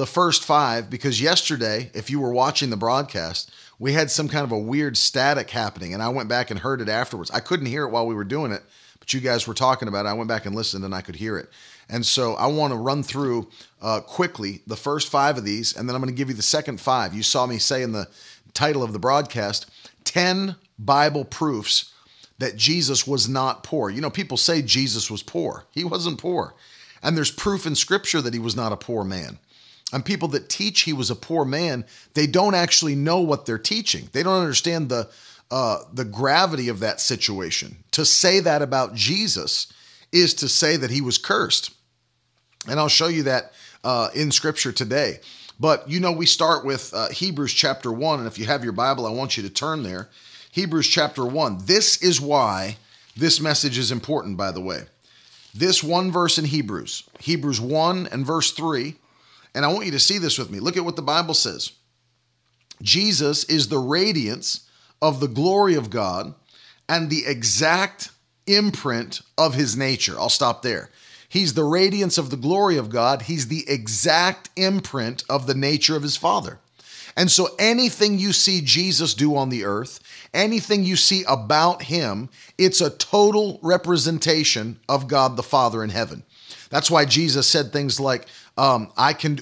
[0.00, 4.44] the first five because yesterday, if you were watching the broadcast, we had some kind
[4.44, 7.30] of a weird static happening, and I went back and heard it afterwards.
[7.30, 8.62] I couldn't hear it while we were doing it,
[8.98, 10.08] but you guys were talking about it.
[10.08, 11.50] I went back and listened, and I could hear it.
[11.90, 13.50] And so I want to run through
[13.82, 16.40] uh, quickly the first five of these, and then I'm going to give you the
[16.40, 17.12] second five.
[17.12, 18.08] You saw me say in the
[18.54, 19.70] title of the broadcast
[20.04, 21.92] 10 Bible proofs
[22.38, 23.90] that Jesus was not poor.
[23.90, 26.54] You know, people say Jesus was poor, he wasn't poor.
[27.02, 29.38] And there's proof in scripture that he was not a poor man.
[29.92, 33.58] And people that teach he was a poor man, they don't actually know what they're
[33.58, 34.08] teaching.
[34.12, 35.08] They don't understand the
[35.50, 37.76] uh, the gravity of that situation.
[37.90, 39.72] To say that about Jesus
[40.12, 41.72] is to say that he was cursed,
[42.68, 45.18] and I'll show you that uh, in Scripture today.
[45.58, 48.72] But you know, we start with uh, Hebrews chapter one, and if you have your
[48.72, 50.08] Bible, I want you to turn there.
[50.52, 51.58] Hebrews chapter one.
[51.64, 52.76] This is why
[53.16, 54.36] this message is important.
[54.36, 54.84] By the way,
[55.52, 58.94] this one verse in Hebrews, Hebrews one and verse three
[59.54, 60.60] and I want you to see this with me.
[60.60, 61.72] Look at what the Bible says
[62.82, 64.68] Jesus is the radiance
[65.02, 66.34] of the glory of God
[66.88, 68.10] and the exact
[68.46, 70.18] imprint of his nature.
[70.18, 70.90] I'll stop there.
[71.28, 75.96] He's the radiance of the glory of God, he's the exact imprint of the nature
[75.96, 76.58] of his Father.
[77.16, 80.00] And so anything you see Jesus do on the earth,
[80.32, 86.24] anything you see about him, it's a total representation of God the Father in heaven.
[86.70, 88.26] That's why Jesus said things like,
[88.56, 89.38] um, I can,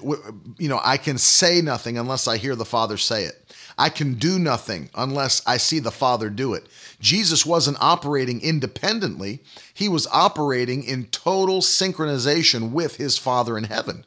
[0.58, 3.54] you know, I can say nothing unless I hear the Father say it.
[3.76, 6.66] I can do nothing unless I see the Father do it.
[7.00, 9.40] Jesus wasn't operating independently,
[9.72, 14.04] he was operating in total synchronization with his Father in heaven.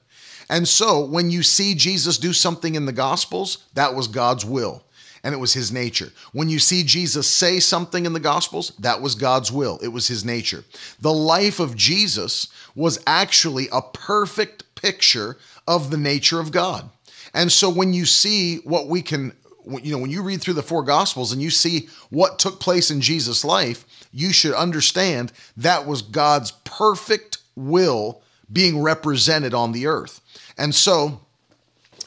[0.50, 4.84] And so when you see Jesus do something in the Gospels, that was God's will
[5.24, 6.12] and it was his nature.
[6.34, 10.08] When you see Jesus say something in the Gospels, that was God's will, it was
[10.08, 10.64] his nature.
[11.00, 15.38] The life of Jesus was actually a perfect picture
[15.68, 16.90] of the nature of God.
[17.34, 19.34] And so when you see what we can,
[19.66, 22.92] you know, when you read through the four gospels and you see what took place
[22.92, 28.22] in Jesus' life, you should understand that was God's perfect will
[28.52, 30.20] being represented on the earth.
[30.58, 31.22] And so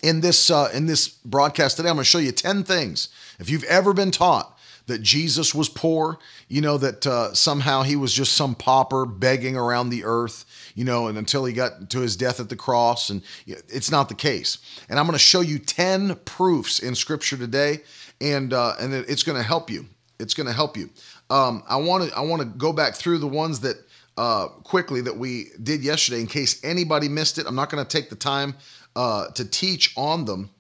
[0.03, 3.09] in this uh, in this broadcast today, I'm going to show you 10 things.
[3.39, 6.19] If you've ever been taught that Jesus was poor,
[6.49, 10.85] you know, that uh, somehow he was just some pauper begging around the earth, you
[10.85, 13.11] know, and until he got to his death at the cross.
[13.11, 14.59] And it's not the case.
[14.89, 17.81] And I'm going to show you 10 proofs in scripture today,
[18.21, 19.87] and, uh, and it's going to help you.
[20.19, 20.91] It's going to help you.
[21.31, 23.77] Um, I want to I want to go back through the ones that
[24.17, 27.47] uh, quickly that we did yesterday in case anybody missed it.
[27.47, 28.55] I'm not going to take the time
[28.95, 30.51] uh, to teach on them,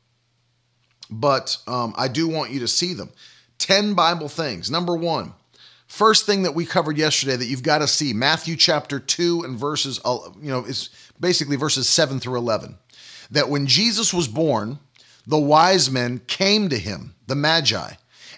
[1.10, 3.10] but um, I do want you to see them.
[3.58, 4.70] 10 Bible things.
[4.70, 5.32] Number one,
[5.94, 9.56] first thing that we covered yesterday that you've got to see Matthew chapter 2 and
[9.56, 10.90] verses, uh, you know, it's
[11.20, 12.76] basically verses 7 through 11.
[13.30, 14.80] That when Jesus was born,
[15.24, 17.92] the wise men came to him, the Magi,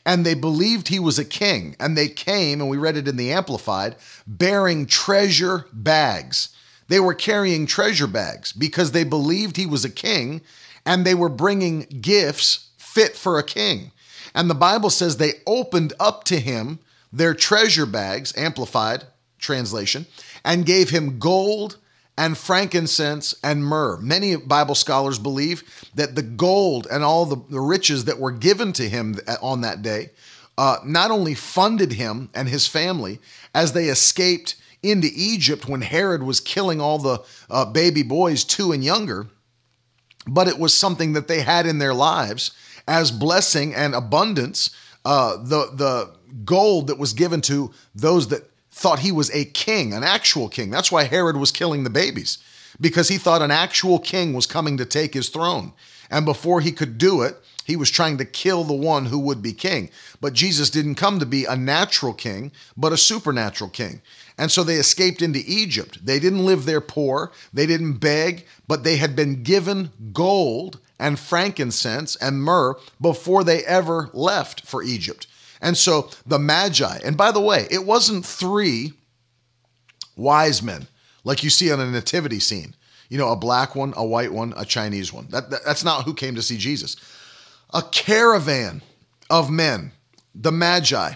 [0.05, 1.75] and they believed he was a king.
[1.81, 3.97] And they came, and we read it in the Amplified,
[4.27, 6.51] bearing treasure bags.
[6.89, 10.43] They were carrying treasure bags because they believed he was a king
[10.85, 13.93] and they were bringing gifts fit for a king.
[14.35, 16.81] And the Bible says they opened up to him
[17.17, 19.05] their treasure bags, amplified
[19.39, 20.07] translation,
[20.45, 21.79] and gave him gold
[22.19, 23.99] and frankincense and myrrh.
[23.99, 25.63] Many Bible scholars believe
[25.95, 29.83] that the gold and all the, the riches that were given to him on that
[29.83, 30.11] day
[30.59, 33.19] uh, not only funded him and his family
[33.55, 38.73] as they escaped into Egypt when Herod was killing all the uh, baby boys, two
[38.73, 39.27] and younger,
[40.27, 42.53] but it was something that they had in their lives
[42.89, 44.71] as blessing and abundance,
[45.05, 49.93] uh, the the gold that was given to those that thought he was a king,
[49.93, 50.71] an actual king.
[50.71, 52.39] That's why Herod was killing the babies
[52.81, 55.73] because he thought an actual king was coming to take his throne.
[56.11, 59.43] And before he could do it, he was trying to kill the one who would
[59.43, 59.91] be king.
[60.21, 64.03] But Jesus didn't come to be a natural king, but a supernatural king.
[64.39, 66.05] And so they escaped into Egypt.
[66.05, 71.19] They didn't live there poor, they didn't beg, but they had been given gold and
[71.19, 75.27] frankincense and myrrh before they ever left for Egypt.
[75.61, 78.93] And so the Magi, and by the way, it wasn't three
[80.17, 80.89] wise men
[81.25, 82.75] like you see on a nativity scene.
[83.09, 85.29] You know, a black one, a white one, a Chinese one.
[85.31, 86.97] That, that that's not who came to see Jesus.
[87.73, 88.83] a caravan
[89.31, 89.93] of men,
[90.35, 91.15] the Magi.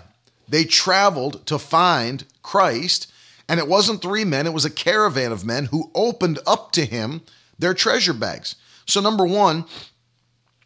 [0.49, 3.11] They traveled to find Christ,
[3.49, 6.85] and it wasn't three men, it was a caravan of men who opened up to
[6.85, 7.23] him
[7.59, 8.57] their treasure bags.
[8.87, 9.65] So, number one,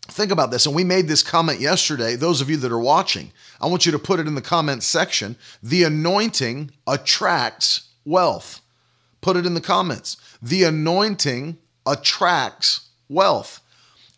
[0.06, 0.66] think about this.
[0.66, 2.16] And we made this comment yesterday.
[2.16, 4.86] Those of you that are watching, I want you to put it in the comments
[4.86, 5.36] section.
[5.62, 8.60] The anointing attracts wealth.
[9.20, 10.16] Put it in the comments.
[10.42, 13.60] The anointing attracts wealth.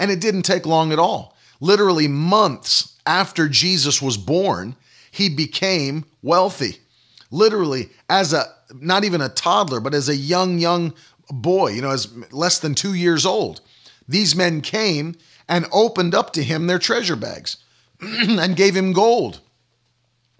[0.00, 1.36] And it didn't take long at all.
[1.60, 4.76] Literally months after Jesus was born,
[5.10, 6.78] he became wealthy.
[7.30, 8.44] Literally, as a
[8.74, 10.92] not even a toddler, but as a young, young
[11.30, 13.60] boy, you know, as less than two years old,
[14.08, 15.14] these men came
[15.48, 17.58] and opened up to him their treasure bags
[18.00, 19.40] and gave him gold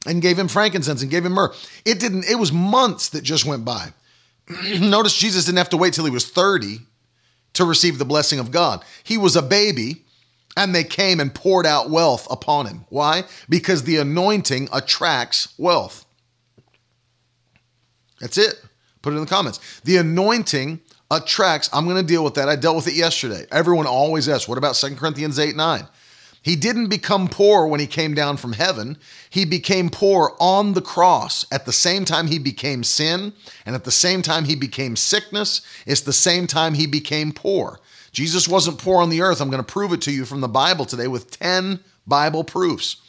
[0.07, 1.53] and gave him frankincense and gave him myrrh.
[1.85, 3.93] It didn't, it was months that just went by.
[4.81, 6.79] Notice Jesus didn't have to wait till he was 30
[7.55, 8.85] to receive the blessing of God.
[9.03, 10.05] He was a baby
[10.57, 12.85] and they came and poured out wealth upon him.
[12.89, 13.25] Why?
[13.49, 16.07] Because the anointing attracts wealth.
[18.21, 18.61] That's it.
[19.03, 19.81] Put it in the comments.
[19.85, 20.81] The anointing
[21.11, 22.49] attracts, I'm going to deal with that.
[22.49, 23.47] I dealt with it yesterday.
[23.53, 25.87] Everyone always asks, what about 2 Corinthians 8 9?
[26.47, 28.99] He didn't become poor when he came down from heaven.
[29.29, 31.45] He became poor on the cross.
[31.51, 33.33] At the same time, he became sin,
[33.67, 35.61] and at the same time, he became sickness.
[35.87, 37.81] It's the same time he became poor.
[38.13, 39.41] Jesus wasn't poor on the earth.
[39.41, 43.03] I'm going to prove it to you from the Bible today with 10 Bible proofs.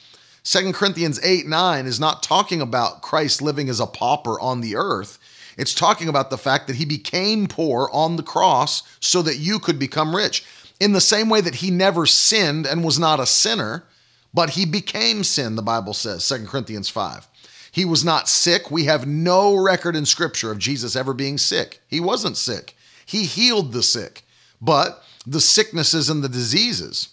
[0.44, 4.76] 2 Corinthians 8 9 is not talking about Christ living as a pauper on the
[4.76, 5.20] earth.
[5.58, 9.60] It's talking about the fact that he became poor on the cross so that you
[9.60, 10.44] could become rich.
[10.80, 13.84] In the same way that he never sinned and was not a sinner,
[14.34, 17.28] but he became sin, the Bible says, 2 Corinthians 5.
[17.72, 18.70] He was not sick.
[18.70, 21.80] We have no record in Scripture of Jesus ever being sick.
[21.88, 22.76] He wasn't sick.
[23.06, 24.24] He healed the sick,
[24.62, 27.10] but the sicknesses and the diseases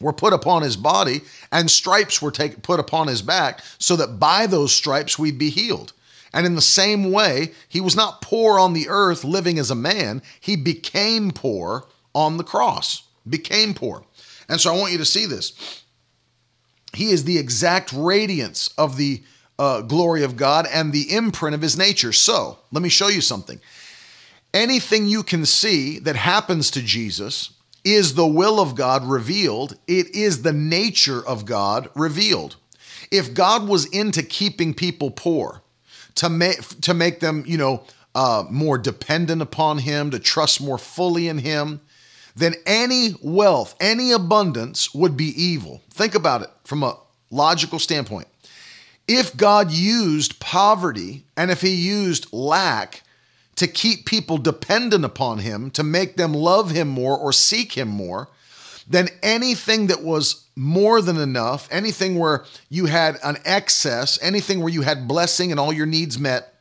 [0.00, 4.18] were put upon his body, and stripes were take, put upon his back, so that
[4.18, 5.92] by those stripes we'd be healed.
[6.32, 9.76] And in the same way, he was not poor on the earth living as a
[9.76, 14.04] man, he became poor on the cross, became poor.
[14.48, 15.82] And so I want you to see this.
[16.94, 19.22] He is the exact radiance of the
[19.58, 22.12] uh, glory of God and the imprint of his nature.
[22.12, 23.60] So let me show you something.
[24.52, 27.52] Anything you can see that happens to Jesus
[27.84, 32.56] is the will of God revealed, it is the nature of God revealed.
[33.10, 35.62] If God was into keeping people poor,
[36.16, 37.84] to make to make them, you know,
[38.14, 41.80] uh, more dependent upon Him, to trust more fully in Him,
[42.36, 45.82] then any wealth, any abundance would be evil.
[45.90, 46.98] Think about it from a
[47.30, 48.26] logical standpoint.
[49.06, 53.02] If God used poverty and if He used lack
[53.56, 57.88] to keep people dependent upon Him, to make them love Him more or seek Him
[57.88, 58.28] more,
[58.88, 64.72] then anything that was more than enough, anything where you had an excess, anything where
[64.72, 66.54] you had blessing and all your needs met,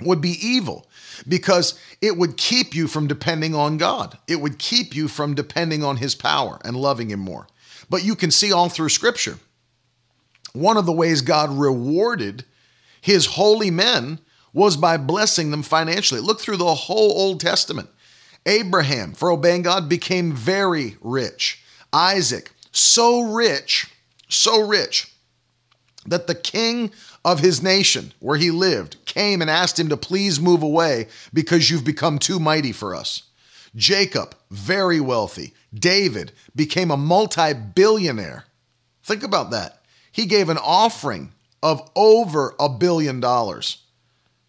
[0.00, 0.86] would be evil
[1.28, 4.18] because it would keep you from depending on God.
[4.28, 7.46] It would keep you from depending on His power and loving Him more.
[7.88, 9.38] But you can see all through Scripture,
[10.52, 12.44] one of the ways God rewarded
[13.00, 14.20] His holy men
[14.52, 16.20] was by blessing them financially.
[16.20, 17.88] Look through the whole Old Testament.
[18.46, 21.62] Abraham, for obeying God, became very rich.
[21.92, 23.92] Isaac, so rich,
[24.28, 25.12] so rich,
[26.06, 26.90] that the king
[27.24, 31.70] of his nation, where he lived, came and asked him to please move away because
[31.70, 33.24] you've become too mighty for us.
[33.76, 35.52] Jacob, very wealthy.
[35.72, 38.44] David became a multi billionaire.
[39.02, 39.82] Think about that.
[40.10, 43.82] He gave an offering of over a billion dollars.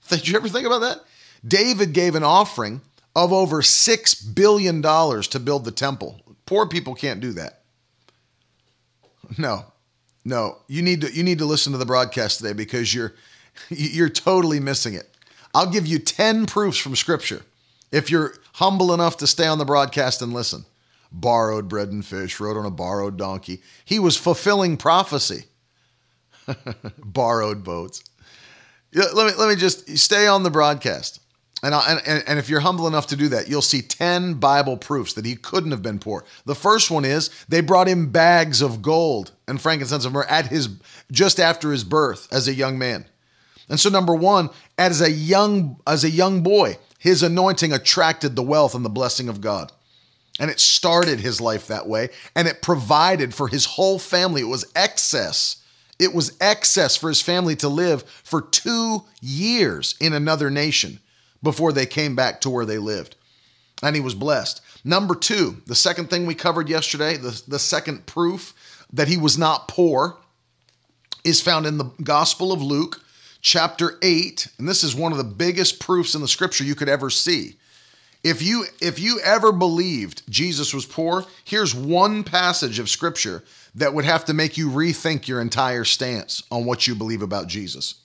[0.08, 1.02] Did you ever think about that?
[1.46, 2.82] David gave an offering
[3.16, 6.22] of over $6 billion to build the temple.
[6.46, 7.62] Poor people can't do that.
[9.38, 9.66] No,
[10.24, 13.14] no, you need to you need to listen to the broadcast today because you're
[13.70, 15.08] you're totally missing it.
[15.54, 17.42] I'll give you 10 proofs from scripture
[17.92, 20.66] if you're humble enough to stay on the broadcast and listen.
[21.12, 23.62] Borrowed bread and fish, rode on a borrowed donkey.
[23.84, 25.46] He was fulfilling prophecy.
[26.98, 28.04] borrowed boats.
[28.94, 31.21] Let me let me just stay on the broadcast.
[31.64, 35.14] And, and, and if you're humble enough to do that, you'll see 10 Bible proofs
[35.14, 36.26] that he couldn't have been poor.
[36.46, 40.48] The first one is they brought him bags of gold and frankincense and myrrh at
[40.48, 40.70] his
[41.12, 43.06] just after his birth as a young man.
[43.70, 44.50] And so number 1,
[44.80, 49.30] as a young as a young boy, his anointing attracted the wealth and the blessing
[49.30, 49.72] of God.
[50.40, 54.42] And it started his life that way and it provided for his whole family.
[54.42, 55.58] It was excess.
[56.00, 61.00] It was excess for his family to live for 2 years in another nation
[61.44, 63.16] before they came back to where they lived.
[63.84, 64.62] and he was blessed.
[64.84, 68.54] Number two, the second thing we covered yesterday, the, the second proof
[68.94, 70.18] that he was not poor
[71.24, 73.02] is found in the Gospel of Luke,
[73.42, 74.48] chapter 8.
[74.58, 77.58] And this is one of the biggest proofs in the scripture you could ever see.
[78.24, 83.44] If you if you ever believed Jesus was poor, here's one passage of scripture
[83.74, 87.48] that would have to make you rethink your entire stance on what you believe about
[87.48, 87.96] Jesus.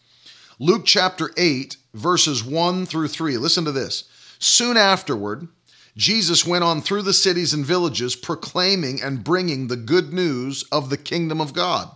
[0.59, 3.37] Luke chapter 8 verses 1 through 3.
[3.39, 4.05] Listen to this.
[4.39, 5.49] Soon afterward,
[5.97, 10.91] Jesus went on through the cities and villages proclaiming and bringing the good news of
[10.91, 11.91] the kingdom of God.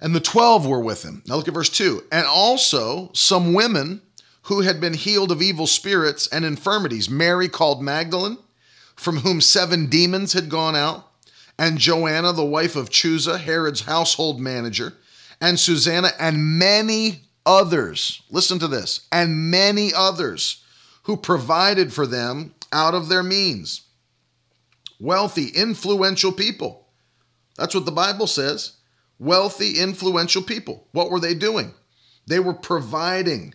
[0.00, 1.22] And the 12 were with him.
[1.26, 2.04] Now look at verse 2.
[2.10, 4.02] And also some women
[4.44, 8.38] who had been healed of evil spirits and infirmities Mary called Magdalene,
[8.96, 11.08] from whom seven demons had gone out,
[11.58, 14.94] and Joanna, the wife of Chuza, Herod's household manager,
[15.40, 18.22] and Susanna, and many others.
[18.30, 20.62] Listen to this and many others
[21.04, 23.82] who provided for them out of their means.
[25.00, 26.88] Wealthy, influential people.
[27.56, 28.76] That's what the Bible says.
[29.18, 30.88] Wealthy, influential people.
[30.92, 31.72] What were they doing?
[32.26, 33.54] They were providing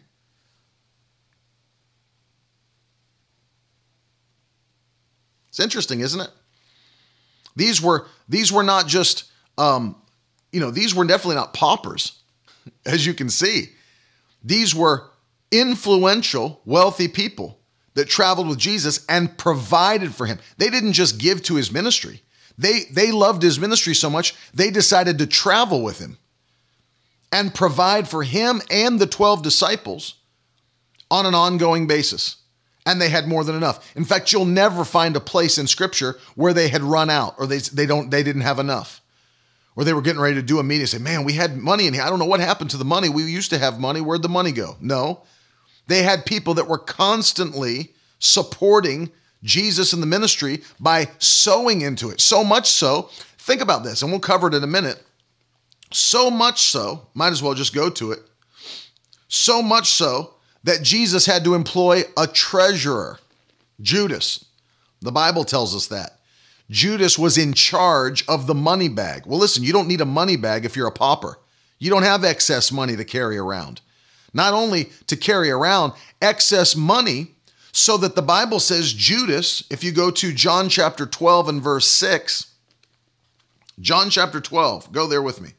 [5.60, 6.30] It's interesting, isn't it?
[7.58, 9.26] These were these were not just
[9.58, 10.02] um,
[10.54, 12.22] you know these were definitely not paupers,
[12.86, 13.66] as you can see.
[14.44, 15.10] These were
[15.52, 17.60] influential, wealthy people
[17.96, 20.40] that traveled with Jesus and provided for him.
[20.58, 22.22] They didn't just give to his ministry.
[22.58, 26.18] They they loved his ministry so much they decided to travel with him
[27.32, 30.16] and provide for him and the 12 disciples
[31.10, 32.36] on an ongoing basis
[32.86, 33.96] and they had more than enough.
[33.96, 37.46] In fact, you'll never find a place in scripture where they had run out or
[37.46, 38.99] they, they don't they didn't have enough.
[39.76, 41.88] Or they were getting ready to do a meeting and say, Man, we had money
[41.88, 42.04] in here.
[42.04, 43.08] I don't know what happened to the money.
[43.10, 44.02] We used to have money.
[44.02, 44.76] Where'd the money go?
[44.82, 45.24] No.
[45.88, 49.12] They had people that were constantly supporting
[49.44, 52.22] Jesus in the ministry by sowing into it.
[52.22, 55.02] So much so, think about this, and we'll cover it in a minute.
[55.92, 58.20] So much so, might as well just go to it.
[59.28, 63.20] So much so that Jesus had to employ a treasurer,
[63.82, 64.46] Judas.
[65.02, 66.19] The Bible tells us that.
[66.70, 69.26] Judas was in charge of the money bag.
[69.26, 71.40] Well, listen, you don't need a money bag if you're a pauper.
[71.80, 73.82] You don't have excess money to carry around.
[74.34, 77.36] Not only to carry around excess money,
[77.72, 81.88] so that the Bible says Judas, if you go to John chapter 12 and verse
[81.88, 82.48] 6,
[83.80, 85.52] John chapter 12, go there with me.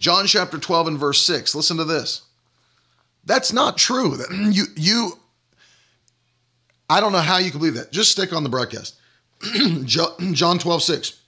[0.00, 2.22] John chapter 12 and verse 6, listen to this.
[3.24, 4.18] That's not true.
[4.32, 5.18] You you
[6.90, 7.92] I don't know how you can believe that.
[7.92, 8.96] Just stick on the broadcast.
[9.84, 11.20] John 12, 6.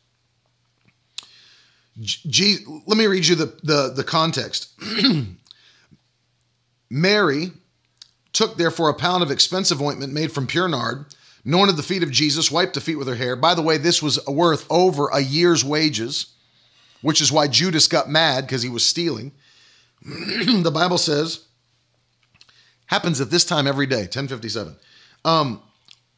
[2.00, 4.72] G, let me read you the, the, the context.
[6.90, 7.52] Mary
[8.32, 11.06] took therefore a pound of expensive ointment made from pure nard,
[11.44, 13.36] anointed the feet of Jesus, wiped the feet with her hair.
[13.36, 16.34] By the way, this was worth over a year's wages,
[17.00, 19.32] which is why Judas got mad because he was stealing.
[20.02, 21.46] the Bible says,
[22.86, 24.76] Happens at this time every day, 1057.
[25.24, 25.62] Um,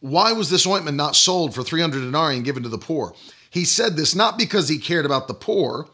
[0.00, 3.14] why was this ointment not sold for 300 denarii and given to the poor?
[3.50, 5.88] He said this not because he cared about the poor,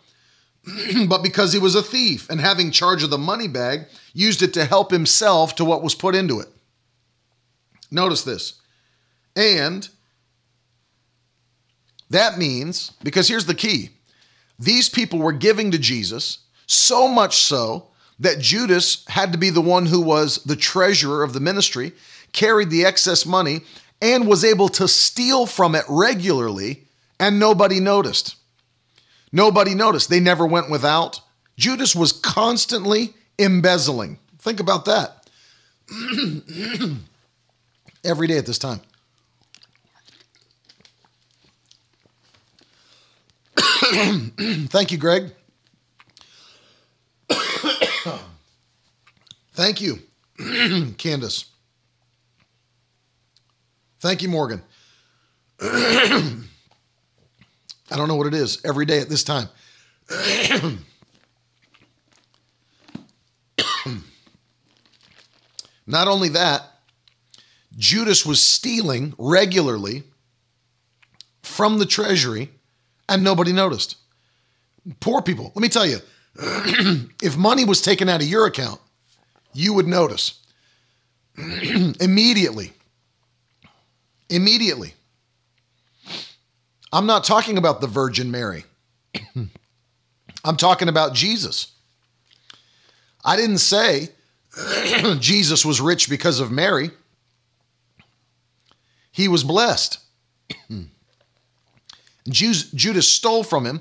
[1.09, 4.55] but because he was a thief and having charge of the money bag, used it
[4.55, 6.49] to help himself to what was put into it.
[7.91, 8.61] Notice this.
[9.37, 9.89] And
[12.11, 13.91] that means, because here's the key
[14.59, 17.89] these people were giving to Jesus, so much so
[18.21, 21.93] that Judas had to be the one who was the treasurer of the ministry,
[22.33, 23.63] carried the excess money,
[24.03, 26.83] and was able to steal from it regularly,
[27.21, 28.35] and nobody noticed.
[29.31, 30.11] Nobody noticed.
[30.11, 31.21] They never went without.
[31.57, 34.19] Judas was constantly embezzling.
[34.39, 35.31] Think about that.
[38.05, 38.81] Every day at this time.
[43.57, 45.31] Thank you, Greg.
[49.55, 50.01] Thank you,
[50.99, 51.52] Candace.
[54.03, 54.61] Thank you, Morgan.
[55.61, 56.43] I
[57.89, 59.49] don't know what it is every day at this time.
[65.87, 66.65] Not only that,
[67.79, 70.03] Judas was stealing regularly
[71.45, 72.51] from the treasury
[73.09, 73.99] and nobody noticed.
[74.99, 75.99] Poor people, let me tell you,
[77.23, 78.81] if money was taken out of your account,
[79.55, 80.41] you would notice
[81.37, 82.73] immediately.
[84.33, 84.95] Immediately.
[86.93, 88.65] I'm not talking about the Virgin Mary.
[90.45, 91.73] I'm talking about Jesus.
[93.25, 94.09] I didn't say
[95.21, 96.91] Jesus was rich because of Mary.
[99.13, 99.99] he was blessed.
[102.29, 103.81] Judas stole from him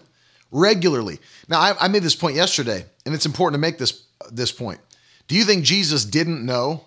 [0.51, 1.20] regularly.
[1.48, 4.79] Now, I, I made this point yesterday, and it's important to make this this point.
[5.27, 6.84] Do you think Jesus didn't know?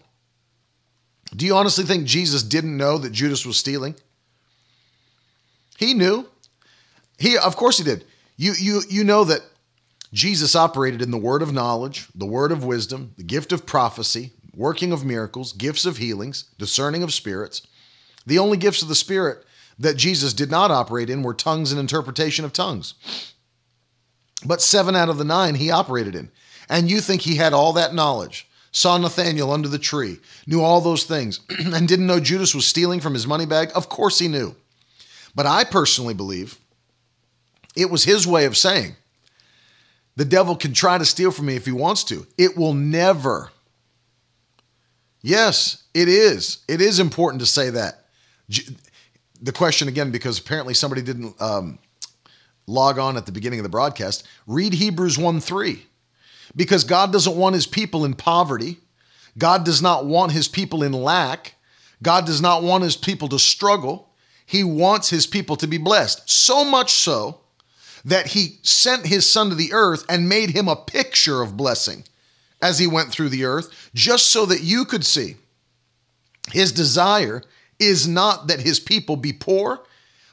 [1.34, 3.96] Do you honestly think Jesus didn't know that Judas was stealing?
[5.78, 6.28] He knew.
[7.18, 8.04] He, of course, he did.
[8.36, 9.42] You, you, you know that
[10.12, 14.32] Jesus operated in the word of knowledge, the word of wisdom, the gift of prophecy,
[14.54, 17.66] working of miracles, gifts of healings, discerning of spirits.
[18.26, 19.44] The only gifts of the Spirit
[19.78, 22.94] that Jesus did not operate in were tongues and interpretation of tongues.
[24.46, 26.30] But seven out of the nine he operated in.
[26.68, 30.80] And you think he had all that knowledge, saw Nathanael under the tree, knew all
[30.80, 33.70] those things, and didn't know Judas was stealing from his money bag?
[33.74, 34.54] Of course he knew.
[35.34, 36.58] But I personally believe
[37.76, 38.96] it was his way of saying,
[40.16, 42.26] the devil can try to steal from me if he wants to.
[42.36, 43.50] It will never.
[45.22, 46.58] Yes, it is.
[46.68, 48.04] It is important to say that.
[49.40, 51.78] The question again, because apparently somebody didn't um,
[52.66, 55.86] log on at the beginning of the broadcast, read Hebrews 1 3.
[56.56, 58.78] Because God doesn't want his people in poverty.
[59.36, 61.54] God does not want his people in lack.
[62.02, 64.10] God does not want his people to struggle.
[64.46, 66.28] He wants his people to be blessed.
[66.28, 67.40] So much so
[68.04, 72.04] that he sent his son to the earth and made him a picture of blessing
[72.60, 75.36] as he went through the earth, just so that you could see.
[76.52, 77.42] His desire
[77.78, 79.80] is not that his people be poor,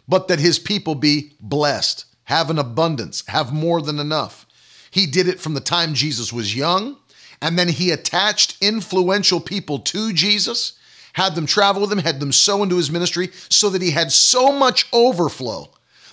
[0.08, 4.46] but that his people be blessed, have an abundance, have more than enough.
[4.92, 6.98] He did it from the time Jesus was young,
[7.42, 10.74] and then he attached influential people to Jesus,
[11.14, 14.12] had them travel with him, had them sow into his ministry, so that he had
[14.12, 15.70] so much overflow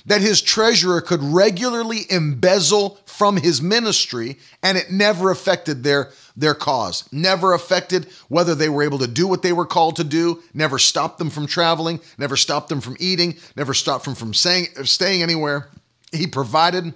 [0.07, 6.55] that his treasurer could regularly embezzle from his ministry and it never affected their their
[6.55, 7.07] cause.
[7.13, 10.43] Never affected whether they were able to do what they were called to do.
[10.55, 12.01] Never stopped them from traveling.
[12.17, 13.37] Never stopped them from eating.
[13.57, 15.69] Never stopped them from saying, staying anywhere.
[16.13, 16.95] He provided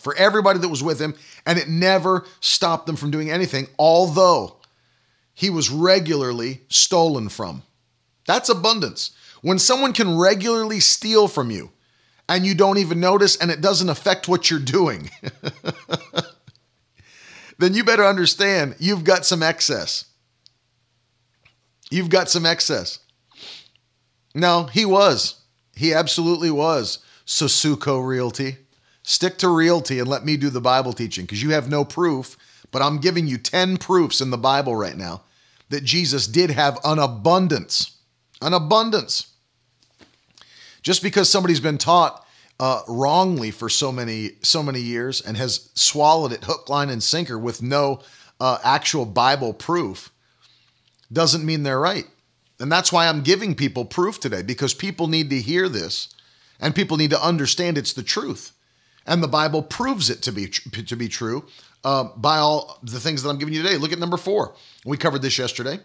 [0.00, 1.14] for everybody that was with him
[1.46, 4.56] and it never stopped them from doing anything although
[5.34, 7.62] he was regularly stolen from
[8.26, 11.70] that's abundance when someone can regularly steal from you
[12.30, 15.10] and you don't even notice and it doesn't affect what you're doing,
[17.58, 20.04] then you better understand you've got some excess.
[21.90, 23.00] You've got some excess.
[24.32, 25.40] No, he was.
[25.74, 27.00] He absolutely was.
[27.26, 28.58] Susuko Realty.
[29.02, 32.36] Stick to realty and let me do the Bible teaching because you have no proof,
[32.70, 35.22] but I'm giving you 10 proofs in the Bible right now
[35.70, 37.96] that Jesus did have an abundance.
[38.42, 39.32] An abundance.
[40.82, 42.26] Just because somebody's been taught
[42.58, 47.02] uh, wrongly for so many so many years and has swallowed it hook, line, and
[47.02, 48.02] sinker with no
[48.38, 50.10] uh, actual Bible proof,
[51.10, 52.06] doesn't mean they're right.
[52.58, 56.10] And that's why I'm giving people proof today because people need to hear this,
[56.60, 58.52] and people need to understand it's the truth,
[59.10, 61.44] and the Bible proves it to be to be true
[61.84, 63.76] uh, by all the things that I'm giving you today.
[63.76, 64.54] Look at number four.
[64.84, 65.80] We covered this yesterday.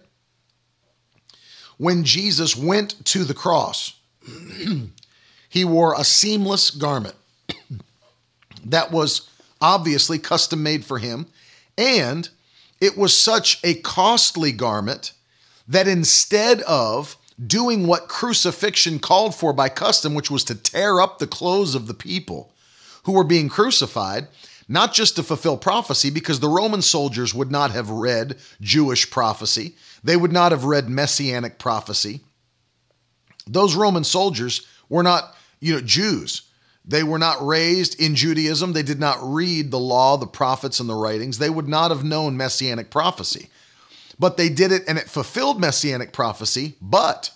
[1.77, 3.99] When Jesus went to the cross.
[5.49, 7.15] he wore a seamless garment
[8.65, 11.25] that was obviously custom made for him.
[11.77, 12.29] And
[12.79, 15.13] it was such a costly garment
[15.67, 21.19] that instead of doing what crucifixion called for by custom, which was to tear up
[21.19, 22.53] the clothes of the people
[23.05, 24.27] who were being crucified,
[24.67, 29.75] not just to fulfill prophecy, because the Roman soldiers would not have read Jewish prophecy,
[30.03, 32.21] they would not have read messianic prophecy.
[33.47, 36.43] Those Roman soldiers were not you know, Jews.
[36.83, 38.73] They were not raised in Judaism.
[38.73, 41.37] They did not read the law, the prophets, and the writings.
[41.37, 43.49] They would not have known messianic prophecy.
[44.19, 47.31] But they did it and it fulfilled messianic prophecy, but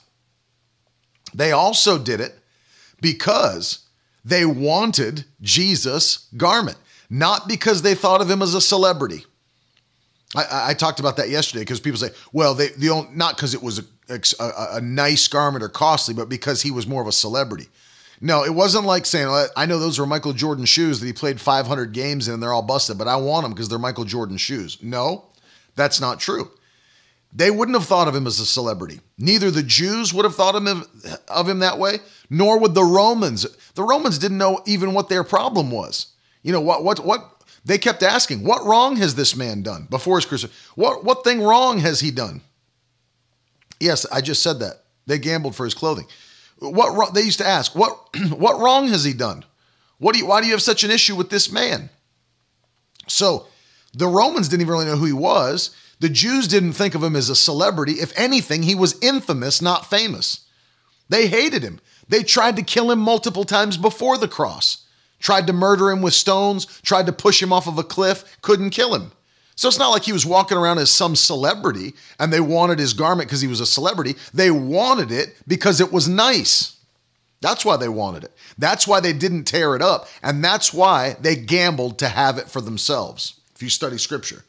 [1.33, 2.39] they also did it
[3.01, 3.88] because
[4.25, 6.77] they wanted Jesus' garment,
[7.09, 9.25] not because they thought of him as a celebrity.
[10.35, 13.53] I, I talked about that yesterday because people say, well, they, they don't, not because
[13.53, 17.07] it was a, a, a nice garment or costly, but because he was more of
[17.07, 17.67] a celebrity.
[18.21, 21.39] No, it wasn't like saying, I know those were Michael Jordan shoes that he played
[21.39, 24.37] 500 games in and they're all busted, but I want them because they're Michael Jordan
[24.37, 24.77] shoes.
[24.83, 25.25] No,
[25.75, 26.51] that's not true.
[27.31, 29.01] They wouldn't have thought of him as a celebrity.
[29.17, 30.83] Neither the Jews would have thought of him,
[31.27, 33.45] of him that way, nor would the Romans.
[33.75, 36.07] The Romans didn't know even what their problem was.
[36.41, 40.17] You know, what, what, what, they kept asking, what wrong has this man done before
[40.17, 40.73] his crucifixion?
[40.75, 42.41] What, what thing wrong has he done?
[43.79, 44.83] Yes, I just said that.
[45.05, 46.05] They gambled for his clothing.
[46.59, 47.97] What they used to ask, what
[48.31, 49.45] what wrong has he done?
[49.97, 51.89] What do you, why do you have such an issue with this man?
[53.07, 53.47] So
[53.93, 55.75] the Romans didn't even really know who he was.
[55.99, 57.93] The Jews didn't think of him as a celebrity.
[57.93, 60.45] If anything, he was infamous, not famous.
[61.09, 61.79] They hated him.
[62.07, 64.85] They tried to kill him multiple times before the cross,
[65.19, 68.69] tried to murder him with stones, tried to push him off of a cliff, couldn't
[68.69, 69.11] kill him.
[69.55, 72.93] So it's not like he was walking around as some celebrity and they wanted his
[72.93, 74.15] garment because he was a celebrity.
[74.33, 76.77] They wanted it because it was nice.
[77.41, 78.31] That's why they wanted it.
[78.57, 80.07] That's why they didn't tear it up.
[80.23, 84.45] And that's why they gambled to have it for themselves, if you study scripture.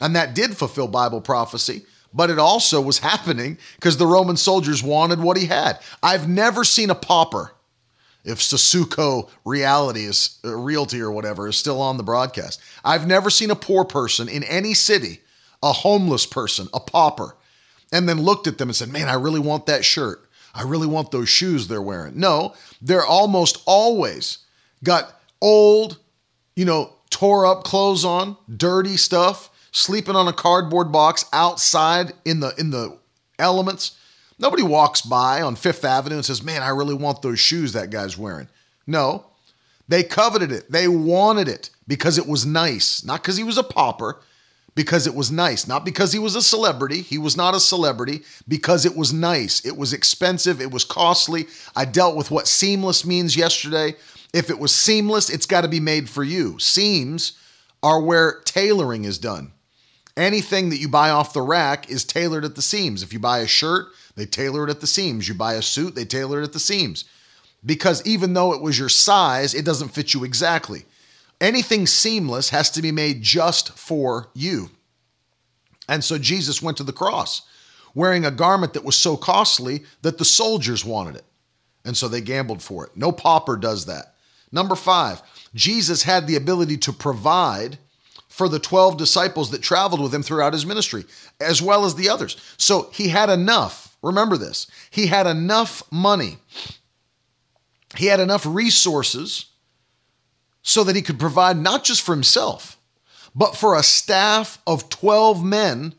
[0.00, 4.82] And that did fulfill Bible prophecy, but it also was happening because the Roman soldiers
[4.82, 5.78] wanted what he had.
[6.02, 7.52] I've never seen a pauper,
[8.24, 12.60] if Sasuko reality is uh, realty or whatever is still on the broadcast.
[12.84, 15.20] I've never seen a poor person in any city,
[15.62, 17.36] a homeless person, a pauper,
[17.92, 20.28] and then looked at them and said, Man, I really want that shirt.
[20.54, 22.18] I really want those shoes they're wearing.
[22.18, 24.38] No, they're almost always
[24.84, 25.98] got old,
[26.56, 32.40] you know, tore up clothes on, dirty stuff, sleeping on a cardboard box outside in
[32.40, 32.98] the in the
[33.38, 33.96] elements.
[34.38, 37.90] Nobody walks by on Fifth Avenue and says, "Man, I really want those shoes that
[37.90, 38.48] guy's wearing."
[38.86, 39.24] No.
[39.88, 40.70] They coveted it.
[40.70, 44.20] They wanted it because it was nice, not because he was a pauper,
[44.74, 47.00] because it was nice, not because he was a celebrity.
[47.00, 49.64] He was not a celebrity because it was nice.
[49.64, 51.46] It was expensive, it was costly.
[51.74, 53.96] I dealt with what seamless means yesterday.
[54.34, 56.58] If it was seamless, it's got to be made for you.
[56.58, 57.32] Seams
[57.82, 59.52] are where tailoring is done.
[60.18, 63.04] Anything that you buy off the rack is tailored at the seams.
[63.04, 65.28] If you buy a shirt, they tailor it at the seams.
[65.28, 67.04] You buy a suit, they tailor it at the seams.
[67.64, 70.86] Because even though it was your size, it doesn't fit you exactly.
[71.40, 74.70] Anything seamless has to be made just for you.
[75.88, 77.42] And so Jesus went to the cross
[77.94, 81.24] wearing a garment that was so costly that the soldiers wanted it.
[81.84, 82.96] And so they gambled for it.
[82.96, 84.14] No pauper does that.
[84.50, 85.22] Number five,
[85.54, 87.78] Jesus had the ability to provide
[88.38, 91.04] for the 12 disciples that traveled with him throughout his ministry,
[91.40, 92.36] as well as the others.
[92.56, 93.96] So he had enough.
[94.00, 94.68] Remember this.
[94.90, 96.38] He had enough money.
[97.96, 99.46] He had enough resources
[100.62, 102.78] so that he could provide not just for himself,
[103.34, 105.94] but for a staff of 12 men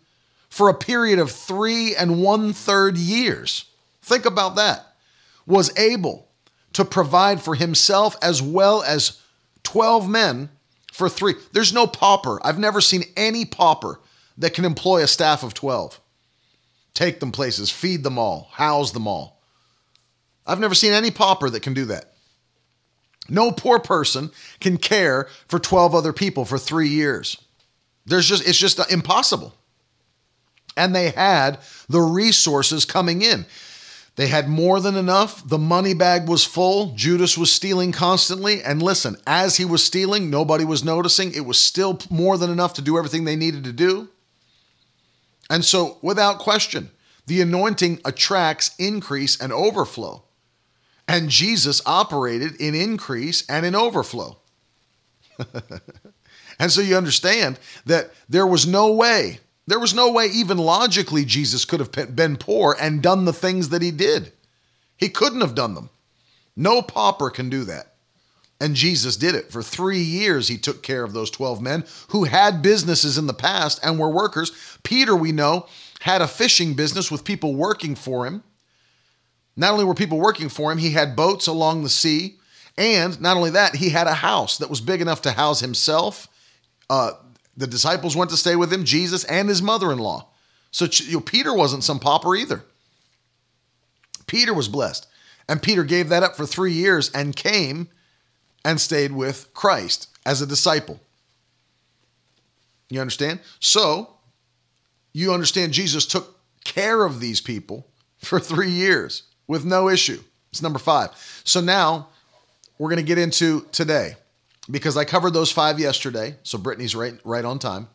[0.50, 3.66] for a period of three and one third years.
[4.02, 4.94] Think about that.
[5.46, 6.30] Was able
[6.72, 9.20] to provide for himself as well as
[9.64, 10.50] 12 men
[11.00, 11.34] for three.
[11.54, 12.40] There's no pauper.
[12.46, 14.00] I've never seen any pauper
[14.38, 16.00] that can employ a staff of 12.
[16.94, 19.42] Take them places, feed them all, house them all.
[20.46, 22.14] I've never seen any pauper that can do that.
[23.30, 27.38] No poor person can care for 12 other people for 3 years.
[28.06, 29.56] There's just it's just impossible.
[30.76, 33.46] And they had the resources coming in.
[34.16, 35.48] They had more than enough.
[35.48, 36.94] The money bag was full.
[36.96, 38.62] Judas was stealing constantly.
[38.62, 41.34] And listen, as he was stealing, nobody was noticing.
[41.34, 44.10] It was still more than enough to do everything they needed to do.
[45.50, 46.92] And so, without question,
[47.28, 50.24] the anointing attracts increase and overflow.
[51.08, 54.38] And Jesus operated in increase and in overflow.
[56.60, 61.26] and so you understand that there was no way there was no way, even logically,
[61.26, 64.32] Jesus could have been poor and done the things that he did.
[64.98, 65.90] He couldn't have done them.
[66.56, 67.94] No pauper can do that.
[68.60, 69.52] And Jesus did it.
[69.52, 73.34] For three years, he took care of those 12 men who had businesses in the
[73.34, 74.52] past and were workers.
[74.84, 75.68] Peter, we know,
[76.02, 78.44] had a fishing business with people working for him.
[79.56, 82.38] Not only were people working for him, he had boats along the sea.
[82.78, 86.28] And not only that, he had a house that was big enough to house himself,
[86.90, 87.12] uh,
[87.60, 90.30] the disciples went to stay with him, Jesus and his mother in law.
[90.72, 92.64] So you know, Peter wasn't some pauper either.
[94.28, 95.08] Peter was blessed.
[95.50, 97.90] And Peter gave that up for three years and came
[98.64, 101.02] and stayed with Christ as a disciple.
[102.90, 103.42] You understand?
[103.60, 104.14] So
[105.12, 107.86] you understand Jesus took care of these people
[108.20, 110.22] for three years with no issue.
[110.52, 111.10] It's number five.
[111.44, 112.08] So now
[112.78, 114.16] we're going to get into today
[114.70, 116.36] because I covered those five yesterday.
[116.44, 117.88] So Brittany's right right on time.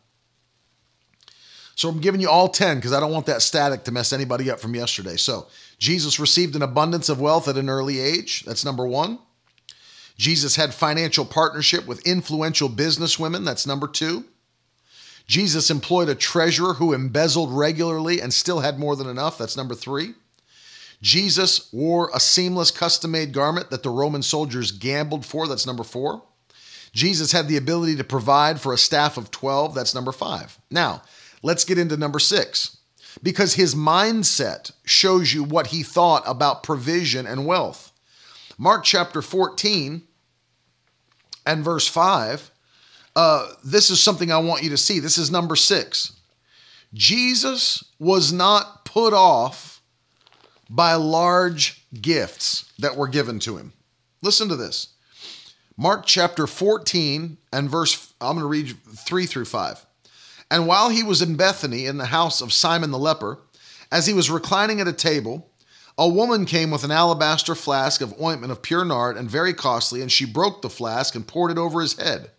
[1.76, 4.50] So I'm giving you all 10 because I don't want that static to mess anybody
[4.50, 5.16] up from yesterday.
[5.16, 8.44] So Jesus received an abundance of wealth at an early age.
[8.44, 9.18] That's number one.
[10.16, 13.44] Jesus had financial partnership with influential businesswomen.
[13.44, 14.24] That's number two.
[15.26, 19.38] Jesus employed a treasurer who embezzled regularly and still had more than enough.
[19.38, 20.14] That's number three.
[21.02, 25.48] Jesus wore a seamless custom made garment that the Roman soldiers gambled for.
[25.48, 26.22] That's number four.
[26.94, 29.74] Jesus had the ability to provide for a staff of 12.
[29.74, 30.58] That's number five.
[30.70, 31.02] Now,
[31.42, 32.78] let's get into number six
[33.22, 37.92] because his mindset shows you what he thought about provision and wealth.
[38.56, 40.02] Mark chapter 14
[41.44, 42.50] and verse 5,
[43.16, 45.00] uh, this is something I want you to see.
[45.00, 46.12] This is number six.
[46.92, 49.82] Jesus was not put off
[50.70, 53.72] by large gifts that were given to him.
[54.22, 54.93] Listen to this.
[55.76, 59.84] Mark chapter 14 and verse, I'm going to read 3 through 5.
[60.50, 63.40] And while he was in Bethany in the house of Simon the leper,
[63.90, 65.50] as he was reclining at a table,
[65.98, 70.00] a woman came with an alabaster flask of ointment of pure nard and very costly,
[70.00, 72.30] and she broke the flask and poured it over his head.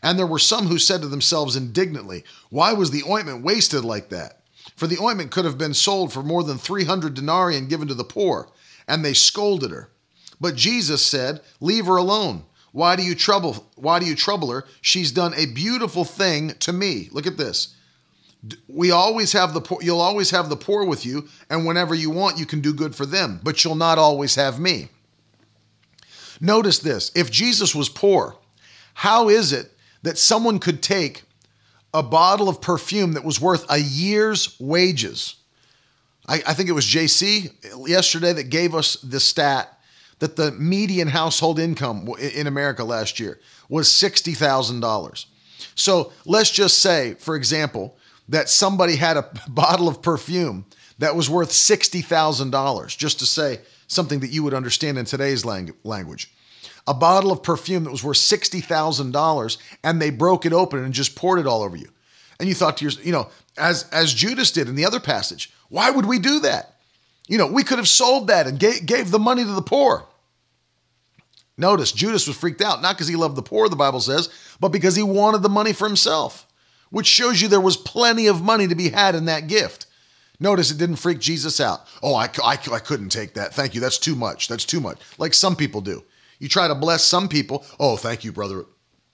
[0.00, 4.08] And there were some who said to themselves indignantly, Why was the ointment wasted like
[4.10, 4.40] that?
[4.76, 7.94] For the ointment could have been sold for more than 300 denarii and given to
[7.94, 8.50] the poor.
[8.86, 9.90] And they scolded her.
[10.40, 12.44] But Jesus said, Leave her alone.
[12.78, 14.64] Why do you trouble why do you trouble her?
[14.80, 17.08] She's done a beautiful thing to me.
[17.10, 17.74] Look at this.
[18.68, 22.08] We always have the poor, you'll always have the poor with you, and whenever you
[22.10, 24.90] want, you can do good for them, but you'll not always have me.
[26.40, 28.36] Notice this if Jesus was poor,
[28.94, 31.24] how is it that someone could take
[31.92, 35.34] a bottle of perfume that was worth a year's wages?
[36.28, 37.50] I, I think it was JC
[37.88, 39.77] yesterday that gave us the stat
[40.18, 45.26] that the median household income in America last year was $60,000.
[45.74, 47.96] So let's just say, for example,
[48.28, 50.66] that somebody had a bottle of perfume
[50.98, 56.32] that was worth $60,000, just to say something that you would understand in today's language.
[56.86, 61.14] A bottle of perfume that was worth $60,000 and they broke it open and just
[61.14, 61.88] poured it all over you.
[62.40, 65.52] And you thought to yourself, you know, as, as Judas did in the other passage,
[65.68, 66.77] why would we do that?
[67.28, 70.06] You know, we could have sold that and gave, gave the money to the poor.
[71.56, 74.68] Notice Judas was freaked out, not because he loved the poor, the Bible says, but
[74.68, 76.46] because he wanted the money for himself,
[76.90, 79.86] which shows you there was plenty of money to be had in that gift.
[80.40, 81.86] Notice it didn't freak Jesus out.
[82.02, 83.52] Oh, I, I, I couldn't take that.
[83.52, 83.80] Thank you.
[83.80, 84.48] That's too much.
[84.48, 84.98] That's too much.
[85.18, 86.04] Like some people do.
[86.38, 87.66] You try to bless some people.
[87.80, 88.64] Oh, thank you, brother.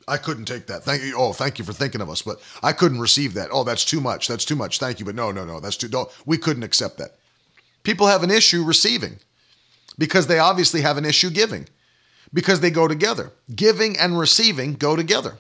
[0.06, 0.84] I couldn't take that.
[0.84, 1.14] Thank you.
[1.16, 3.48] Oh, thank you for thinking of us, but I couldn't receive that.
[3.50, 4.28] Oh, that's too much.
[4.28, 4.78] That's too much.
[4.78, 5.60] Thank you, but no, no, no.
[5.60, 5.88] That's too.
[5.88, 6.10] Don't.
[6.26, 7.16] We couldn't accept that.
[7.84, 9.18] People have an issue receiving
[9.96, 11.68] because they obviously have an issue giving
[12.32, 13.30] because they go together.
[13.54, 15.36] Giving and receiving go together.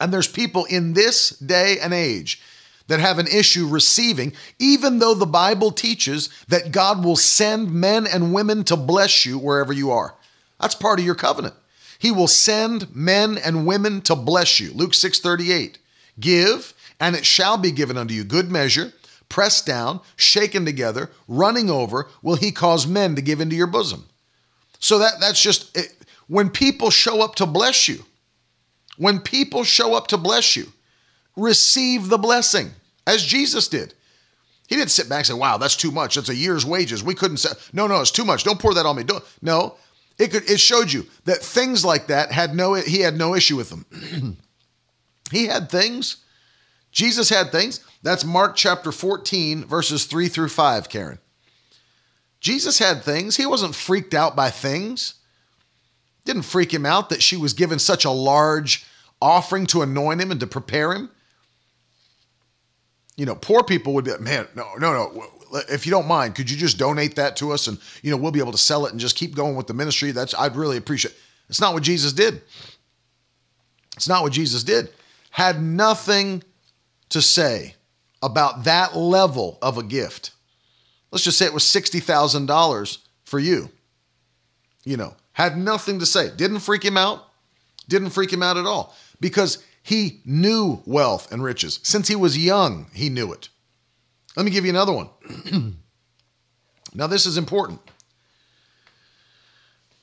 [0.00, 2.42] And there's people in this day and age
[2.88, 8.06] that have an issue receiving, even though the Bible teaches that God will send men
[8.06, 10.14] and women to bless you wherever you are.
[10.60, 11.54] That's part of your covenant.
[11.98, 14.72] He will send men and women to bless you.
[14.72, 15.78] Luke 6:38.
[16.18, 18.92] Give, and it shall be given unto you good measure,
[19.30, 24.04] pressed down, shaken together, running over, will he cause men to give into your bosom.
[24.78, 25.96] So that that's just it.
[26.26, 28.04] when people show up to bless you.
[28.98, 30.66] When people show up to bless you,
[31.34, 32.72] receive the blessing
[33.06, 33.94] as Jesus did.
[34.68, 36.16] He didn't sit back and say, "Wow, that's too much.
[36.16, 37.02] That's a year's wages.
[37.02, 38.44] We couldn't say no, no, it's too much.
[38.44, 39.76] Don't pour that on me." Don't no.
[40.18, 43.56] It could it showed you that things like that had no he had no issue
[43.56, 44.36] with them.
[45.30, 46.18] he had things.
[46.92, 47.84] Jesus had things.
[48.02, 51.18] That's Mark chapter 14, verses 3 through 5, Karen.
[52.40, 53.36] Jesus had things.
[53.36, 55.14] He wasn't freaked out by things.
[56.24, 58.86] Didn't freak him out that she was given such a large
[59.20, 61.10] offering to anoint him and to prepare him.
[63.16, 65.26] You know, poor people would be, man, no, no, no.
[65.68, 68.30] If you don't mind, could you just donate that to us and, you know, we'll
[68.30, 70.12] be able to sell it and just keep going with the ministry?
[70.12, 71.14] That's, I'd really appreciate.
[71.48, 72.40] It's not what Jesus did.
[73.96, 74.90] It's not what Jesus did.
[75.30, 76.42] Had nothing
[77.10, 77.74] to say
[78.22, 80.32] about that level of a gift.
[81.10, 83.70] Let's just say it was $60,000 for you.
[84.84, 86.30] You know, had nothing to say.
[86.34, 87.26] Didn't freak him out.
[87.88, 91.80] Didn't freak him out at all because he knew wealth and riches.
[91.82, 93.48] Since he was young, he knew it.
[94.36, 95.10] Let me give you another one.
[96.94, 97.80] now, this is important.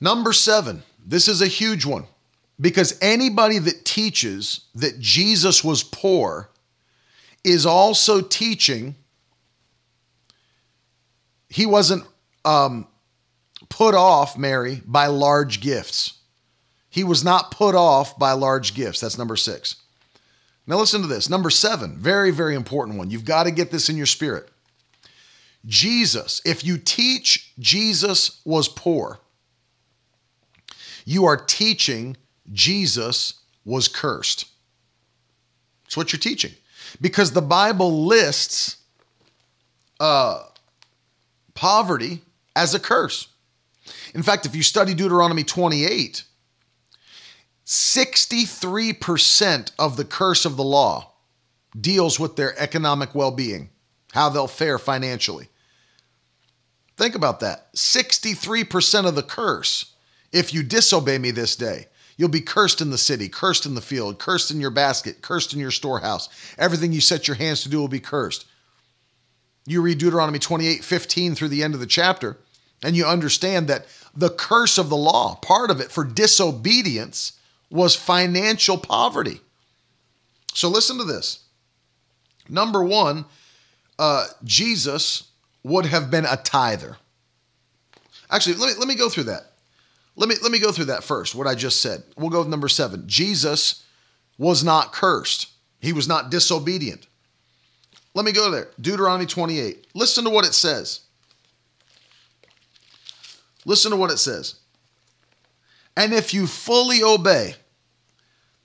[0.00, 2.04] Number seven, this is a huge one
[2.60, 6.50] because anybody that teaches that Jesus was poor
[7.44, 8.94] is also teaching
[11.48, 12.04] he wasn't
[12.44, 12.86] um,
[13.68, 16.18] put off, Mary, by large gifts.
[16.90, 19.00] He was not put off by large gifts.
[19.00, 19.76] That's number six.
[20.66, 21.30] Now, listen to this.
[21.30, 23.10] Number seven, very, very important one.
[23.10, 24.48] You've got to get this in your spirit.
[25.64, 29.18] Jesus, if you teach Jesus was poor,
[31.04, 32.16] you are teaching
[32.52, 34.46] Jesus was cursed.
[35.86, 36.52] It's what you're teaching
[37.00, 38.76] because the Bible lists
[40.00, 40.42] uh,
[41.54, 42.22] poverty
[42.54, 43.28] as a curse.
[44.14, 46.24] In fact, if you study Deuteronomy 28,
[47.66, 51.12] 63% of the curse of the law
[51.78, 53.70] deals with their economic well being,
[54.12, 55.48] how they'll fare financially.
[56.96, 59.94] Think about that 63% of the curse.
[60.32, 61.86] If you disobey me this day,
[62.18, 65.54] You'll be cursed in the city, cursed in the field, cursed in your basket, cursed
[65.54, 66.28] in your storehouse.
[66.58, 68.44] Everything you set your hands to do will be cursed.
[69.66, 72.36] You read Deuteronomy 28 15 through the end of the chapter,
[72.82, 77.34] and you understand that the curse of the law, part of it for disobedience,
[77.70, 79.40] was financial poverty.
[80.54, 81.44] So listen to this.
[82.48, 83.26] Number one,
[83.96, 85.28] uh, Jesus
[85.62, 86.96] would have been a tither.
[88.28, 89.47] Actually, let me let me go through that.
[90.18, 91.36] Let me let me go through that first.
[91.36, 92.02] What I just said.
[92.16, 93.04] We'll go with number seven.
[93.06, 93.84] Jesus
[94.36, 95.46] was not cursed.
[95.80, 97.06] He was not disobedient.
[98.14, 98.68] Let me go there.
[98.80, 99.86] Deuteronomy 28.
[99.94, 101.02] Listen to what it says.
[103.64, 104.56] Listen to what it says.
[105.96, 107.54] And if you fully obey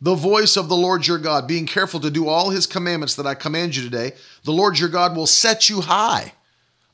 [0.02, 3.28] the voice of the Lord your God, being careful to do all his commandments that
[3.28, 4.14] I command you today,
[4.44, 6.34] the Lord your God will set you high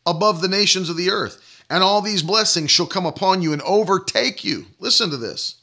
[0.05, 3.61] above the nations of the earth and all these blessings shall come upon you and
[3.61, 4.65] overtake you.
[4.79, 5.55] Listen to this.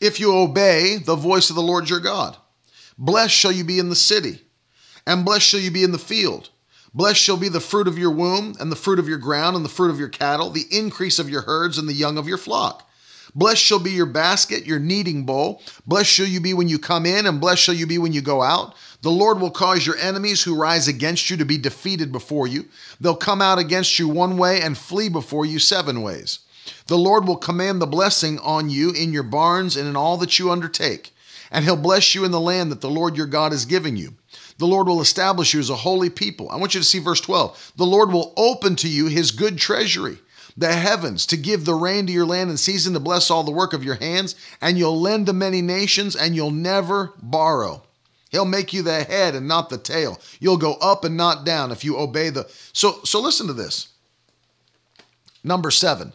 [0.00, 2.36] If you obey the voice of the Lord your God,
[2.98, 4.40] blessed shall you be in the city,
[5.06, 6.50] and blessed shall you be in the field.
[6.92, 9.64] Blessed shall be the fruit of your womb, and the fruit of your ground, and
[9.64, 12.38] the fruit of your cattle, the increase of your herds, and the young of your
[12.38, 12.89] flock.
[13.34, 15.62] Blessed shall be your basket, your kneading bowl.
[15.86, 18.20] Blessed shall you be when you come in, and blessed shall you be when you
[18.20, 18.74] go out.
[19.02, 22.66] The Lord will cause your enemies who rise against you to be defeated before you.
[23.00, 26.40] They'll come out against you one way and flee before you seven ways.
[26.86, 30.38] The Lord will command the blessing on you in your barns and in all that
[30.38, 31.12] you undertake,
[31.50, 34.14] and he'll bless you in the land that the Lord your God is giving you.
[34.58, 36.50] The Lord will establish you as a holy people.
[36.50, 37.72] I want you to see verse 12.
[37.76, 40.18] The Lord will open to you his good treasury
[40.56, 43.50] the heavens to give the rain to your land and season to bless all the
[43.50, 47.82] work of your hands, and you'll lend to many nations, and you'll never borrow.
[48.30, 50.20] He'll make you the head and not the tail.
[50.38, 52.48] You'll go up and not down if you obey the.
[52.72, 53.88] So, so listen to this.
[55.42, 56.12] Number seven,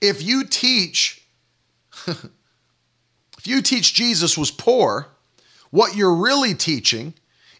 [0.00, 1.24] if you teach,
[2.06, 5.08] if you teach Jesus was poor,
[5.70, 7.14] what you're really teaching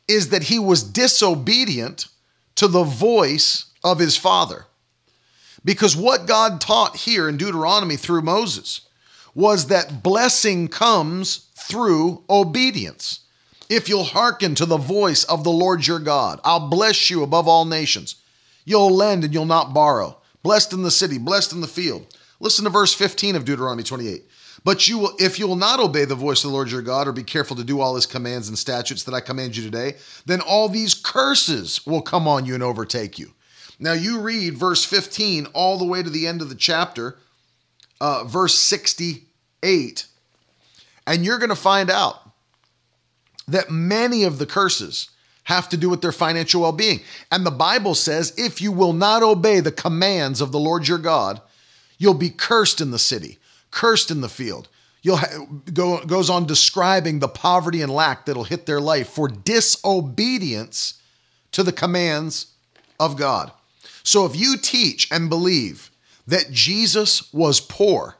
[0.08, 2.08] is that he was disobedient
[2.56, 4.66] to the voice of his father.
[5.64, 8.82] Because what God taught here in Deuteronomy through Moses
[9.34, 13.20] was that blessing comes through obedience.
[13.68, 17.46] If you'll hearken to the voice of the Lord your God, I'll bless you above
[17.46, 18.16] all nations.
[18.64, 20.16] You'll lend and you'll not borrow.
[20.42, 22.06] Blessed in the city, blessed in the field.
[22.40, 24.24] Listen to verse 15 of Deuteronomy 28.
[24.64, 27.08] But you will, if you will not obey the voice of the Lord your God,
[27.08, 29.96] or be careful to do all his commands and statutes that I command you today,
[30.26, 33.32] then all these curses will come on you and overtake you.
[33.80, 37.16] Now you read verse 15 all the way to the end of the chapter,
[37.98, 40.06] uh, verse 68,
[41.06, 42.30] and you're going to find out
[43.48, 45.08] that many of the curses
[45.44, 47.00] have to do with their financial well being.
[47.32, 50.98] And the Bible says if you will not obey the commands of the Lord your
[50.98, 51.40] God,
[51.98, 53.38] you'll be cursed in the city,
[53.70, 54.68] cursed in the field.
[55.02, 59.28] You'll ha- go goes on describing the poverty and lack that'll hit their life for
[59.28, 61.00] disobedience
[61.52, 62.52] to the commands
[63.00, 63.50] of God.
[64.02, 65.90] So if you teach and believe
[66.26, 68.16] that Jesus was poor,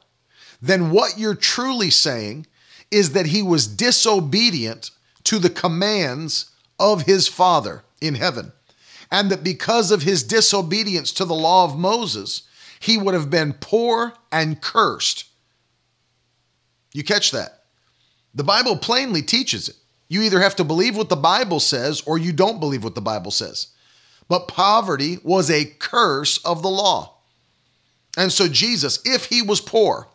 [0.61, 2.47] then what you're truly saying
[2.91, 4.91] is that he was disobedient
[5.25, 8.53] to the commands of his Father in heaven.
[9.11, 12.43] And that because of his disobedience to the law of Moses,
[12.79, 15.25] he would have been poor and cursed.
[16.93, 17.65] You catch that?
[18.35, 19.77] The Bible plainly teaches it.
[20.09, 23.01] You either have to believe what the Bible says or you don't believe what the
[23.01, 23.69] Bible says
[24.31, 27.17] but poverty was a curse of the law.
[28.17, 30.07] And so, Jesus, if he was poor,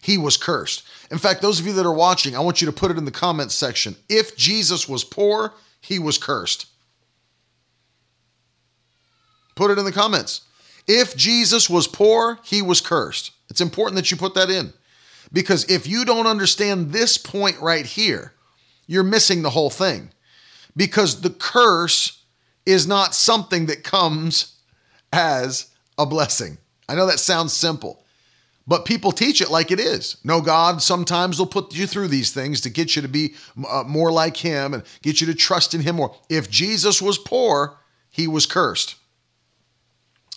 [0.00, 0.84] he was cursed.
[1.10, 3.04] In fact, those of you that are watching, I want you to put it in
[3.04, 3.96] the comments section.
[4.08, 6.66] If Jesus was poor, he was cursed.
[9.56, 10.42] Put it in the comments.
[10.86, 13.32] If Jesus was poor, he was cursed.
[13.50, 14.72] It's important that you put that in
[15.32, 18.32] because if you don't understand this point right here,
[18.86, 20.10] you're missing the whole thing.
[20.76, 22.19] Because the curse
[22.66, 24.56] is not something that comes
[25.12, 25.66] as
[25.98, 26.58] a blessing.
[26.88, 28.02] I know that sounds simple,
[28.66, 30.16] but people teach it like it is.
[30.24, 33.34] No, God sometimes will put you through these things to get you to be
[33.68, 36.14] uh, more like Him and get you to trust in Him more.
[36.28, 37.76] If Jesus was poor,
[38.10, 38.96] He was cursed.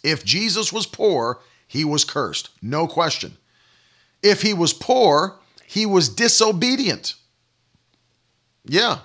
[0.03, 2.49] If Jesus was poor, He was cursed.
[2.61, 3.37] No question.
[4.21, 7.15] If He was poor, He was disobedient.
[8.65, 8.99] Yeah,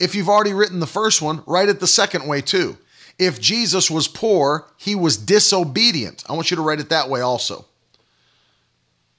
[0.00, 2.76] if you've already written the first one, write it the second way too.
[3.18, 6.24] If Jesus was poor, he was disobedient.
[6.28, 7.64] I want you to write it that way also.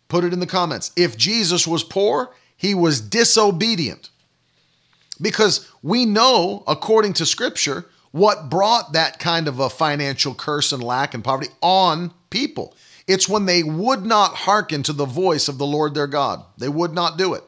[0.08, 0.92] Put it in the comments.
[0.96, 4.10] If Jesus was poor, he was disobedient.
[5.20, 10.84] Because we know, according to scripture, what brought that kind of a financial curse and
[10.84, 12.76] lack and poverty on people.
[13.08, 16.44] It's when they would not hearken to the voice of the Lord their God.
[16.58, 17.44] They would not do it.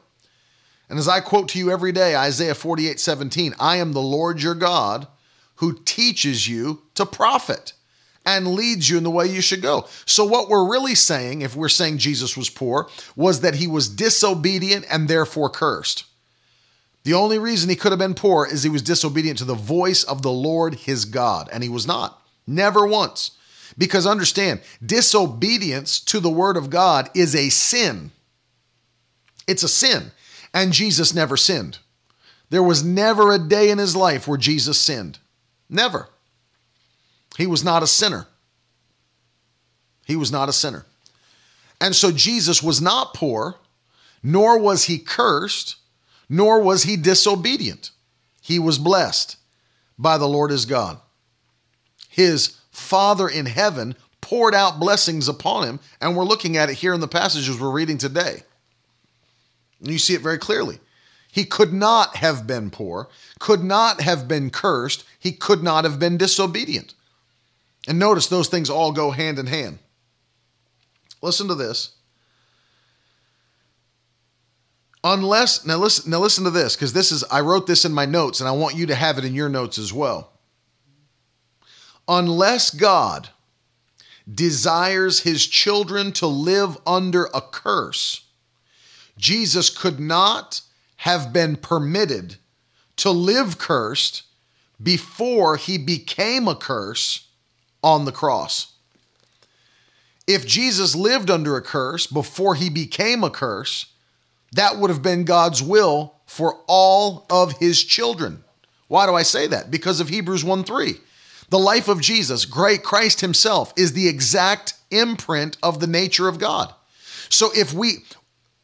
[0.90, 4.42] And as I quote to you every day, Isaiah 48 17, I am the Lord
[4.42, 5.08] your God
[5.56, 7.74] who teaches you to profit
[8.26, 9.88] and leads you in the way you should go.
[10.06, 13.90] So, what we're really saying, if we're saying Jesus was poor, was that he was
[13.90, 16.06] disobedient and therefore cursed.
[17.04, 20.04] The only reason he could have been poor is he was disobedient to the voice
[20.04, 22.22] of the Lord his God, and he was not.
[22.46, 23.32] Never once.
[23.78, 28.12] Because understand, disobedience to the word of God is a sin.
[29.48, 30.12] It's a sin.
[30.54, 31.80] And Jesus never sinned.
[32.50, 35.20] There was never a day in his life where Jesus sinned.
[35.70, 36.10] Never.
[37.38, 38.28] He was not a sinner.
[40.06, 40.86] He was not a sinner.
[41.80, 43.56] And so Jesus was not poor,
[44.24, 45.76] nor was he cursed,
[46.28, 47.92] nor was he disobedient.
[48.42, 49.38] He was blessed
[49.98, 51.00] by the Lord his God.
[52.10, 56.94] His Father in heaven poured out blessings upon him, and we're looking at it here
[56.94, 58.44] in the passages we're reading today.
[59.82, 60.80] And you see it very clearly.
[61.32, 63.08] He could not have been poor,
[63.40, 66.96] could not have been cursed, he could not have been disobedient.
[67.88, 69.80] And notice those things all go hand in hand.
[71.22, 71.92] Listen to this.
[75.04, 78.06] Unless now listen now listen to this because this is I wrote this in my
[78.06, 80.34] notes and I want you to have it in your notes as well.
[82.08, 83.30] Unless God
[84.32, 88.26] desires his children to live under a curse,
[89.20, 90.62] Jesus could not
[90.98, 92.38] have been permitted
[92.96, 94.24] to live cursed
[94.82, 97.28] before he became a curse
[97.84, 98.74] on the cross.
[100.26, 103.88] If Jesus lived under a curse before he became a curse,
[104.54, 108.44] that would have been God's will for all of his children.
[108.88, 109.70] Why do I say that?
[109.70, 110.96] Because of Hebrews 1 3.
[111.50, 116.40] The life of Jesus, great Christ himself, is the exact imprint of the nature of
[116.40, 116.74] God.
[117.30, 118.06] So if we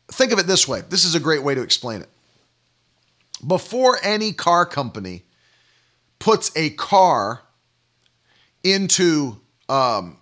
[0.10, 2.10] think of it this way, this is a great way to explain it.
[3.46, 5.24] Before any car company
[6.20, 7.42] puts a car
[8.64, 10.18] into um,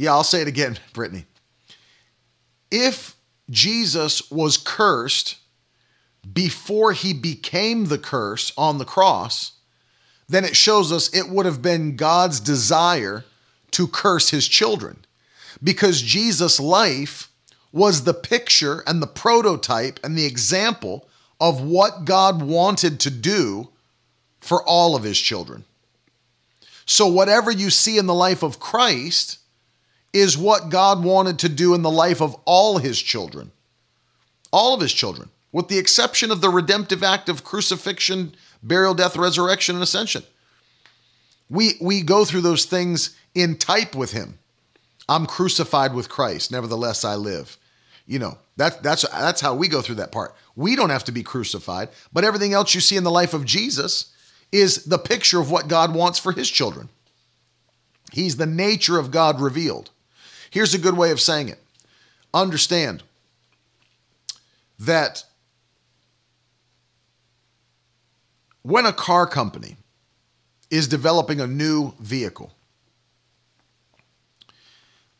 [0.00, 1.26] yeah, I'll say it again, Brittany.
[2.70, 3.16] If
[3.50, 5.36] Jesus was cursed
[6.32, 9.52] before he became the curse on the cross,
[10.26, 13.24] then it shows us it would have been God's desire
[13.72, 15.04] to curse his children
[15.62, 17.30] because Jesus' life
[17.72, 21.08] was the picture and the prototype and the example
[21.40, 23.68] of what God wanted to do
[24.40, 25.64] for all of his children.
[26.84, 29.38] So, whatever you see in the life of Christ
[30.12, 33.52] is what God wanted to do in the life of all his children.
[34.52, 39.16] All of his children, with the exception of the redemptive act of crucifixion, burial, death,
[39.16, 40.24] resurrection, and ascension.
[41.48, 44.39] We, we go through those things in type with him.
[45.10, 47.56] I'm crucified with Christ, nevertheless I live.
[48.06, 50.36] You know, that, that's, that's how we go through that part.
[50.54, 53.44] We don't have to be crucified, but everything else you see in the life of
[53.44, 54.14] Jesus
[54.52, 56.88] is the picture of what God wants for his children.
[58.12, 59.90] He's the nature of God revealed.
[60.48, 61.58] Here's a good way of saying it
[62.32, 63.02] understand
[64.78, 65.24] that
[68.62, 69.76] when a car company
[70.70, 72.52] is developing a new vehicle,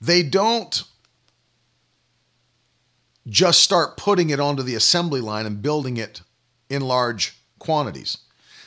[0.01, 0.85] they don't
[3.29, 6.23] just start putting it onto the assembly line and building it
[6.69, 8.19] in large quantities.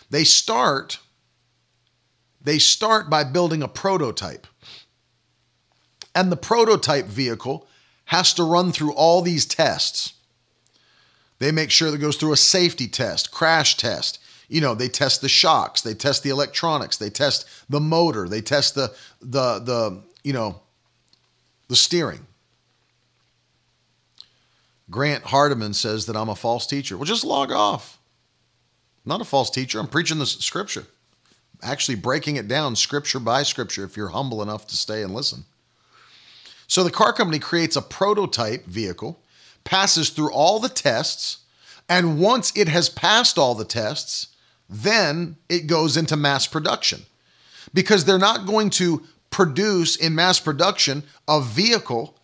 [0.09, 0.99] They start
[2.43, 4.47] they start by building a prototype.
[6.13, 7.67] And the prototype vehicle
[8.05, 10.13] has to run through all these tests.
[11.39, 14.19] They make sure that goes through a safety test, crash test.
[14.49, 18.41] You know, they test the shocks, they test the electronics, they test the motor, they
[18.41, 20.61] test the the the, you know,
[21.73, 22.27] the steering.
[24.91, 26.95] Grant Hardiman says that I'm a false teacher.
[26.95, 27.97] Well, just log off.
[29.03, 29.79] I'm not a false teacher.
[29.79, 30.85] I'm preaching the scripture,
[31.63, 35.45] actually breaking it down scripture by scripture if you're humble enough to stay and listen.
[36.67, 39.19] So the car company creates a prototype vehicle,
[39.63, 41.39] passes through all the tests,
[41.89, 44.27] and once it has passed all the tests,
[44.69, 47.01] then it goes into mass production.
[47.73, 52.17] Because they're not going to produce in mass production a vehicle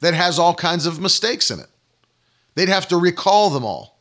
[0.00, 1.68] that has all kinds of mistakes in it.
[2.54, 3.98] They'd have to recall them all.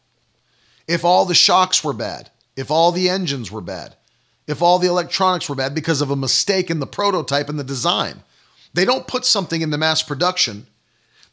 [0.88, 3.96] If all the shocks were bad, if all the engines were bad,
[4.48, 7.64] if all the electronics were bad because of a mistake in the prototype and the
[7.64, 8.24] design,
[8.74, 10.68] they don't put something into mass production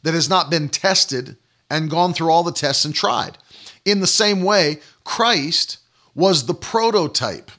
[0.03, 1.35] that has not been tested
[1.69, 3.37] and gone through all the tests and tried.
[3.85, 5.79] In the same way, Christ
[6.15, 7.51] was the prototype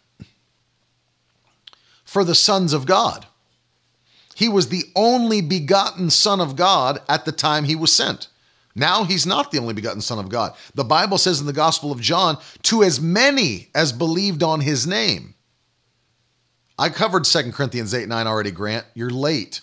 [2.04, 3.26] for the sons of God.
[4.34, 8.28] He was the only begotten Son of God at the time he was sent.
[8.74, 10.54] Now he's not the only begotten Son of God.
[10.74, 14.86] The Bible says in the Gospel of John, to as many as believed on his
[14.86, 15.34] name.
[16.76, 18.84] I covered 2 Corinthians 8 9 already, Grant.
[18.94, 19.60] You're late.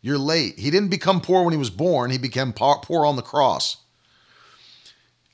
[0.00, 0.58] You're late.
[0.58, 3.78] He didn't become poor when he was born, he became poor on the cross.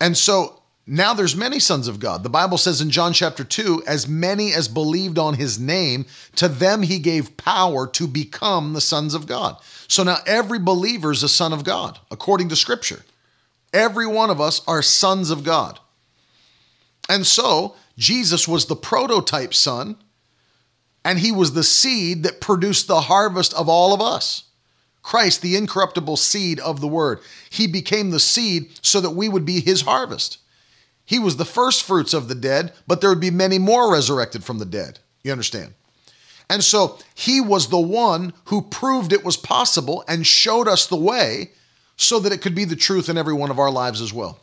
[0.01, 0.60] And so
[0.91, 2.25] now there's many sons of God.
[2.25, 6.49] The Bible says in John chapter 2, as many as believed on his name, to
[6.49, 9.57] them he gave power to become the sons of God.
[9.87, 13.05] So now every believer is a son of God, according to Scripture.
[13.73, 15.79] Every one of us are sons of God.
[17.09, 19.95] And so Jesus was the prototype son,
[21.05, 24.43] and he was the seed that produced the harvest of all of us.
[25.03, 27.21] Christ, the incorruptible seed of the word.
[27.49, 30.39] He became the seed so that we would be his harvest.
[31.11, 34.45] He was the first fruits of the dead, but there would be many more resurrected
[34.45, 35.01] from the dead.
[35.25, 35.75] You understand?
[36.49, 40.95] And so he was the one who proved it was possible and showed us the
[40.95, 41.51] way
[41.97, 44.39] so that it could be the truth in every one of our lives as well.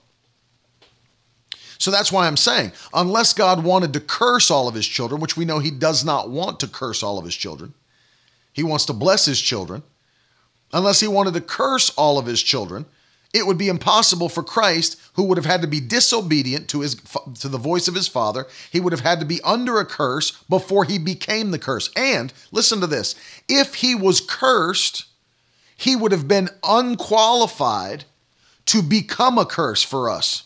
[1.77, 5.37] So that's why I'm saying, unless God wanted to curse all of his children, which
[5.37, 7.75] we know he does not want to curse all of his children,
[8.51, 9.83] he wants to bless his children.
[10.73, 12.85] Unless he wanted to curse all of his children,
[13.33, 16.95] it would be impossible for Christ, who would have had to be disobedient to his
[17.39, 20.31] to the voice of his father, he would have had to be under a curse
[20.49, 21.89] before he became the curse.
[21.95, 23.15] And listen to this,
[23.49, 25.05] if he was cursed,
[25.75, 28.05] he would have been unqualified
[28.67, 30.43] to become a curse for us.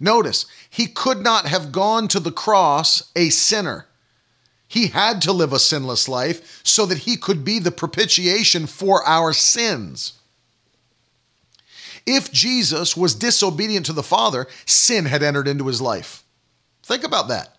[0.00, 3.86] Notice, he could not have gone to the cross a sinner.
[4.66, 9.04] He had to live a sinless life so that he could be the propitiation for
[9.04, 10.14] our sins.
[12.06, 16.24] If Jesus was disobedient to the Father, sin had entered into his life.
[16.82, 17.58] Think about that.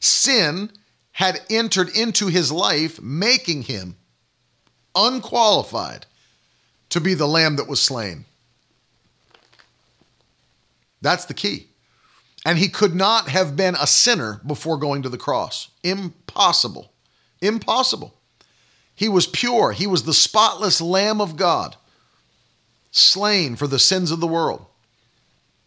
[0.00, 0.70] Sin
[1.12, 3.96] had entered into his life, making him
[4.94, 6.06] unqualified
[6.90, 8.24] to be the lamb that was slain.
[11.00, 11.68] That's the key.
[12.44, 15.68] And he could not have been a sinner before going to the cross.
[15.82, 16.92] Impossible.
[17.40, 18.14] Impossible.
[18.94, 19.72] He was pure.
[19.72, 21.76] He was the spotless Lamb of God
[22.94, 24.64] slain for the sins of the world.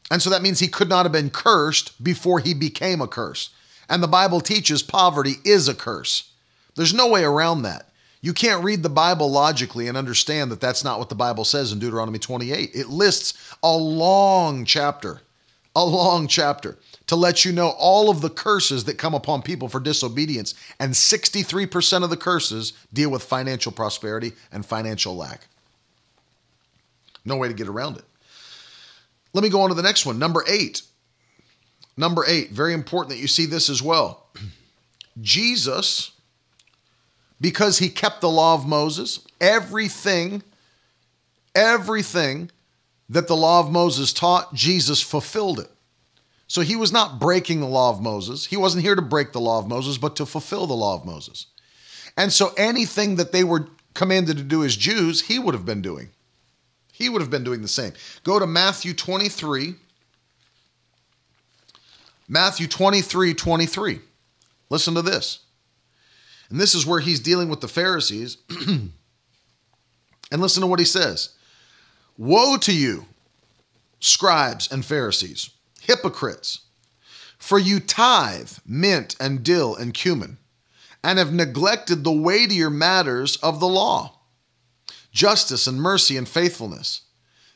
[0.10, 3.50] And so that means he could not have been cursed before he became a curse.
[3.90, 6.32] And the Bible teaches poverty is a curse.
[6.76, 7.90] There's no way around that.
[8.22, 11.72] You can't read the Bible logically and understand that that's not what the Bible says
[11.74, 12.72] in Deuteronomy 28.
[12.74, 15.22] It lists a long chapter,
[15.76, 19.68] a long chapter to let you know all of the curses that come upon people
[19.68, 20.54] for disobedience.
[20.80, 25.48] And 63% of the curses deal with financial prosperity and financial lack.
[27.28, 28.06] No way to get around it.
[29.34, 30.18] Let me go on to the next one.
[30.18, 30.82] Number eight.
[31.98, 34.28] Number eight, very important that you see this as well.
[35.22, 36.12] Jesus,
[37.42, 40.44] because he kept the law of Moses, everything,
[41.54, 42.52] everything
[43.10, 45.72] that the law of Moses taught, Jesus fulfilled it.
[46.48, 48.46] So he was not breaking the law of Moses.
[48.46, 51.06] He wasn't here to break the law of Moses, but to fulfill the law of
[51.06, 51.48] Moses.
[52.16, 55.82] And so anything that they were commanded to do as Jews, he would have been
[55.82, 56.10] doing.
[56.98, 57.94] He would have been doing the same.
[58.24, 59.76] Go to Matthew 23.
[62.28, 64.00] Matthew 23 23.
[64.72, 65.42] Listen to this.
[66.50, 68.38] And this is where he's dealing with the Pharisees.
[68.68, 68.92] and
[70.32, 71.36] listen to what he says
[72.18, 73.06] Woe to you,
[74.00, 76.62] scribes and Pharisees, hypocrites,
[77.38, 80.40] for you tithe mint and dill and cumin,
[81.04, 84.17] and have neglected the weightier matters of the law
[85.18, 87.02] justice and mercy and faithfulness.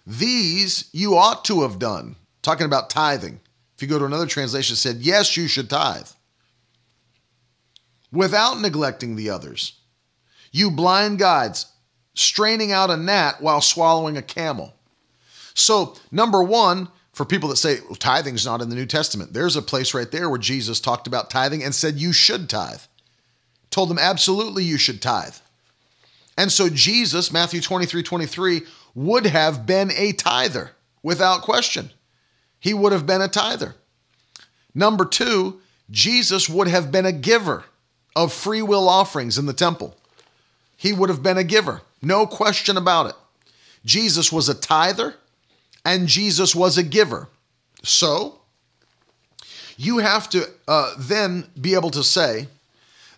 [0.05, 2.16] These you ought to have done.
[2.41, 3.39] Talking about tithing.
[3.76, 6.07] If you go to another translation, said, Yes, you should tithe.
[8.12, 9.74] Without neglecting the others.
[10.51, 11.68] You blind guides,
[12.16, 14.74] straining out a gnat while swallowing a camel.
[15.53, 19.55] So, number one, for people that say well, tithing's not in the New Testament, there's
[19.55, 22.82] a place right there where Jesus talked about tithing and said you should tithe.
[23.70, 25.36] Told them absolutely you should tithe.
[26.38, 28.61] And so Jesus, Matthew 23 23,
[28.95, 30.71] would have been a tither
[31.03, 31.91] without question.
[32.59, 33.75] He would have been a tither.
[34.73, 35.59] Number two,
[35.89, 37.65] Jesus would have been a giver
[38.15, 39.95] of free will offerings in the temple.
[40.77, 43.15] He would have been a giver, no question about it.
[43.86, 45.15] Jesus was a tither
[45.84, 47.27] and Jesus was a giver.
[47.84, 48.39] So,
[49.77, 52.47] you have to uh, then be able to say,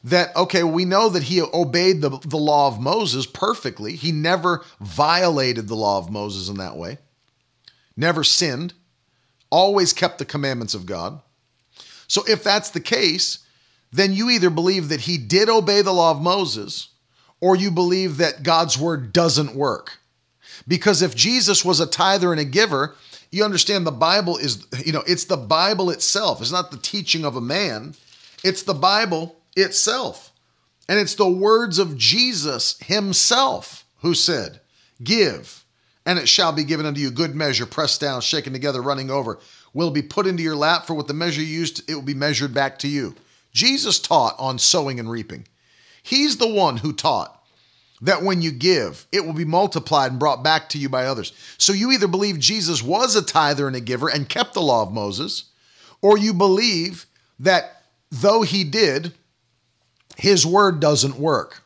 [0.04, 3.96] that, okay, we know that he obeyed the, the law of Moses perfectly.
[3.96, 6.98] He never violated the law of Moses in that way,
[7.96, 8.74] never sinned,
[9.50, 11.22] always kept the commandments of God.
[12.08, 13.40] So if that's the case,
[13.92, 16.90] then you either believe that he did obey the law of Moses
[17.40, 20.00] or you believe that God's word doesn't work.
[20.68, 22.96] Because if Jesus was a tither and a giver,
[23.32, 26.42] you understand the Bible is, you know, it's the Bible itself.
[26.42, 27.96] It's not the teaching of a man,
[28.44, 30.32] it's the Bible itself.
[30.90, 34.60] And it's the words of Jesus himself who said,
[35.04, 35.64] Give,
[36.06, 39.40] and it shall be given unto you good measure, pressed down, shaken together, running over,
[39.74, 42.14] will be put into your lap, for with the measure you used, it will be
[42.14, 43.16] measured back to you.
[43.54, 45.48] Jesus taught on sowing and reaping.
[46.02, 47.40] He's the one who taught
[48.02, 51.32] that when you give, it will be multiplied and brought back to you by others.
[51.58, 54.84] So you either believe Jesus was a tither and a giver and kept the law
[54.84, 55.46] of Moses,
[56.02, 57.06] or you believe
[57.40, 59.14] that though he did,
[60.18, 61.64] his word doesn't work,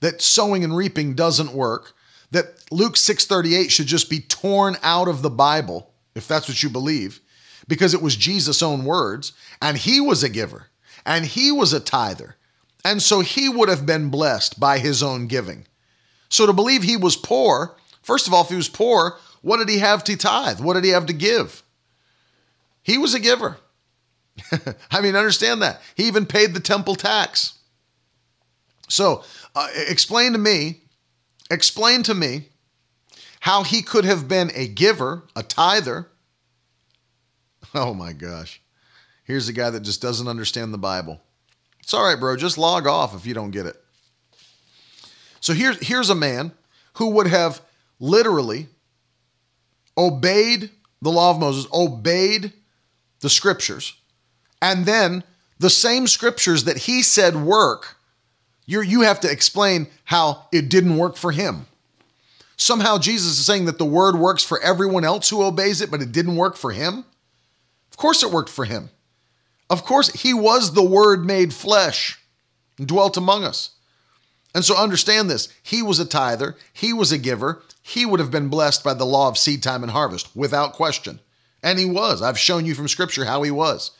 [0.00, 1.94] that sowing and reaping doesn't work,
[2.30, 6.70] that Luke 6:38 should just be torn out of the Bible, if that's what you
[6.70, 7.20] believe,
[7.68, 10.68] because it was Jesus' own words, and he was a giver,
[11.04, 12.36] and he was a tither.
[12.84, 15.66] And so he would have been blessed by his own giving.
[16.28, 19.68] So to believe he was poor, first of all, if he was poor, what did
[19.68, 20.60] he have to tithe?
[20.60, 21.62] What did he have to give?
[22.82, 23.58] He was a giver.
[24.90, 25.80] I mean, understand that.
[25.94, 27.54] He even paid the temple tax.
[28.90, 29.24] So,
[29.54, 30.82] uh, explain to me,
[31.50, 32.48] explain to me
[33.40, 36.08] how he could have been a giver, a tither.
[37.72, 38.60] Oh my gosh.
[39.22, 41.20] Here's a guy that just doesn't understand the Bible.
[41.78, 42.36] It's all right, bro.
[42.36, 43.76] Just log off if you don't get it.
[45.38, 46.50] So here's here's a man
[46.94, 47.60] who would have
[48.00, 48.66] literally
[49.96, 50.70] obeyed
[51.00, 52.52] the law of Moses, obeyed
[53.20, 53.94] the scriptures,
[54.60, 55.22] and then
[55.58, 57.96] the same scriptures that he said work,
[58.70, 61.66] you you have to explain how it didn't work for him.
[62.56, 66.02] Somehow Jesus is saying that the word works for everyone else who obeys it, but
[66.02, 67.04] it didn't work for him.
[67.90, 68.90] Of course it worked for him.
[69.68, 72.18] Of course, he was the word made flesh
[72.78, 73.70] and dwelt among us.
[74.54, 75.48] And so understand this.
[75.62, 77.62] He was a tither, he was a giver.
[77.82, 81.18] He would have been blessed by the law of seed time and harvest without question.
[81.62, 82.22] And he was.
[82.22, 83.90] I've shown you from scripture how he was.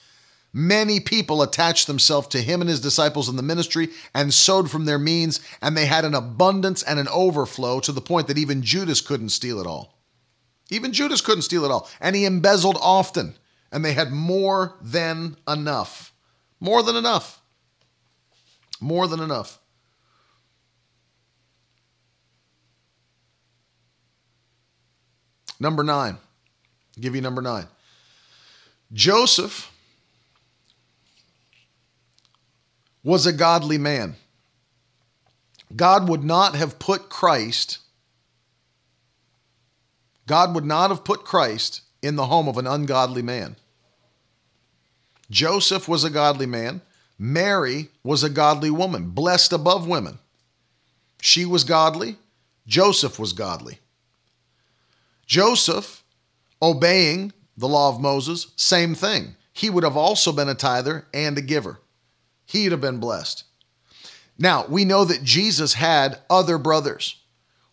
[0.53, 4.85] Many people attached themselves to him and his disciples in the ministry and sowed from
[4.85, 8.63] their means, and they had an abundance and an overflow to the point that even
[8.63, 9.99] Judas couldn't steal it all.
[10.69, 11.89] Even Judas couldn't steal it all.
[12.01, 13.35] And he embezzled often,
[13.71, 16.13] and they had more than enough.
[16.59, 17.41] More than enough.
[18.81, 19.59] More than enough.
[25.61, 26.15] Number nine.
[26.97, 27.67] I'll give you number nine.
[28.93, 29.71] Joseph
[33.03, 34.17] was a godly man.
[35.75, 37.79] God would not have put Christ,
[40.27, 43.57] God would not have put Christ in the home of an ungodly man.
[45.31, 46.81] Joseph was a godly man.
[47.19, 50.19] Mary was a godly woman, blessed above women.
[51.21, 52.17] She was godly.
[52.67, 53.79] Joseph was godly.
[55.27, 56.03] Joseph,
[56.63, 59.35] obeying the law of Moses, same thing.
[59.53, 61.80] He would have also been a tither and a giver.
[62.51, 63.45] He'd have been blessed.
[64.37, 67.17] Now, we know that Jesus had other brothers.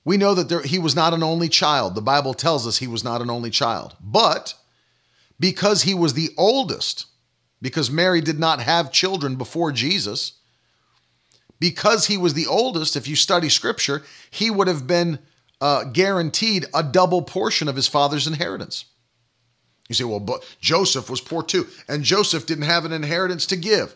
[0.05, 1.95] We know that there, he was not an only child.
[1.95, 3.95] The Bible tells us he was not an only child.
[3.99, 4.53] But
[5.39, 7.07] because he was the oldest,
[7.59, 10.33] because Mary did not have children before Jesus,
[11.59, 15.17] because he was the oldest, if you study scripture, he would have been
[15.59, 18.85] uh, guaranteed a double portion of his father's inheritance.
[19.89, 23.55] You say, well, but Joseph was poor too, and Joseph didn't have an inheritance to
[23.55, 23.95] give.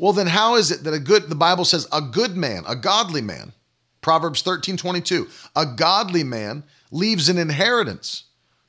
[0.00, 2.74] Well, then how is it that a good, the Bible says, a good man, a
[2.74, 3.52] godly man,
[4.00, 8.24] Proverbs 13 22, a godly man leaves an inheritance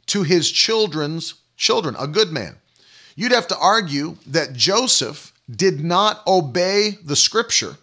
[0.08, 2.58] to his children's children, a good man.
[3.16, 7.78] You'd have to argue that Joseph did not obey the scripture,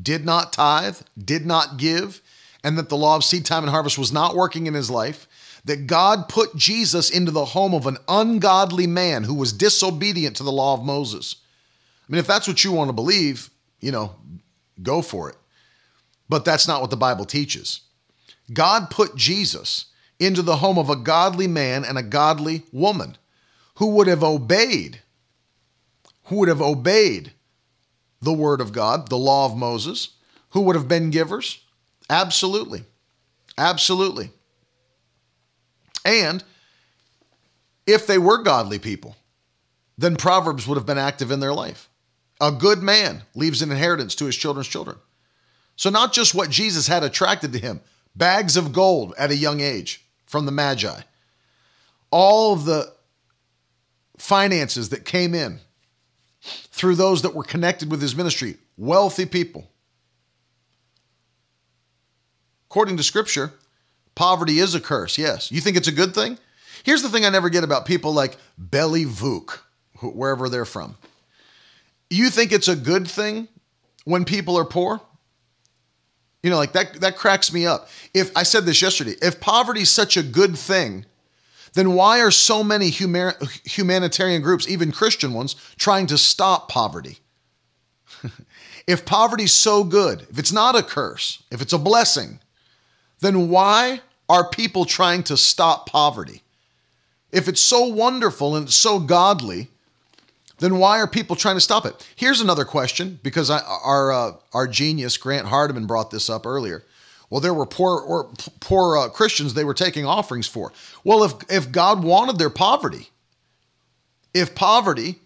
[0.00, 2.22] did not tithe, did not give,
[2.64, 5.28] and that the law of seed time and harvest was not working in his life,
[5.66, 10.42] that God put Jesus into the home of an ungodly man who was disobedient to
[10.42, 11.36] the law of Moses.
[12.06, 13.50] I mean, if that's what you want to believe,
[13.80, 14.14] you know,
[14.82, 15.36] go for it.
[16.28, 17.80] But that's not what the Bible teaches.
[18.52, 19.86] God put Jesus
[20.18, 23.16] into the home of a godly man and a godly woman
[23.76, 25.00] who would have obeyed,
[26.24, 27.32] who would have obeyed
[28.20, 30.10] the word of God, the law of Moses,
[30.50, 31.64] who would have been givers,
[32.10, 32.84] Absolutely.
[33.56, 34.30] Absolutely.
[36.04, 36.42] And
[37.86, 39.16] if they were godly people,
[39.96, 41.88] then Proverbs would have been active in their life.
[42.40, 44.96] A good man leaves an inheritance to his children's children.
[45.76, 47.80] So, not just what Jesus had attracted to him
[48.14, 51.00] bags of gold at a young age from the Magi,
[52.10, 52.92] all of the
[54.16, 55.60] finances that came in
[56.42, 59.68] through those that were connected with his ministry, wealthy people,
[62.74, 63.52] According to scripture,
[64.16, 65.52] Poverty is a curse, yes.
[65.52, 66.38] You think it's a good thing?
[66.82, 69.60] Here's the thing I never get about people like Belly Vuk,
[70.02, 70.96] wherever they're from.
[72.10, 73.48] You think it's a good thing
[74.04, 75.00] when people are poor?
[76.42, 77.88] You know, like that that cracks me up.
[78.12, 81.06] If I said this yesterday, if poverty is such a good thing,
[81.72, 87.18] then why are so many humanitarian groups, even Christian ones, trying to stop poverty?
[88.86, 92.40] if poverty's so good, if it's not a curse, if it's a blessing,
[93.20, 96.42] then why are people trying to stop poverty?
[97.32, 99.70] If it's so wonderful and so godly,
[100.58, 102.08] then why are people trying to stop it?
[102.14, 106.84] Here's another question because I, our uh, our genius Grant Hardiman brought this up earlier.
[107.30, 108.30] Well, there were poor or
[108.60, 110.72] poor uh, Christians they were taking offerings for.
[111.02, 113.08] Well, if if God wanted their poverty,
[114.32, 115.16] if poverty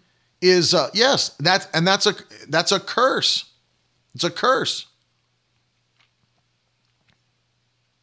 [0.41, 2.15] is uh, yes, that's and that's a
[2.47, 3.45] that's a curse.
[4.15, 4.87] It's a curse.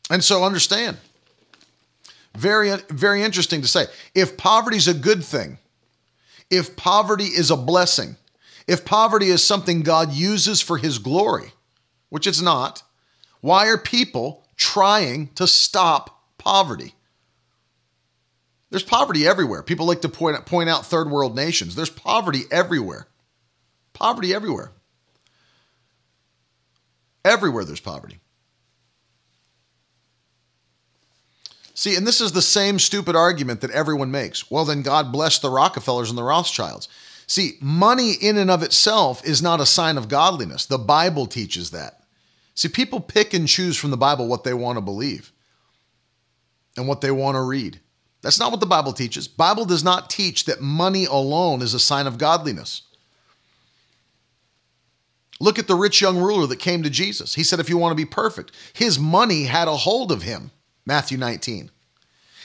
[0.09, 0.99] And so understand.
[2.37, 3.87] Very very interesting to say.
[4.14, 5.59] If poverty is a good thing,
[6.51, 8.16] if poverty is a blessing,
[8.66, 11.53] if poverty is something God uses for his glory,
[12.09, 12.82] which it's not,
[13.40, 16.94] why are people trying to stop poverty?
[18.70, 19.62] There's poverty everywhere.
[19.62, 21.74] People like to point, out point out third world nations.
[21.74, 23.07] There's poverty everywhere.
[23.92, 24.72] Poverty everywhere.
[27.24, 28.18] Everywhere there's poverty.
[31.77, 34.51] See, and this is the same stupid argument that everyone makes.
[34.51, 36.89] Well, then God bless the Rockefellers and the Rothschilds.
[37.27, 40.64] See, money in and of itself is not a sign of godliness.
[40.64, 42.01] The Bible teaches that.
[42.55, 45.33] See, people pick and choose from the Bible what they want to believe
[46.79, 47.79] and what they want to read.
[48.22, 49.29] That's not what the Bible teaches.
[49.29, 52.83] Bible does not teach that money alone is a sign of godliness.
[55.41, 57.35] Look at the rich young ruler that came to Jesus.
[57.35, 60.53] He said, If you want to be perfect, his money had a hold of him.
[60.87, 61.70] Matthew 19.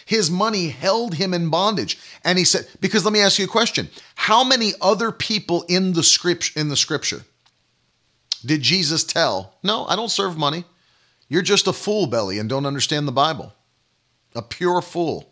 [0.06, 1.98] His money held him in bondage.
[2.26, 3.88] And he said, because let me ask you a question.
[4.16, 7.24] How many other people in the script in the scripture
[8.46, 10.66] did Jesus tell, No, I don't serve money.
[11.30, 13.54] You're just a fool belly and don't understand the Bible.
[14.36, 15.32] A pure fool.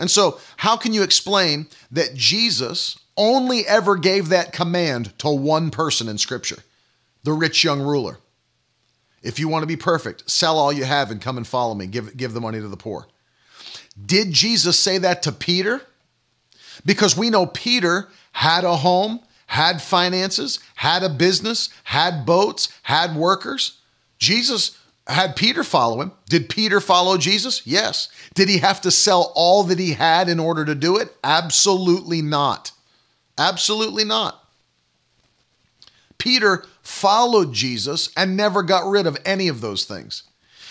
[0.00, 5.70] And so, how can you explain that Jesus only ever gave that command to one
[5.70, 6.56] person in Scripture,
[7.22, 8.18] the rich young ruler?
[9.22, 11.86] If you want to be perfect, sell all you have and come and follow me.
[11.86, 13.06] Give, give the money to the poor.
[14.06, 15.82] Did Jesus say that to Peter?
[16.86, 23.14] Because we know Peter had a home, had finances, had a business, had boats, had
[23.14, 23.78] workers.
[24.18, 26.12] Jesus had Peter follow him.
[26.28, 27.66] Did Peter follow Jesus?
[27.66, 28.08] Yes.
[28.34, 31.14] Did he have to sell all that he had in order to do it?
[31.24, 32.72] Absolutely not.
[33.36, 34.44] Absolutely not.
[36.18, 40.24] Peter followed Jesus and never got rid of any of those things.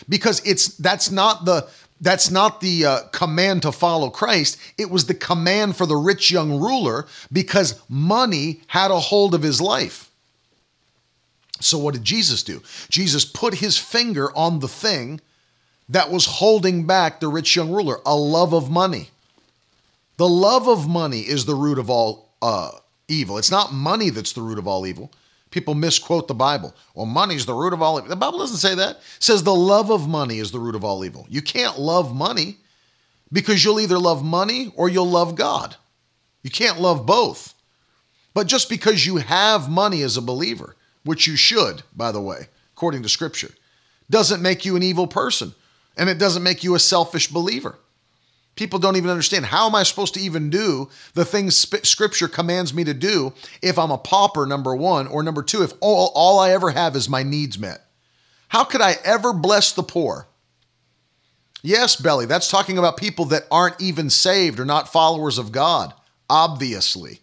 [0.07, 1.67] Because it's that's not the
[2.01, 4.57] that's not the uh, command to follow Christ.
[4.78, 9.41] It was the command for the rich young ruler because money had a hold of
[9.41, 10.09] his life.
[11.59, 12.61] So, what did Jesus do?
[12.89, 15.20] Jesus put his finger on the thing
[15.89, 19.09] that was holding back the rich young ruler a love of money.
[20.17, 22.72] The love of money is the root of all uh,
[23.07, 23.38] evil.
[23.38, 25.11] It's not money that's the root of all evil.
[25.52, 26.76] People misquote the Bible.
[26.93, 28.10] Well, money's the root of all evil.
[28.10, 28.97] The Bible doesn't say that.
[28.97, 31.26] It says the love of money is the root of all evil.
[31.30, 32.58] You can't love money
[33.32, 35.76] because you'll either love money or you'll love God.
[36.43, 37.54] You can't love both.
[38.34, 42.47] But just because you have money as a believer, which you should, by the way,
[42.74, 43.52] according to Scripture,
[44.10, 45.54] doesn't make you an evil person
[45.97, 47.76] and it doesn't make you a selfish believer.
[48.60, 52.74] People don't even understand how am I supposed to even do the things scripture commands
[52.74, 53.32] me to do
[53.62, 56.93] if I'm a pauper, number one, or number two, if all, all I ever have
[56.97, 57.86] is my needs met.
[58.49, 60.28] How could I ever bless the poor?
[61.62, 65.93] Yes, Belly, that's talking about people that aren't even saved or not followers of God,
[66.30, 67.22] obviously.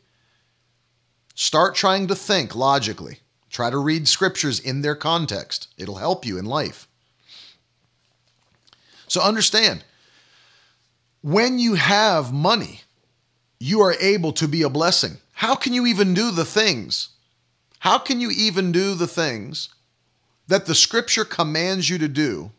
[1.34, 3.18] Start trying to think logically.
[3.51, 5.68] Try to read scriptures in their context.
[5.76, 6.89] It'll help you in life.
[9.07, 9.84] So understand
[11.27, 12.83] when you have money,
[13.59, 15.16] you are able to be a blessing.
[15.33, 17.09] How can you even do the things?
[17.81, 19.70] How can you even do the things
[20.47, 22.53] that the scripture commands you to do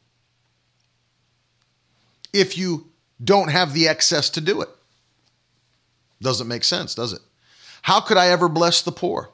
[2.34, 2.90] if you
[3.24, 4.68] don't have the excess to do it?
[6.22, 7.22] Doesn't make sense, does it?
[7.84, 9.30] How could I ever bless the poor?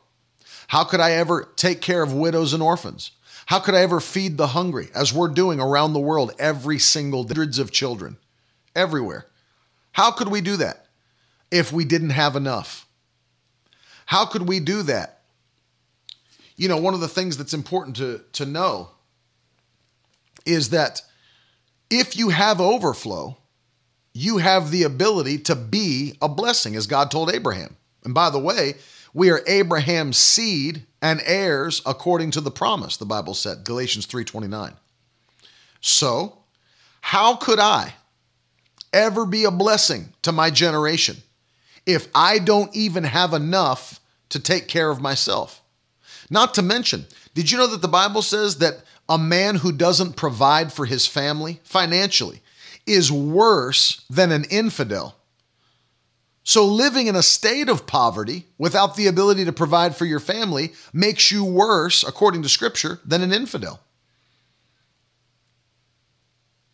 [0.68, 3.10] How could I ever take care of widows and orphans?
[3.48, 7.24] How could I ever feed the hungry, as we're doing around the world every single
[7.24, 8.18] day, hundreds of children?
[8.76, 9.28] Everywhere.
[9.92, 10.88] How could we do that
[11.52, 12.88] if we didn't have enough?
[14.06, 15.22] How could we do that?
[16.56, 18.90] You know, one of the things that's important to, to know
[20.46, 21.02] is that
[21.90, 23.38] if you have overflow,
[24.14, 27.76] you have the ability to be a blessing, as God told Abraham.
[28.04, 28.76] And by the way,
[29.14, 34.74] we are Abraham's seed and heirs according to the promise, the Bible said, Galatians 3:29.
[35.82, 36.40] So,
[37.02, 37.96] how could I
[38.94, 41.18] ever be a blessing to my generation
[41.86, 45.62] if I don't even have enough to take care of myself?
[46.30, 50.16] Not to mention, did you know that the Bible says that a man who doesn't
[50.16, 52.42] provide for his family financially
[52.86, 55.16] is worse than an infidel?
[56.46, 60.74] So, living in a state of poverty without the ability to provide for your family
[60.92, 63.80] makes you worse, according to Scripture, than an infidel.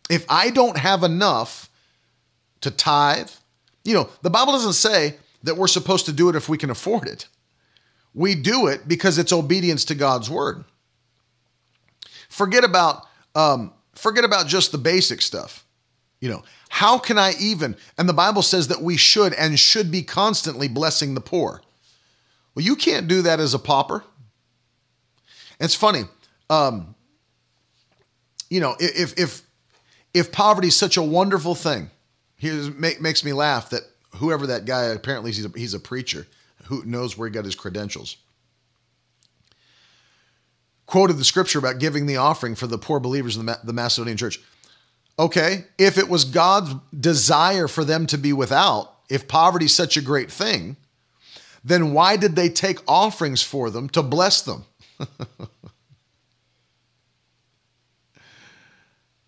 [0.08, 1.69] If I don't have enough
[2.60, 3.30] to tithe,
[3.84, 6.70] you know, the Bible doesn't say that we're supposed to do it if we can
[6.70, 7.26] afford it.
[8.14, 10.64] We do it because it's obedience to God's word.
[12.28, 15.64] Forget about um, forget about just the basic stuff.
[16.20, 17.76] You know, how can I even?
[17.96, 21.62] And the Bible says that we should and should be constantly blessing the poor.
[22.54, 24.04] Well, you can't do that as a pauper.
[25.58, 26.02] It's funny.
[26.48, 26.94] Um,
[28.50, 29.42] you know, if if
[30.12, 31.90] if poverty is such a wonderful thing,
[32.40, 33.82] he make, makes me laugh that
[34.16, 36.26] whoever that guy apparently he's a, he's a preacher
[36.64, 38.16] who knows where he got his credentials
[40.90, 44.16] quoted the scripture about giving the offering for the poor believers in the, the Macedonian
[44.16, 44.40] church.
[45.18, 49.96] Okay, if it was God's desire for them to be without, if poverty is such
[49.96, 50.76] a great thing,
[51.62, 54.64] then why did they take offerings for them to bless them?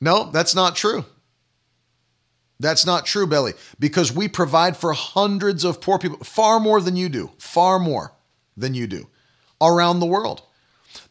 [0.01, 1.05] no, that's not true.
[2.63, 6.95] That's not true, Belly, because we provide for hundreds of poor people, far more than
[6.95, 8.13] you do, far more
[8.57, 9.09] than you do
[9.61, 10.43] around the world.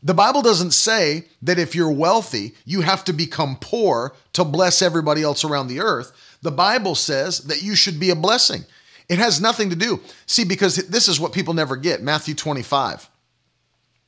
[0.02, 4.82] The Bible doesn't say that if you're wealthy, you have to become poor to bless
[4.82, 6.14] everybody else around the earth.
[6.42, 8.64] The Bible says that you should be a blessing.
[9.10, 10.00] It has nothing to do.
[10.26, 13.10] See, because this is what people never get Matthew 25.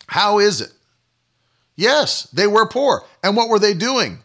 [0.07, 0.71] How is it?
[1.75, 3.03] Yes, they were poor.
[3.21, 4.19] And what were they doing?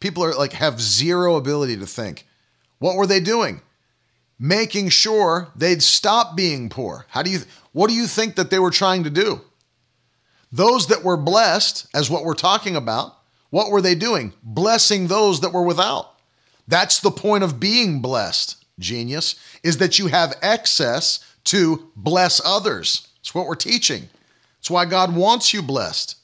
[0.00, 2.26] People are like have zero ability to think.
[2.78, 3.60] What were they doing?
[4.38, 7.06] Making sure they'd stop being poor.
[7.08, 7.40] How do you
[7.72, 9.40] what do you think that they were trying to do?
[10.50, 13.16] Those that were blessed, as what we're talking about,
[13.50, 14.32] what were they doing?
[14.42, 16.14] Blessing those that were without.
[16.66, 23.08] That's the point of being blessed, genius, is that you have excess to bless others.
[23.20, 24.08] It's what we're teaching.
[24.58, 26.16] It's why God wants you blessed.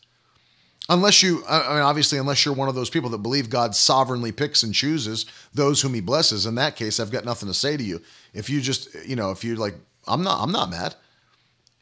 [0.88, 4.32] Unless you, I mean, obviously, unless you're one of those people that believe God sovereignly
[4.32, 5.24] picks and chooses
[5.54, 6.44] those whom He blesses.
[6.44, 8.02] In that case, I've got nothing to say to you.
[8.34, 9.74] If you just, you know, if you're like,
[10.06, 10.94] I'm not, I'm not mad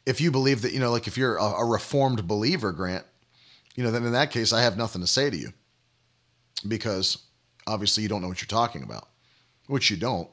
[0.05, 3.05] if you believe that, you know, like if you're a, a reformed believer, Grant,
[3.75, 5.53] you know, then in that case, I have nothing to say to you
[6.67, 7.17] because
[7.65, 9.07] obviously you don't know what you're talking about,
[9.67, 10.29] which you don't.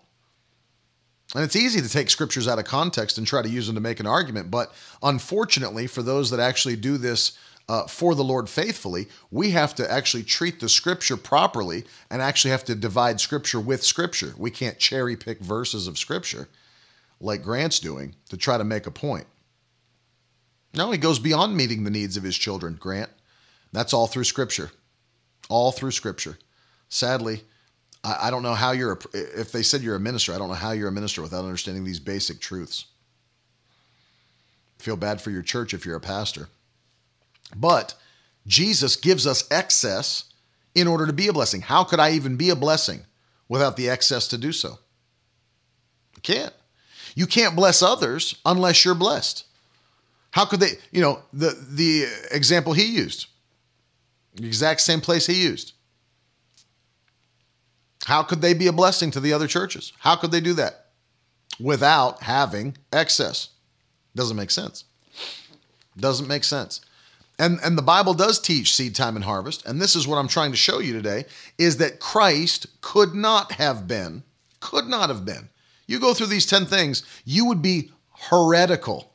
[1.34, 3.80] And it's easy to take scriptures out of context and try to use them to
[3.80, 4.50] make an argument.
[4.50, 7.38] But unfortunately, for those that actually do this
[7.70, 12.50] uh, for the Lord faithfully, we have to actually treat the scripture properly and actually
[12.50, 14.34] have to divide scripture with scripture.
[14.36, 16.48] We can't cherry pick verses of scripture
[17.20, 19.28] like Grant's doing to try to make a point.
[20.74, 23.10] No, he goes beyond meeting the needs of his children, Grant.
[23.72, 24.72] That's all through Scripture.
[25.48, 26.38] All through Scripture.
[26.88, 27.44] Sadly,
[28.02, 30.48] I, I don't know how you're, a, if they said you're a minister, I don't
[30.48, 32.86] know how you're a minister without understanding these basic truths.
[34.78, 36.48] Feel bad for your church if you're a pastor.
[37.56, 37.94] But
[38.46, 40.24] Jesus gives us excess
[40.74, 41.62] in order to be a blessing.
[41.62, 43.04] How could I even be a blessing
[43.48, 44.78] without the excess to do so?
[46.16, 46.54] You can't.
[47.14, 49.44] You can't bless others unless you're blessed.
[50.30, 53.26] How could they, you know, the the example he used,
[54.34, 55.72] the exact same place he used.
[58.04, 59.92] How could they be a blessing to the other churches?
[59.98, 60.86] How could they do that
[61.58, 63.50] without having excess?
[64.14, 64.84] Doesn't make sense.
[65.96, 66.80] Doesn't make sense.
[67.40, 69.66] And, and the Bible does teach seed time and harvest.
[69.66, 71.24] And this is what I'm trying to show you today
[71.58, 74.22] is that Christ could not have been,
[74.60, 75.48] could not have been.
[75.86, 77.90] You go through these 10 things, you would be
[78.30, 79.10] heretical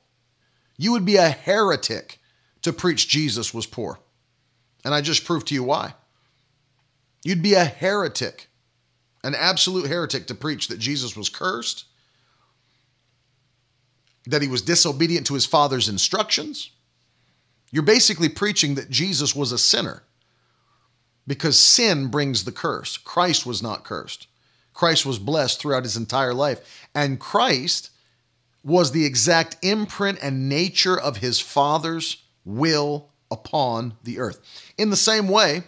[0.78, 2.20] you would be a heretic
[2.62, 4.00] to preach Jesus was poor.
[4.84, 5.94] And I just proved to you why.
[7.24, 8.48] You'd be a heretic,
[9.24, 11.86] an absolute heretic to preach that Jesus was cursed,
[14.28, 16.72] that he was disobedient to his father's instructions.
[17.72, 20.04] You're basically preaching that Jesus was a sinner
[21.28, 22.98] because sin brings the curse.
[22.98, 24.28] Christ was not cursed.
[24.74, 26.88] Christ was blessed throughout his entire life.
[26.94, 27.90] And Christ
[28.64, 34.40] was the exact imprint and nature of his Father's will upon the earth.
[34.78, 35.64] In the same way,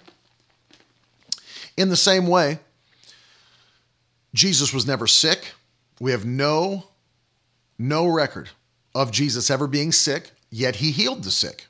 [1.77, 2.59] In the same way,
[4.33, 5.53] Jesus was never sick.
[5.99, 6.87] We have no
[7.77, 8.49] no record
[8.95, 11.67] of Jesus ever being sick, yet he healed the sick.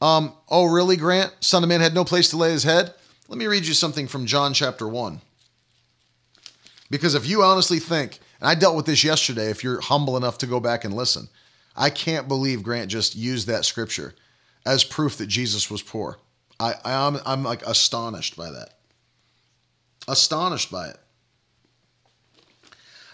[0.00, 1.32] Um, oh, really, Grant?
[1.40, 2.94] Son of Man had no place to lay his head?
[3.28, 5.20] Let me read you something from John chapter 1.
[6.90, 10.38] Because if you honestly think, and I dealt with this yesterday, if you're humble enough
[10.38, 11.28] to go back and listen,
[11.76, 14.14] I can't believe Grant just used that scripture
[14.66, 16.18] as proof that Jesus was poor.
[16.60, 18.70] I, I am I'm like astonished by that.
[20.06, 20.96] Astonished by it.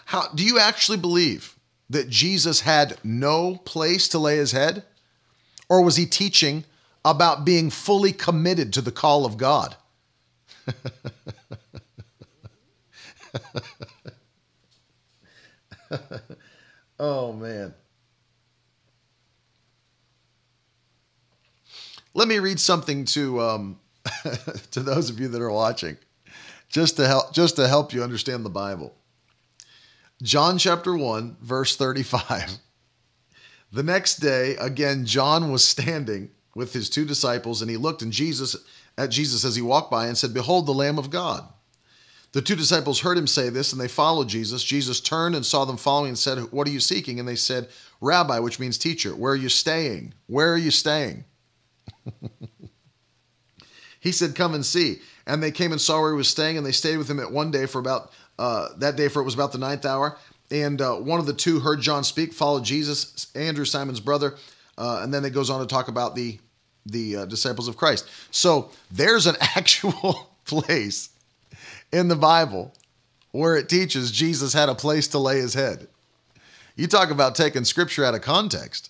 [0.05, 1.55] How do you actually believe
[1.89, 4.83] that Jesus had no place to lay his head?
[5.69, 6.65] Or was he teaching
[7.03, 9.75] about being fully committed to the call of God?
[16.99, 17.73] oh man.
[22.13, 23.79] Let me read something to um,
[24.71, 25.97] to those of you that are watching,
[26.67, 28.93] just to help just to help you understand the Bible.
[30.21, 32.59] John chapter 1, verse 35.
[33.71, 38.11] The next day, again, John was standing with his two disciples, and he looked and
[38.11, 38.55] Jesus
[38.97, 41.47] at Jesus as he walked by and said, Behold the Lamb of God.
[42.33, 44.63] The two disciples heard him say this, and they followed Jesus.
[44.63, 47.19] Jesus turned and saw them following and said, What are you seeking?
[47.19, 47.67] And they said,
[47.99, 50.13] Rabbi, which means teacher, where are you staying?
[50.27, 51.25] Where are you staying?
[53.99, 54.99] he said, Come and see.
[55.27, 57.31] And they came and saw where he was staying, and they stayed with him at
[57.31, 60.17] one day for about uh, that day, for it was about the ninth hour.
[60.49, 64.35] And uh, one of the two heard John speak, followed Jesus, Andrew, Simon's brother.
[64.81, 66.39] Uh, and then it goes on to talk about the
[66.87, 68.09] the uh, disciples of Christ.
[68.31, 71.09] So there's an actual place
[71.93, 72.73] in the Bible
[73.31, 75.87] where it teaches Jesus had a place to lay his head.
[76.75, 78.89] You talk about taking scripture out of context.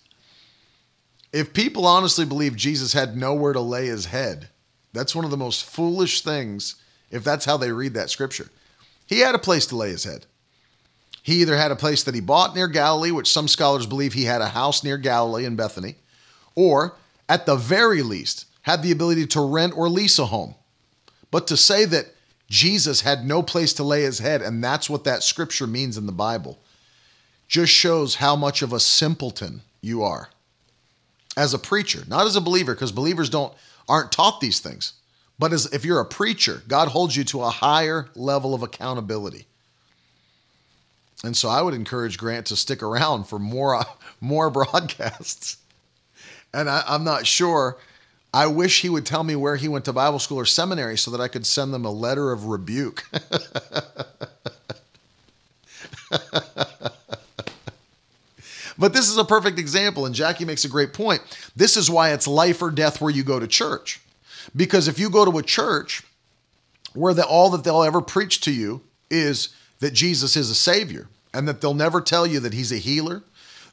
[1.33, 4.47] If people honestly believe Jesus had nowhere to lay his head,
[4.93, 6.75] that's one of the most foolish things
[7.09, 8.47] if that's how they read that scripture.
[9.07, 10.25] He had a place to lay his head.
[11.21, 14.25] He either had a place that he bought near Galilee, which some scholars believe he
[14.25, 15.95] had a house near Galilee in Bethany,
[16.55, 16.95] or
[17.29, 20.55] at the very least, had the ability to rent or lease a home.
[21.29, 22.07] But to say that
[22.49, 26.05] Jesus had no place to lay his head, and that's what that scripture means in
[26.05, 26.59] the Bible,
[27.47, 30.29] just shows how much of a simpleton you are
[31.37, 33.53] as a preacher, not as a believer, because believers don't
[33.87, 34.93] aren't taught these things.
[35.39, 39.47] But as if you're a preacher, God holds you to a higher level of accountability.
[41.23, 43.83] And so I would encourage Grant to stick around for more
[44.21, 45.57] more broadcasts.
[46.53, 47.77] And I, I'm not sure.
[48.33, 51.11] I wish he would tell me where he went to Bible school or seminary so
[51.11, 53.05] that I could send them a letter of rebuke.
[58.81, 61.21] But this is a perfect example, and Jackie makes a great point.
[61.55, 64.01] This is why it's life or death where you go to church.
[64.55, 66.01] Because if you go to a church
[66.95, 69.49] where the, all that they'll ever preach to you is
[69.81, 73.23] that Jesus is a savior, and that they'll never tell you that he's a healer,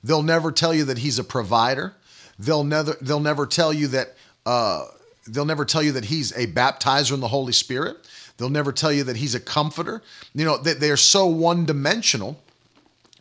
[0.02, 1.94] they'll never tell you that he's a provider,
[2.38, 4.86] they'll never they'll never tell you that uh,
[5.26, 7.96] they'll never tell you that he's a baptizer in the Holy Spirit.
[8.36, 10.00] They'll never tell you that he's a comforter.
[10.34, 12.40] You know, they, they're so one dimensional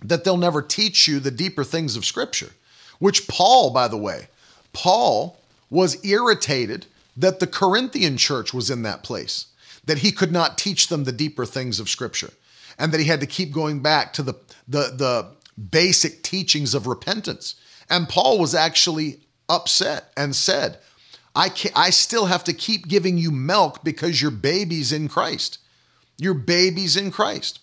[0.03, 2.51] that they'll never teach you the deeper things of Scripture.
[2.99, 4.27] Which Paul, by the way,
[4.73, 6.85] Paul was irritated
[7.15, 9.47] that the Corinthian church was in that place,
[9.85, 12.31] that he could not teach them the deeper things of Scripture,
[12.77, 14.33] and that he had to keep going back to the,
[14.67, 15.31] the, the
[15.71, 17.55] basic teachings of repentance.
[17.89, 20.77] And Paul was actually upset and said,
[21.35, 25.59] I, can I still have to keep giving you milk because you're babies in Christ.
[26.17, 27.59] You're babies in Christ.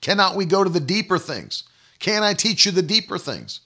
[0.00, 1.64] Cannot we go to the deeper things?
[1.98, 3.60] Can I teach you the deeper things?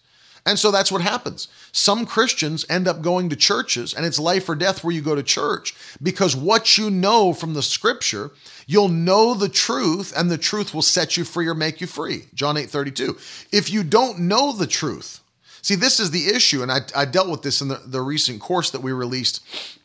[0.44, 1.46] And so that's what happens.
[1.70, 5.14] Some Christians end up going to churches, and it's life or death where you go
[5.14, 8.32] to church because what you know from the scripture,
[8.66, 12.24] you'll know the truth, and the truth will set you free or make you free.
[12.34, 13.16] John 8 32.
[13.52, 15.20] If you don't know the truth,
[15.62, 18.40] see, this is the issue, and I, I dealt with this in the, the recent
[18.40, 19.44] course that we released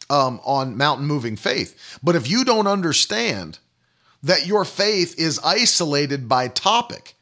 [0.10, 2.00] um, on mountain moving faith.
[2.02, 3.60] But if you don't understand
[4.24, 7.16] that your faith is isolated by topic.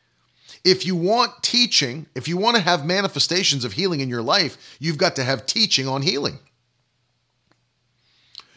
[0.66, 4.57] If you want teaching, if you want to have manifestations of healing in your life,
[4.80, 6.39] you've got to have teaching on healing.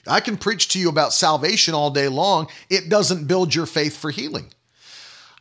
[0.07, 2.49] I can preach to you about salvation all day long.
[2.71, 4.51] It doesn't build your faith for healing.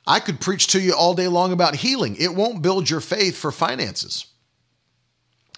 [0.05, 2.17] I could preach to you all day long about healing.
[2.17, 4.25] It won't build your faith for finances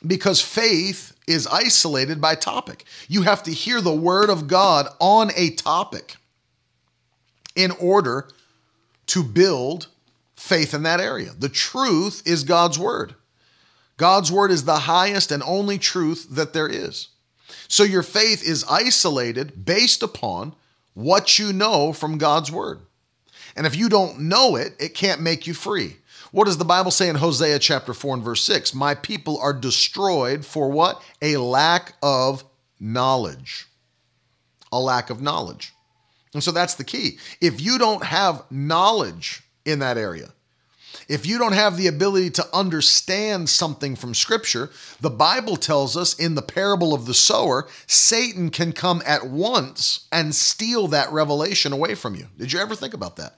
[0.06, 2.86] because faith is isolated by topic.
[3.08, 6.18] You have to hear the word of God on a topic
[7.56, 8.30] in order
[9.08, 9.88] to build
[10.40, 11.32] faith in that area.
[11.38, 13.16] The truth is God's word.
[13.98, 17.10] God's word is the highest and only truth that there is.
[17.68, 20.56] So your faith is isolated based upon
[20.94, 22.80] what you know from God's word.
[23.56, 25.98] And if you don't know it, it can't make you free.
[26.32, 28.74] What does the Bible say in Hosea chapter 4 and verse 6?
[28.74, 31.02] My people are destroyed for what?
[31.22, 32.44] A lack of
[32.80, 33.68] knowledge.
[34.72, 35.74] A lack of knowledge.
[36.34, 37.18] And so that's the key.
[37.42, 40.30] If you don't have knowledge in that area,
[41.08, 44.70] if you don't have the ability to understand something from Scripture,
[45.02, 50.08] the Bible tells us in the parable of the sower, Satan can come at once
[50.12, 52.28] and steal that revelation away from you.
[52.38, 53.38] Did you ever think about that?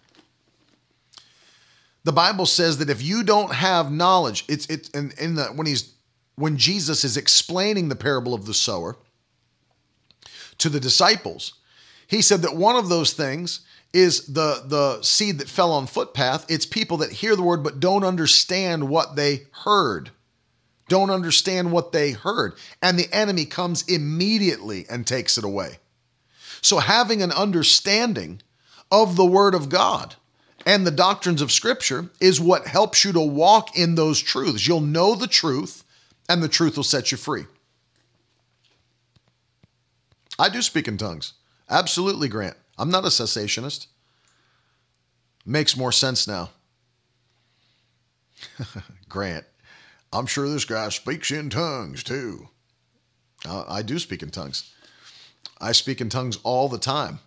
[2.03, 5.67] The Bible says that if you don't have knowledge, it's it's in, in the when
[5.67, 5.93] he's
[6.35, 8.97] when Jesus is explaining the parable of the sower
[10.57, 11.53] to the disciples,
[12.07, 13.61] he said that one of those things
[13.93, 16.45] is the the seed that fell on footpath.
[16.49, 20.11] It's people that hear the word but don't understand what they heard.
[20.87, 22.53] Don't understand what they heard.
[22.81, 25.77] And the enemy comes immediately and takes it away.
[26.61, 28.41] So having an understanding
[28.91, 30.15] of the word of God
[30.65, 34.67] and the doctrines of scripture is what helps you to walk in those truths.
[34.67, 35.83] You'll know the truth
[36.29, 37.45] and the truth will set you free.
[40.37, 41.33] I do speak in tongues.
[41.69, 42.57] Absolutely, Grant.
[42.77, 43.87] I'm not a cessationist.
[45.45, 46.49] Makes more sense now.
[49.09, 49.45] Grant,
[50.13, 52.49] I'm sure this guy speaks in tongues too.
[53.47, 54.73] Uh, I do speak in tongues.
[55.59, 57.19] I speak in tongues all the time.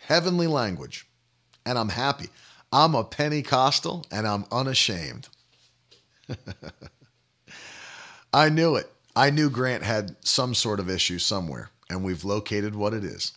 [0.00, 1.06] Heavenly language.
[1.64, 2.28] And I'm happy.
[2.72, 5.28] I'm a Pentecostal and I'm unashamed.
[8.32, 8.90] I knew it.
[9.16, 13.32] I knew Grant had some sort of issue somewhere, and we've located what it is.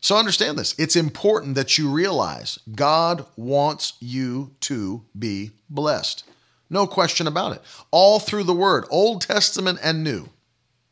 [0.00, 0.74] So understand this.
[0.78, 6.24] It's important that you realize God wants you to be blessed.
[6.70, 7.62] No question about it.
[7.90, 10.30] All through the Word, Old Testament and New.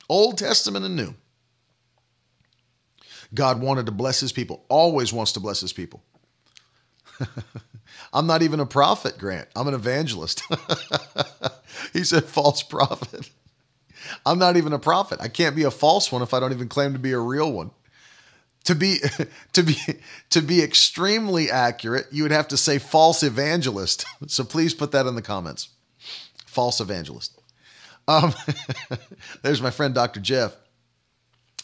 [0.09, 1.14] Old Testament and New.
[3.34, 6.02] God wanted to bless his people, always wants to bless his people.
[8.12, 9.48] I'm not even a prophet, Grant.
[9.54, 10.42] I'm an evangelist.
[11.92, 13.30] he said, false prophet.
[14.26, 15.20] I'm not even a prophet.
[15.20, 17.52] I can't be a false one if I don't even claim to be a real
[17.52, 17.70] one
[18.68, 18.98] to be
[19.54, 19.76] to be
[20.30, 24.04] to be extremely accurate, you would have to say false evangelist.
[24.26, 25.70] So please put that in the comments.
[26.44, 27.40] False evangelist.
[28.06, 28.34] Um,
[29.42, 30.20] there's my friend Dr.
[30.20, 30.54] Jeff.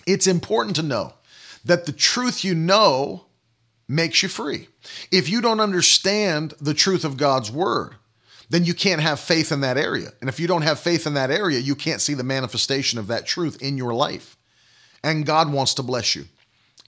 [0.06, 1.12] It's important to know
[1.64, 3.26] that the truth you know
[3.86, 4.68] makes you free.
[5.10, 7.96] If you don't understand the truth of God's word,
[8.48, 10.10] then you can't have faith in that area.
[10.20, 13.08] And if you don't have faith in that area, you can't see the manifestation of
[13.08, 14.38] that truth in your life.
[15.02, 16.24] And God wants to bless you.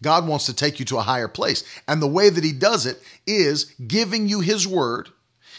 [0.02, 1.64] God wants to take you to a higher place.
[1.88, 5.10] And the way that He does it is giving you His word.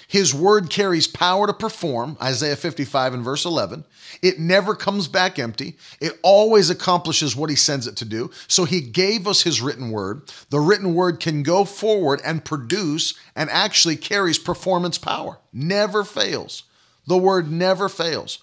[0.08, 3.84] His word carries power to perform, Isaiah 55 and verse 11.
[4.22, 5.76] It never comes back empty.
[6.00, 8.32] It always accomplishes what He sends it to do.
[8.48, 10.32] So He gave us His written word.
[10.50, 15.40] The written word can go forward and produce and actually carries performance power.
[15.52, 16.64] Never fails.
[17.06, 18.40] The word never fails.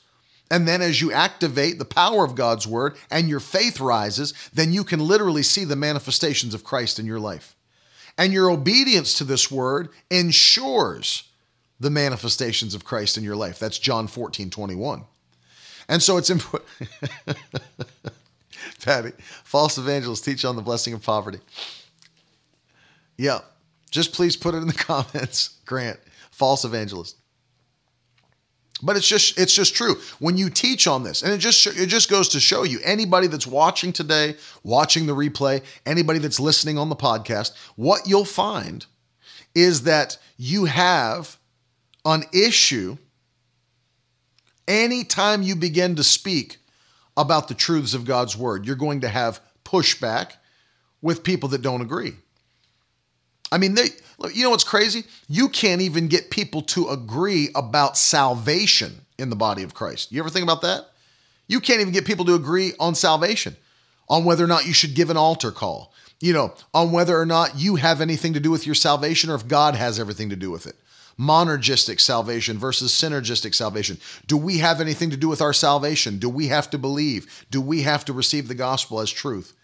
[0.50, 4.72] And then as you activate the power of God's word and your faith rises, then
[4.72, 7.56] you can literally see the manifestations of Christ in your life.
[8.16, 11.24] And your obedience to this word ensures
[11.80, 13.58] the manifestations of Christ in your life.
[13.58, 15.04] That's John 14, 21.
[15.88, 16.70] And so it's important.
[18.82, 19.12] Patty,
[19.44, 21.40] false evangelists teach on the blessing of poverty.
[23.16, 23.40] Yeah,
[23.90, 25.98] just please put it in the comments, Grant.
[26.30, 27.16] False evangelist.
[28.84, 31.86] But it's just it's just true when you teach on this, and it just it
[31.86, 36.76] just goes to show you anybody that's watching today, watching the replay, anybody that's listening
[36.76, 38.86] on the podcast, what you'll find
[39.54, 41.38] is that you have
[42.04, 42.98] an issue
[44.68, 46.58] anytime you begin to speak
[47.16, 48.66] about the truths of God's word.
[48.66, 50.32] You're going to have pushback
[51.00, 52.14] with people that don't agree.
[53.54, 53.90] I mean, they
[54.32, 55.04] you know what's crazy?
[55.28, 60.10] You can't even get people to agree about salvation in the body of Christ.
[60.10, 60.86] You ever think about that?
[61.46, 63.54] You can't even get people to agree on salvation,
[64.08, 67.26] on whether or not you should give an altar call, you know, on whether or
[67.26, 70.36] not you have anything to do with your salvation or if God has everything to
[70.36, 70.74] do with it.
[71.16, 73.98] Monergistic salvation versus synergistic salvation.
[74.26, 76.18] Do we have anything to do with our salvation?
[76.18, 77.46] Do we have to believe?
[77.52, 79.54] Do we have to receive the gospel as truth?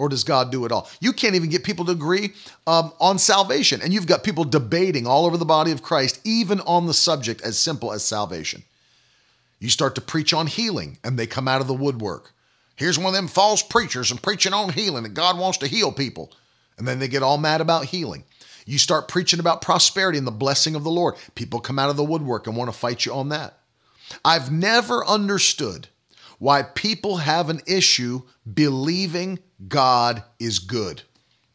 [0.00, 0.88] Or does God do it all?
[1.00, 2.32] You can't even get people to agree
[2.66, 3.82] um, on salvation.
[3.82, 7.42] And you've got people debating all over the body of Christ, even on the subject
[7.42, 8.62] as simple as salvation.
[9.58, 12.32] You start to preach on healing, and they come out of the woodwork.
[12.76, 15.92] Here's one of them false preachers and preaching on healing that God wants to heal
[15.92, 16.32] people.
[16.78, 18.24] And then they get all mad about healing.
[18.64, 21.16] You start preaching about prosperity and the blessing of the Lord.
[21.34, 23.58] People come out of the woodwork and want to fight you on that.
[24.24, 25.88] I've never understood
[26.40, 28.22] why people have an issue
[28.52, 29.38] believing
[29.68, 31.02] God is good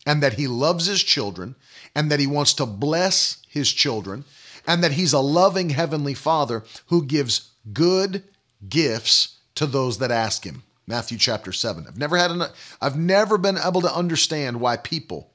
[0.06, 1.56] and that he loves his children
[1.96, 4.24] and that he wants to bless his children
[4.68, 8.24] and that he's a loving heavenly father who gives good
[8.70, 10.62] gifts to those that ask him.
[10.86, 11.86] Matthew chapter 7.
[11.88, 12.44] I've never had an
[12.80, 15.32] I've never been able to understand why people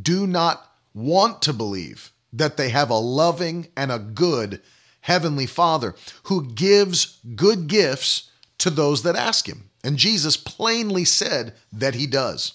[0.00, 0.64] do not
[0.94, 4.62] want to believe that they have a loving and a good
[5.00, 8.30] heavenly father who gives good gifts
[8.62, 9.70] to those that ask him.
[9.82, 12.52] And Jesus plainly said that he does.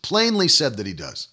[0.00, 1.26] Plainly said that he does.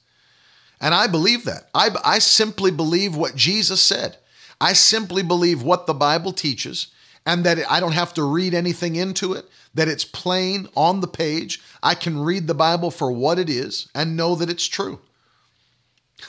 [0.81, 1.69] And I believe that.
[1.75, 4.17] I, I simply believe what Jesus said.
[4.59, 6.87] I simply believe what the Bible teaches
[7.27, 11.07] and that I don't have to read anything into it, that it's plain on the
[11.07, 11.61] page.
[11.83, 14.99] I can read the Bible for what it is and know that it's true.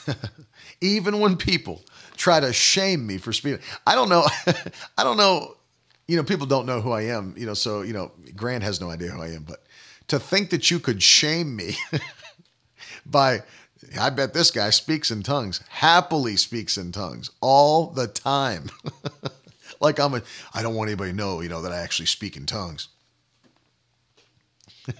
[0.81, 1.81] Even when people
[2.17, 4.27] try to shame me for speaking, I don't know.
[4.97, 5.55] I don't know.
[6.11, 8.81] You know, people don't know who I am, you know, so, you know, Grant has
[8.81, 9.63] no idea who I am, but
[10.09, 11.77] to think that you could shame me
[13.05, 13.43] by
[13.97, 18.69] I bet this guy speaks in tongues, happily speaks in tongues all the time.
[19.79, 20.21] like I'm a,
[20.53, 22.89] I don't want anybody to know, you know, that I actually speak in tongues.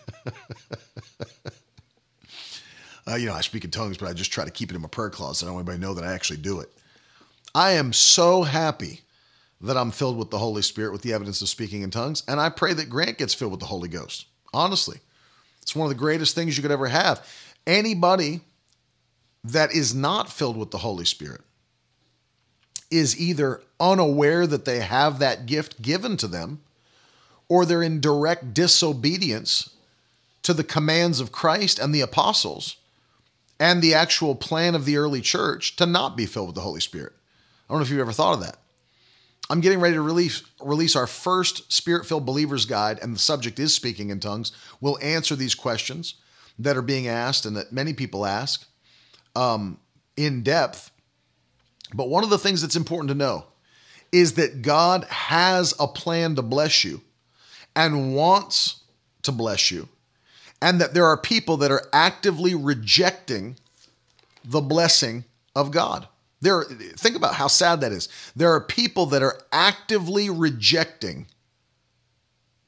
[3.05, 4.81] uh, you know, I speak in tongues, but I just try to keep it in
[4.81, 5.43] my prayer closet.
[5.43, 6.69] I don't want anybody to know that I actually do it.
[7.53, 9.01] I am so happy
[9.61, 12.23] that I'm filled with the Holy Spirit with the evidence of speaking in tongues.
[12.27, 14.25] And I pray that Grant gets filled with the Holy Ghost.
[14.53, 14.99] Honestly,
[15.61, 17.25] it's one of the greatest things you could ever have.
[17.67, 18.41] Anybody
[19.43, 21.41] that is not filled with the Holy Spirit
[22.89, 26.61] is either unaware that they have that gift given to them
[27.47, 29.69] or they're in direct disobedience
[30.43, 32.77] to the commands of Christ and the apostles
[33.59, 36.81] and the actual plan of the early church to not be filled with the Holy
[36.81, 37.13] Spirit.
[37.69, 38.57] I don't know if you've ever thought of that.
[39.51, 43.73] I'm getting ready to release release our first spirit-filled believers guide and the subject is
[43.73, 44.53] speaking in tongues.
[44.79, 46.15] We'll answer these questions
[46.57, 48.65] that are being asked and that many people ask
[49.35, 49.77] um,
[50.15, 50.89] in depth.
[51.93, 53.47] But one of the things that's important to know
[54.13, 57.01] is that God has a plan to bless you
[57.75, 58.83] and wants
[59.23, 59.89] to bless you,
[60.61, 63.57] and that there are people that are actively rejecting
[64.45, 65.25] the blessing
[65.55, 66.07] of God.
[66.41, 68.09] There, think about how sad that is.
[68.35, 71.27] There are people that are actively rejecting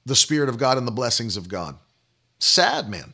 [0.06, 1.78] the Spirit of God and the blessings of God.
[2.40, 3.14] Sad, man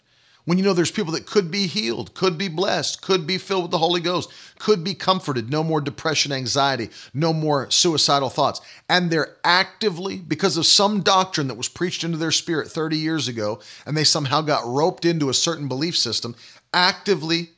[0.50, 3.66] when you know there's people that could be healed, could be blessed, could be filled
[3.66, 8.60] with the Holy Ghost, could be comforted, no more depression, anxiety, no more suicidal thoughts.
[8.90, 13.28] And they're actively, because of some doctrine that was preached into their spirit 30 years
[13.28, 16.36] ago, and they somehow got roped into a certain belief system,
[16.74, 17.52] actively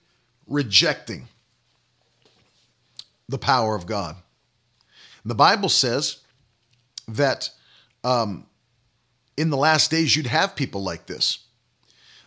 [0.46, 1.30] rejecting
[3.32, 4.18] the power of God.
[5.26, 6.18] The Bible says
[7.08, 7.50] that
[8.04, 8.46] um,
[9.38, 11.40] in the last days you'd have people like this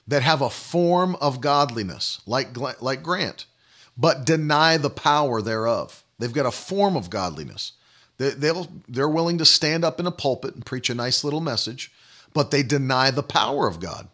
[0.06, 3.46] that have a form of godliness, like, like Grant,
[3.96, 6.04] but deny the power thereof.
[6.18, 7.72] They've got a form of godliness.
[8.18, 11.40] They, they'll, they're willing to stand up in a pulpit and preach a nice little
[11.40, 11.92] message,
[12.32, 14.08] but they deny the power of God.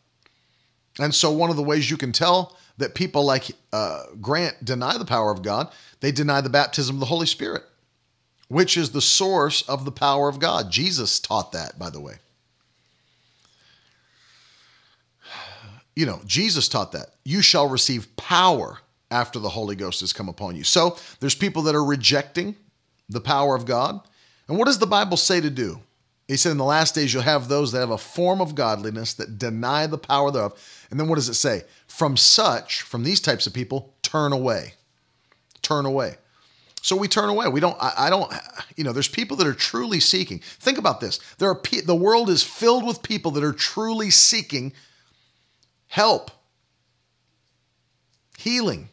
[0.98, 4.98] And so, one of the ways you can tell that people like uh, Grant deny
[4.98, 7.62] the power of God, they deny the baptism of the Holy Spirit,
[8.48, 10.70] which is the source of the power of God.
[10.70, 12.16] Jesus taught that, by the way.
[15.94, 17.14] you know, Jesus taught that.
[17.24, 18.78] You shall receive power
[19.10, 20.64] after the Holy Ghost has come upon you.
[20.64, 22.56] So there's people that are rejecting
[23.08, 24.00] the power of God.
[24.48, 25.80] And what does the Bible say to do?
[26.30, 29.14] He said, In the last days, you'll have those that have a form of godliness
[29.14, 30.86] that deny the power thereof.
[30.88, 31.64] And then what does it say?
[31.88, 34.74] From such, from these types of people, turn away.
[35.60, 36.18] Turn away.
[36.82, 37.48] So we turn away.
[37.48, 38.32] We don't, I, I, don't,
[38.76, 40.38] you know, there's people that are truly seeking.
[40.38, 41.18] Think about this.
[41.38, 44.72] There are, the world is filled with people that are truly seeking
[45.88, 46.30] help,
[48.38, 48.88] healing,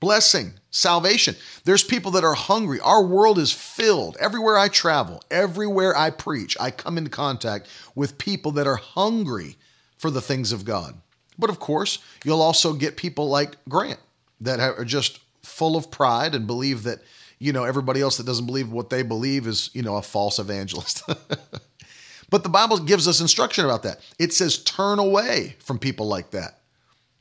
[0.00, 1.36] blessing, salvation.
[1.64, 2.80] There's people that are hungry.
[2.80, 4.16] Our world is filled.
[4.18, 9.56] Everywhere I travel, everywhere I preach, I come into contact with people that are hungry
[9.98, 10.94] for the things of God.
[11.38, 14.00] But of course, you'll also get people like Grant
[14.40, 17.00] that are just full of pride and believe that,
[17.38, 20.38] you know, everybody else that doesn't believe what they believe is, you know, a false
[20.38, 21.02] evangelist.
[22.30, 24.00] But the Bible gives us instruction about that.
[24.18, 26.60] It says, turn away from people like that.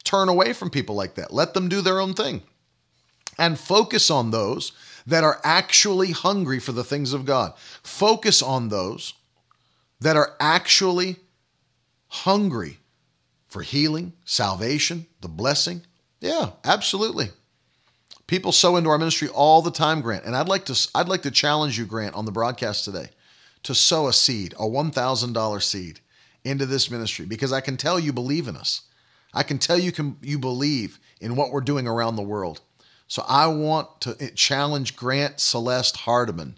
[0.03, 1.33] Turn away from people like that.
[1.33, 2.43] Let them do their own thing.
[3.39, 4.73] And focus on those
[5.07, 7.53] that are actually hungry for the things of God.
[7.81, 9.13] Focus on those
[9.99, 11.17] that are actually
[12.07, 12.77] hungry
[13.47, 15.81] for healing, salvation, the blessing.
[16.19, 17.29] Yeah, absolutely.
[18.27, 20.25] People sow into our ministry all the time, Grant.
[20.25, 23.09] And I'd like to I'd like to challenge you, Grant, on the broadcast today
[23.63, 25.99] to sow a seed, a $1,000 seed,
[26.43, 28.83] into this ministry because I can tell you believe in us.
[29.33, 32.61] I can tell you can you believe in what we're doing around the world.
[33.09, 36.57] So I want to challenge Grant Celeste Hardiman.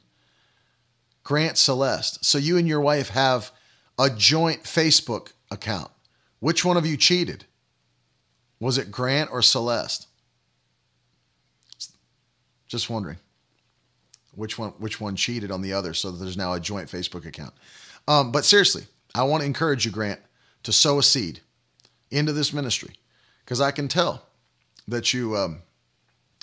[1.24, 2.24] Grant Celeste.
[2.26, 3.52] So you and your wife have
[3.98, 5.90] a joint Facebook account.
[6.40, 7.46] Which one of you cheated?
[8.60, 10.08] Was it Grant or Celeste?
[12.68, 13.18] Just wondering
[14.34, 17.26] which one which one cheated on the other so that there's now a joint Facebook
[17.26, 17.54] account.
[18.08, 18.84] Um, but seriously,
[19.16, 20.20] I want to encourage you, Grant,
[20.64, 21.40] to sow a seed
[22.12, 22.96] into this ministry
[23.46, 24.24] because I can tell
[24.88, 25.62] that you um,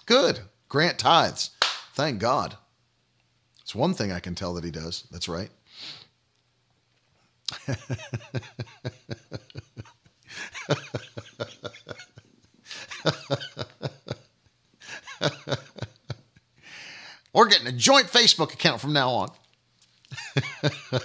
[0.08, 1.50] good Grant tithes.
[1.94, 2.56] Thank God.
[3.62, 5.04] It's one thing I can tell that he does.
[5.10, 5.50] That's right.
[17.32, 19.30] We're getting a joint Facebook account from now on.
[20.92, 20.98] uh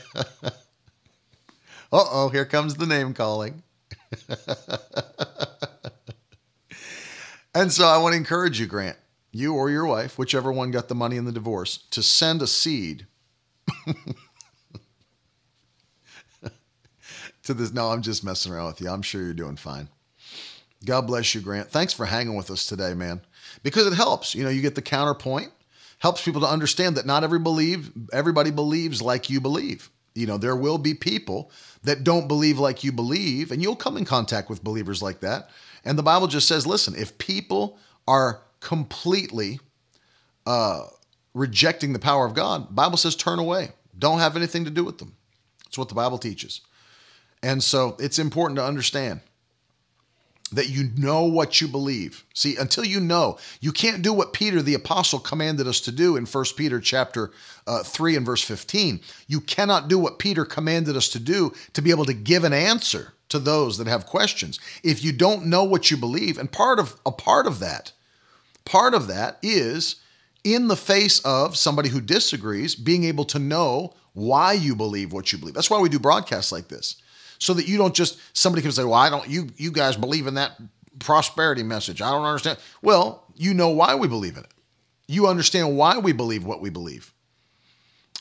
[1.92, 3.64] oh, here comes the name calling.
[7.54, 8.98] and so I want to encourage you, Grant,
[9.32, 12.48] you or your wife, whichever one got the money in the divorce, to send a
[12.48, 13.08] seed
[17.44, 17.74] to this.
[17.74, 18.90] No, I'm just messing around with you.
[18.90, 19.90] I'm sure you're doing fine.
[20.86, 21.70] God bless you, Grant.
[21.70, 23.22] Thanks for hanging with us today, man.
[23.64, 24.36] Because it helps.
[24.36, 25.52] You know, you get the counterpoint,
[26.00, 29.90] helps people to understand that not every believe everybody believes like you believe.
[30.16, 31.52] You know, there will be people
[31.84, 35.50] that don't believe like you believe, and you'll come in contact with believers like that.
[35.84, 37.78] And the Bible just says, listen, if people
[38.08, 39.60] are completely
[40.46, 40.88] uh,
[41.34, 43.70] rejecting the power of God, Bible says turn away.
[43.98, 45.16] Don't have anything to do with them.
[45.66, 46.62] That's what the Bible teaches.
[47.42, 49.22] And so it's important to understand
[50.54, 52.24] that you know what you believe.
[52.34, 56.16] See, until you know, you can't do what Peter the apostle commanded us to do
[56.16, 57.32] in 1 Peter chapter
[57.66, 59.02] uh, 3 and verse 15.
[59.28, 62.54] You cannot do what Peter commanded us to do to be able to give an
[62.54, 64.60] answer to those that have questions.
[64.84, 67.92] If you don't know what you believe, and part of a part of that,
[68.66, 69.98] part of that is
[70.44, 75.32] in the face of somebody who disagrees, being able to know why you believe what
[75.32, 75.56] you believe.
[75.56, 76.98] That's why we do broadcasts like this
[77.40, 80.28] so that you don't just somebody can say, "Well, I don't you you guys believe
[80.28, 80.60] in that
[81.00, 82.02] prosperity message.
[82.02, 84.52] I don't understand." Well, you know why we believe in it.
[85.08, 87.14] You understand why we believe what we believe.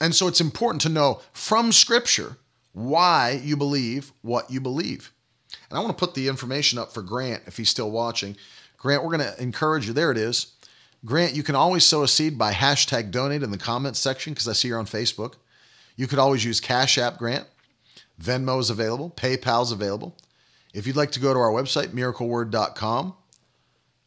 [0.01, 2.37] And so it's important to know from scripture
[2.73, 5.13] why you believe what you believe.
[5.69, 8.37] And I want to put the information up for Grant if he's still watching.
[8.79, 9.93] Grant, we're going to encourage you.
[9.93, 10.53] There it is.
[11.05, 14.49] Grant, you can always sow a seed by hashtag donate in the comments section because
[14.49, 15.35] I see you're on Facebook.
[15.97, 17.47] You could always use Cash App Grant.
[18.21, 20.17] Venmo is available, PayPal is available.
[20.73, 23.15] If you'd like to go to our website, miracleword.com,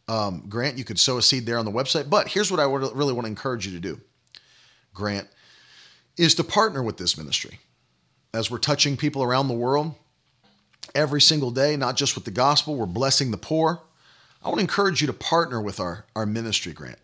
[0.08, 2.10] um, Grant, you could sow a seed there on the website.
[2.10, 4.00] But here's what I really want to encourage you to do,
[4.94, 5.28] Grant,
[6.18, 7.60] is to partner with this ministry
[8.36, 9.96] as we're touching people around the world
[10.94, 13.82] every single day, not just with the gospel, we're blessing the poor.
[14.44, 17.00] I want to encourage you to partner with our, our ministry, Grant.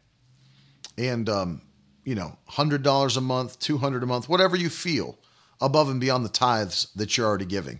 [0.97, 1.61] And, um,
[2.03, 5.17] you know, $100 a month, 200 a month, whatever you feel
[5.61, 7.79] above and beyond the tithes that you're already giving,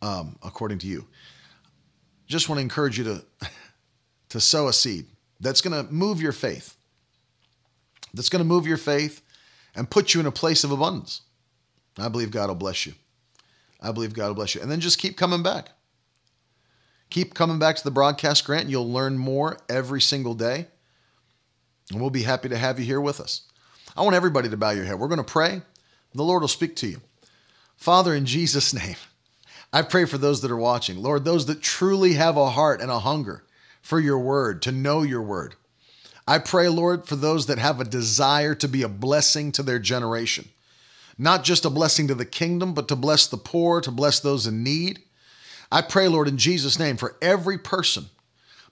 [0.00, 1.06] um, according to you.
[2.26, 3.24] Just want to encourage you to,
[4.30, 5.06] to sow a seed
[5.38, 6.76] that's going to move your faith,
[8.14, 9.20] that's going to move your faith
[9.76, 11.20] and put you in a place of abundance.
[11.98, 12.94] I believe God will bless you.
[13.80, 14.60] I believe God will bless you.
[14.60, 15.70] And then just keep coming back.
[17.10, 18.68] Keep coming back to the broadcast, Grant.
[18.68, 20.66] You'll learn more every single day.
[21.90, 23.42] And we'll be happy to have you here with us.
[23.96, 24.98] I want everybody to bow your head.
[24.98, 25.62] We're going to pray.
[26.14, 27.00] The Lord will speak to you.
[27.76, 28.96] Father, in Jesus' name,
[29.72, 31.02] I pray for those that are watching.
[31.02, 33.44] Lord, those that truly have a heart and a hunger
[33.82, 35.56] for your word, to know your word.
[36.26, 39.78] I pray, Lord, for those that have a desire to be a blessing to their
[39.78, 40.48] generation.
[41.16, 44.46] Not just a blessing to the kingdom, but to bless the poor, to bless those
[44.46, 45.00] in need.
[45.70, 48.06] I pray, Lord, in Jesus' name, for every person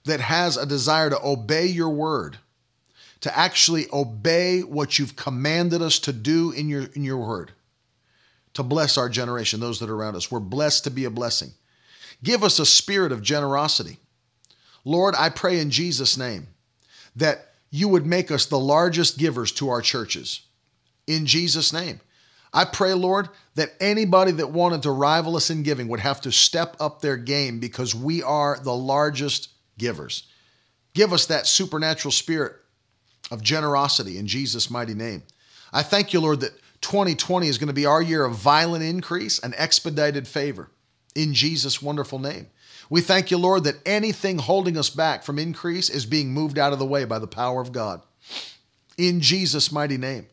[0.05, 2.37] that has a desire to obey your word,
[3.21, 7.51] to actually obey what you've commanded us to do in your, in your word,
[8.53, 10.29] to bless our generation, those that are around us.
[10.29, 11.51] We're blessed to be a blessing.
[12.21, 13.97] Give us a spirit of generosity.
[14.85, 16.47] Lord, I pray in Jesus' name
[17.15, 20.41] that you would make us the largest givers to our churches.
[21.07, 22.01] In Jesus' name.
[22.53, 26.31] I pray, Lord, that anybody that wanted to rival us in giving would have to
[26.31, 30.27] step up their game because we are the largest givers.
[30.93, 32.53] Give us that supernatural spirit
[33.31, 35.23] of generosity in Jesus' mighty name.
[35.71, 39.39] I thank you, Lord, that 2020 is going to be our year of violent increase
[39.39, 40.69] and expedited favor
[41.15, 42.47] in Jesus' wonderful name.
[42.89, 46.73] We thank you, Lord, that anything holding us back from increase is being moved out
[46.73, 48.01] of the way by the power of God
[48.97, 50.27] in Jesus' mighty name.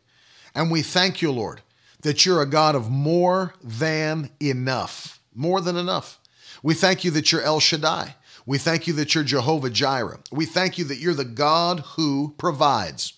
[0.54, 1.62] And we thank you, Lord,
[2.02, 5.20] that you're a God of more than enough.
[5.34, 6.18] more than enough.
[6.62, 8.16] We thank you that you're El Shaddai.
[8.46, 10.20] We thank you that you're Jehovah Jireh.
[10.32, 13.12] We thank you that you're the God who provides.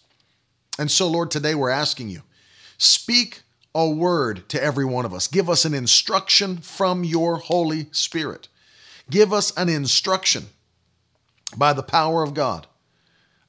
[0.79, 2.23] And so, Lord, today we're asking you
[2.77, 3.43] speak
[3.75, 5.27] a word to every one of us.
[5.27, 8.49] Give us an instruction from your Holy Spirit.
[9.09, 10.47] Give us an instruction
[11.57, 12.67] by the power of God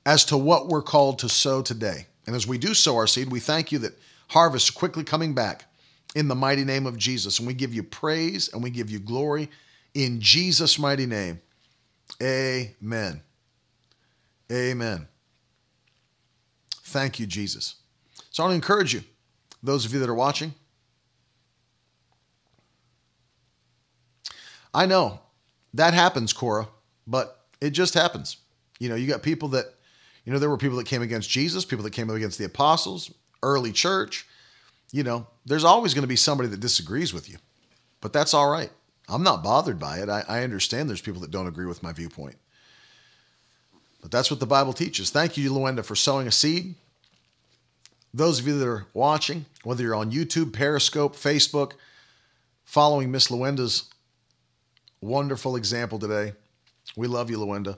[0.05, 2.07] as to what we're called to sow today.
[2.25, 5.65] And as we do sow our seed, we thank you that harvest quickly coming back
[6.15, 7.39] in the mighty name of Jesus.
[7.39, 9.49] And we give you praise and we give you glory
[9.93, 11.41] in Jesus' mighty name.
[12.21, 13.21] Amen.
[14.51, 15.07] Amen.
[16.83, 17.75] Thank you, Jesus.
[18.29, 19.03] So I want to encourage you,
[19.61, 20.53] those of you that are watching.
[24.73, 25.19] I know
[25.73, 26.67] that happens, Cora,
[27.07, 28.37] but it just happens.
[28.79, 29.65] You know, you got people that,
[30.25, 33.11] you know, there were people that came against Jesus, people that came against the apostles,
[33.43, 34.25] early church.
[34.91, 37.37] You know, there's always going to be somebody that disagrees with you,
[38.01, 38.71] but that's all right.
[39.07, 40.09] I'm not bothered by it.
[40.09, 42.37] I, I understand there's people that don't agree with my viewpoint.
[44.01, 45.09] But that's what the Bible teaches.
[45.09, 46.75] Thank you, Luenda, for sowing a seed.
[48.13, 51.73] Those of you that are watching, whether you're on YouTube, Periscope, Facebook,
[52.63, 53.89] following Miss Luenda's
[55.01, 56.33] wonderful example today,
[56.95, 57.77] we love you, Luenda.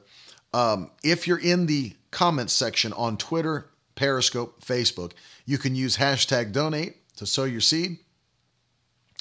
[0.53, 5.13] Um, if you're in the comments section on Twitter, Periscope, Facebook,
[5.45, 7.97] you can use hashtag donate to sow your seed.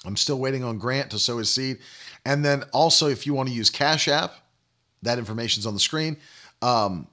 [0.04, 1.78] I'm still waiting on Grant to sow his seed.
[2.24, 4.34] And then also, if you want to use Cash App,
[5.02, 6.16] that information's on the screen.
[6.62, 7.08] Um,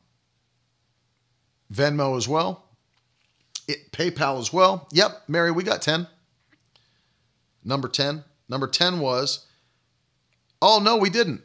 [1.74, 2.66] Venmo as well.
[3.68, 4.88] It, PayPal as well.
[4.92, 6.08] Yep, Mary, we got 10.
[7.64, 8.24] Number 10.
[8.50, 9.46] Number 10 was,
[10.62, 11.42] oh, no, we didn't.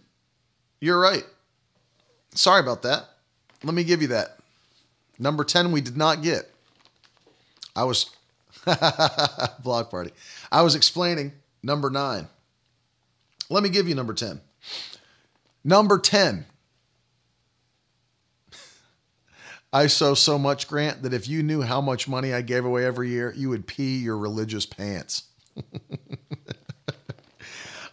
[0.80, 1.24] You're right.
[2.34, 3.08] Sorry about that.
[3.62, 4.35] Let me give you that.
[5.18, 6.50] Number 10, we did not get.
[7.74, 8.10] I was,
[9.62, 10.10] block party.
[10.50, 11.32] I was explaining
[11.62, 12.28] number nine.
[13.48, 14.40] Let me give you number 10.
[15.64, 16.46] Number 10.
[19.72, 22.84] I sow so much, Grant, that if you knew how much money I gave away
[22.84, 25.24] every year, you would pee your religious pants.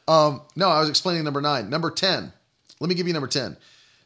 [0.07, 1.69] um, no, I was explaining number nine.
[1.69, 2.31] Number 10.
[2.79, 3.57] Let me give you number 10.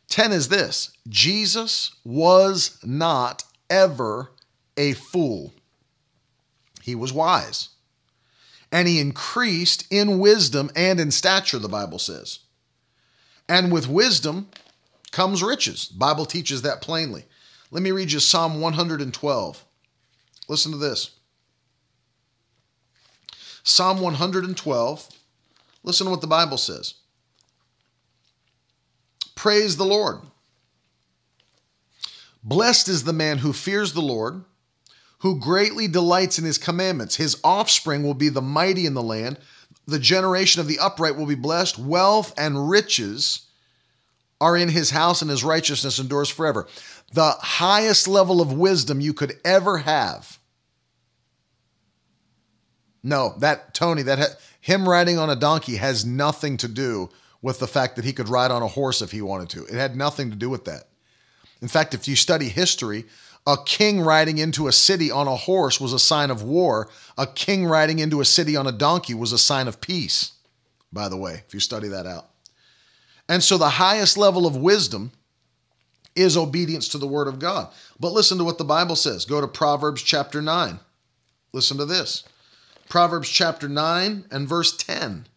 [0.09, 4.31] 10 is this Jesus was not ever
[4.75, 5.53] a fool,
[6.81, 7.69] he was wise.
[8.69, 12.39] And he increased in wisdom and in stature, the Bible says.
[13.47, 14.49] And with wisdom
[15.11, 15.87] comes riches.
[15.87, 17.23] The Bible teaches that plainly.
[17.71, 19.65] Let me read you Psalm 112.
[20.49, 21.11] Listen to this.
[23.63, 25.09] Psalm 112.
[25.83, 26.95] Listen to what the Bible says.
[29.37, 30.17] Praise the Lord.
[32.43, 34.43] Blessed is the man who fears the Lord,
[35.19, 37.15] who greatly delights in his commandments.
[37.15, 39.37] His offspring will be the mighty in the land.
[39.85, 41.77] The generation of the upright will be blessed.
[41.77, 43.45] Wealth and riches
[44.41, 46.67] are in his house, and his righteousness endures forever.
[47.13, 50.39] The highest level of wisdom you could ever have.
[53.03, 57.09] No, that Tony, that him riding on a donkey has nothing to do
[57.41, 59.65] with the fact that he could ride on a horse if he wanted to.
[59.65, 60.89] It had nothing to do with that.
[61.61, 63.05] In fact, if you study history,
[63.45, 66.89] a king riding into a city on a horse was a sign of war.
[67.17, 70.33] A king riding into a city on a donkey was a sign of peace,
[70.91, 72.29] by the way, if you study that out.
[73.29, 75.11] And so the highest level of wisdom
[76.15, 77.71] is obedience to the word of God.
[77.99, 79.25] But listen to what the Bible says.
[79.25, 80.79] Go to Proverbs chapter 9.
[81.53, 82.23] Listen to this
[82.89, 85.27] Proverbs chapter 9 and verse 10.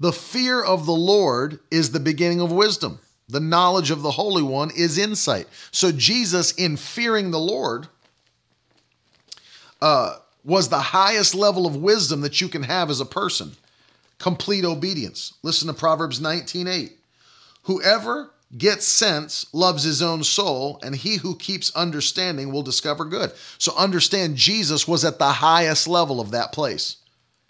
[0.00, 3.00] The fear of the Lord is the beginning of wisdom.
[3.28, 5.46] The knowledge of the Holy One is insight.
[5.70, 7.86] So, Jesus, in fearing the Lord,
[9.80, 13.52] uh, was the highest level of wisdom that you can have as a person.
[14.18, 15.34] Complete obedience.
[15.42, 16.92] Listen to Proverbs 19 8.
[17.64, 23.32] Whoever gets sense loves his own soul, and he who keeps understanding will discover good.
[23.58, 26.96] So, understand Jesus was at the highest level of that place.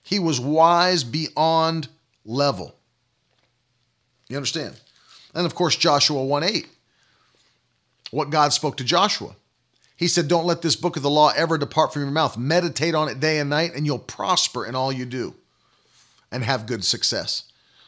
[0.03, 1.89] He was wise beyond
[2.25, 2.75] level.
[4.29, 4.79] You understand?
[5.35, 6.69] And of course, Joshua 1 8,
[8.11, 9.35] what God spoke to Joshua.
[9.97, 12.39] He said, Don't let this book of the law ever depart from your mouth.
[12.39, 15.35] Meditate on it day and night, and you'll prosper in all you do
[16.33, 17.45] and have good success.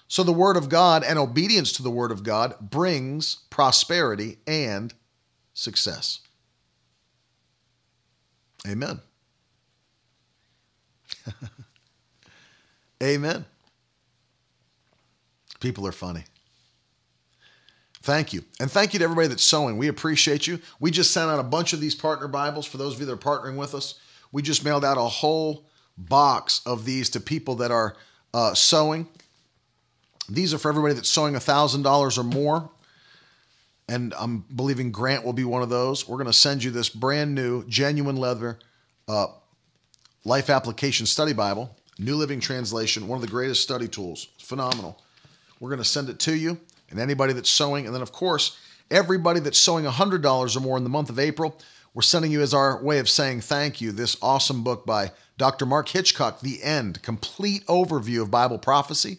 [0.09, 4.93] So, the word of God and obedience to the word of God brings prosperity and
[5.55, 6.21] success.
[8.69, 9.01] Amen.
[13.03, 13.47] Amen.
[15.63, 16.25] People are funny.
[18.03, 18.45] Thank you.
[18.59, 19.79] And thank you to everybody that's sowing.
[19.79, 20.59] We appreciate you.
[20.81, 23.13] We just sent out a bunch of these partner Bibles for those of you that
[23.13, 24.01] are partnering with us.
[24.33, 27.95] We just mailed out a whole box of these to people that are
[28.35, 29.07] uh, sowing.
[30.29, 32.69] These are for everybody that's sowing $1,000 or more.
[33.89, 36.09] And I'm believing Grant will be one of those.
[36.09, 38.59] We're going to send you this brand new, genuine leather
[39.07, 39.29] uh,
[40.25, 44.27] Life Application Study Bible, New Living Translation, one of the greatest study tools.
[44.41, 45.01] Phenomenal.
[45.63, 46.59] We're going to send it to you
[46.91, 47.87] and anybody that's sowing.
[47.87, 48.59] And then, of course,
[48.91, 51.57] everybody that's sowing $100 or more in the month of April,
[51.95, 55.65] we're sending you as our way of saying thank you this awesome book by Dr.
[55.65, 59.19] Mark Hitchcock, The End, complete overview of Bible prophecy,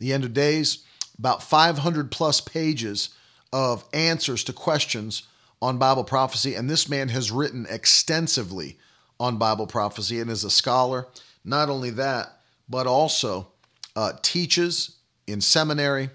[0.00, 0.84] the end of days,
[1.16, 3.10] about 500 plus pages
[3.52, 5.22] of answers to questions
[5.62, 6.56] on Bible prophecy.
[6.56, 8.78] And this man has written extensively
[9.20, 11.06] on Bible prophecy and is a scholar.
[11.44, 13.46] Not only that, but also
[13.94, 14.93] uh, teaches
[15.26, 16.10] in seminary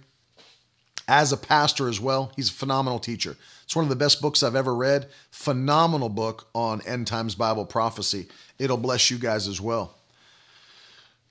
[1.08, 2.32] as a pastor as well.
[2.36, 3.36] He's a phenomenal teacher.
[3.64, 5.08] It's one of the best books I've ever read.
[5.32, 8.28] Phenomenal book on end times Bible prophecy.
[8.58, 9.96] It'll bless you guys as well.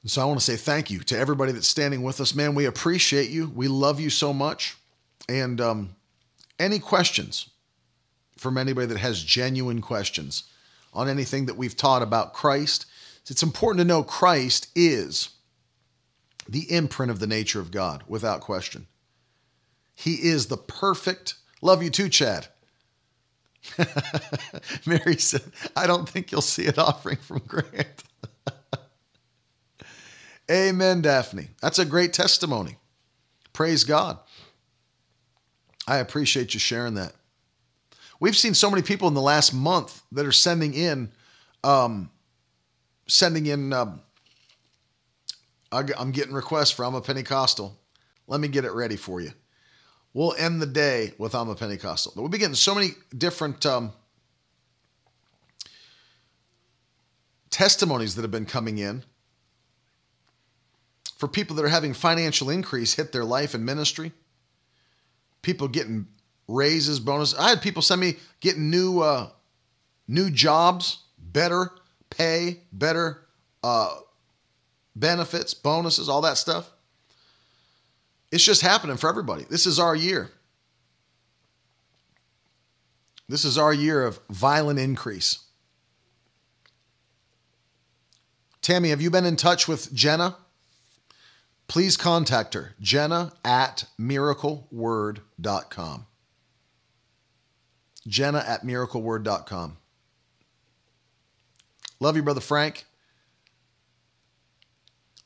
[0.02, 2.34] And so I want to say thank you to everybody that's standing with us.
[2.34, 3.50] Man, we appreciate you.
[3.54, 4.76] We love you so much.
[5.28, 5.96] And um,
[6.58, 7.50] any questions
[8.36, 10.44] from anybody that has genuine questions,
[10.92, 12.86] on anything that we've taught about Christ.
[13.26, 15.28] It's important to know Christ is
[16.48, 18.86] the imprint of the nature of God, without question.
[19.94, 21.34] He is the perfect.
[21.60, 22.48] Love you too, Chad.
[24.86, 25.42] Mary said,
[25.76, 28.04] I don't think you'll see an offering from Grant.
[30.50, 31.48] Amen, Daphne.
[31.60, 32.76] That's a great testimony.
[33.52, 34.18] Praise God.
[35.86, 37.12] I appreciate you sharing that.
[38.20, 41.10] We've seen so many people in the last month that are sending in,
[41.62, 42.10] um,
[43.06, 43.72] sending in.
[43.72, 44.00] Um,
[45.70, 47.78] I'm getting requests for I'm a Pentecostal.
[48.26, 49.32] Let me get it ready for you.
[50.14, 52.12] We'll end the day with I'm a Pentecostal.
[52.16, 53.92] We'll be getting so many different um,
[57.50, 59.04] testimonies that have been coming in
[61.18, 64.12] for people that are having financial increase hit their life and ministry.
[65.42, 66.06] People getting
[66.46, 67.34] raises, bonus.
[67.34, 69.28] I had people send me getting new uh,
[70.06, 71.70] new jobs, better
[72.10, 73.26] pay, better
[73.62, 73.96] uh,
[74.98, 76.70] benefits, bonuses, all that stuff.
[78.30, 79.44] It's just happening for everybody.
[79.48, 80.30] This is our year.
[83.28, 85.40] This is our year of violent increase.
[88.62, 90.36] Tammy, have you been in touch with Jenna?
[91.68, 96.06] Please contact her, jenna at miracleword.com
[98.08, 99.76] jenna at miracleword.com.
[102.00, 102.86] Love you, Brother Frank.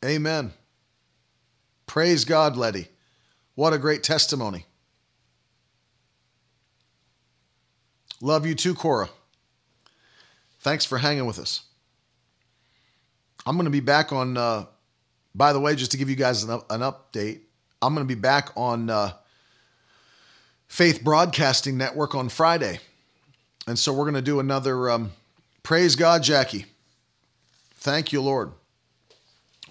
[0.05, 0.53] Amen.
[1.87, 2.89] Praise God, Letty.
[3.55, 4.67] What a great testimony.
[8.21, 9.09] Love you too, Cora.
[10.61, 11.63] Thanks for hanging with us.
[13.45, 14.67] I'm going to be back on, uh,
[15.35, 17.41] by the way, just to give you guys an, an update,
[17.83, 19.13] I'm going to be back on uh,
[20.69, 22.79] Faith Broadcasting Network on Friday.
[23.67, 25.13] And so we're going to do another um,
[25.63, 26.67] Praise God, Jackie.
[27.77, 28.53] Thank you, Lord.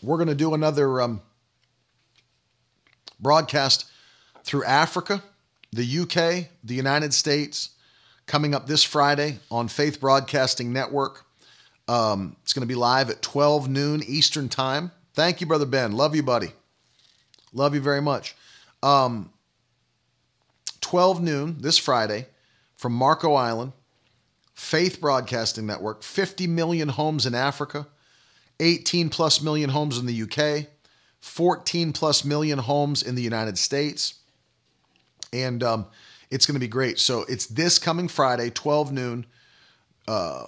[0.04, 1.22] We're going to do another um,
[3.20, 3.86] broadcast
[4.44, 5.22] through Africa,
[5.72, 7.72] the UK, the United States,
[8.26, 11.26] coming up this Friday on Faith Broadcasting Network.
[11.88, 14.92] Um, it's going to be live at 12 noon Eastern Time.
[15.14, 15.92] Thank you, Brother Ben.
[15.92, 16.54] Love you, buddy.
[17.54, 18.36] Love you very much.
[18.82, 19.32] Um,
[20.80, 22.26] 12 noon this Friday
[22.76, 23.74] from Marco Island,
[24.56, 27.86] Faith Broadcasting Network, 50 million homes in Africa,
[28.62, 30.68] 18 plus million homes in the UK,
[31.20, 34.16] 14 plus million homes in the United States.
[35.34, 35.88] And um,
[36.30, 37.00] it's going to be great.
[37.00, 39.26] So it's this coming Friday, 12 noon.
[40.08, 40.46] Uh,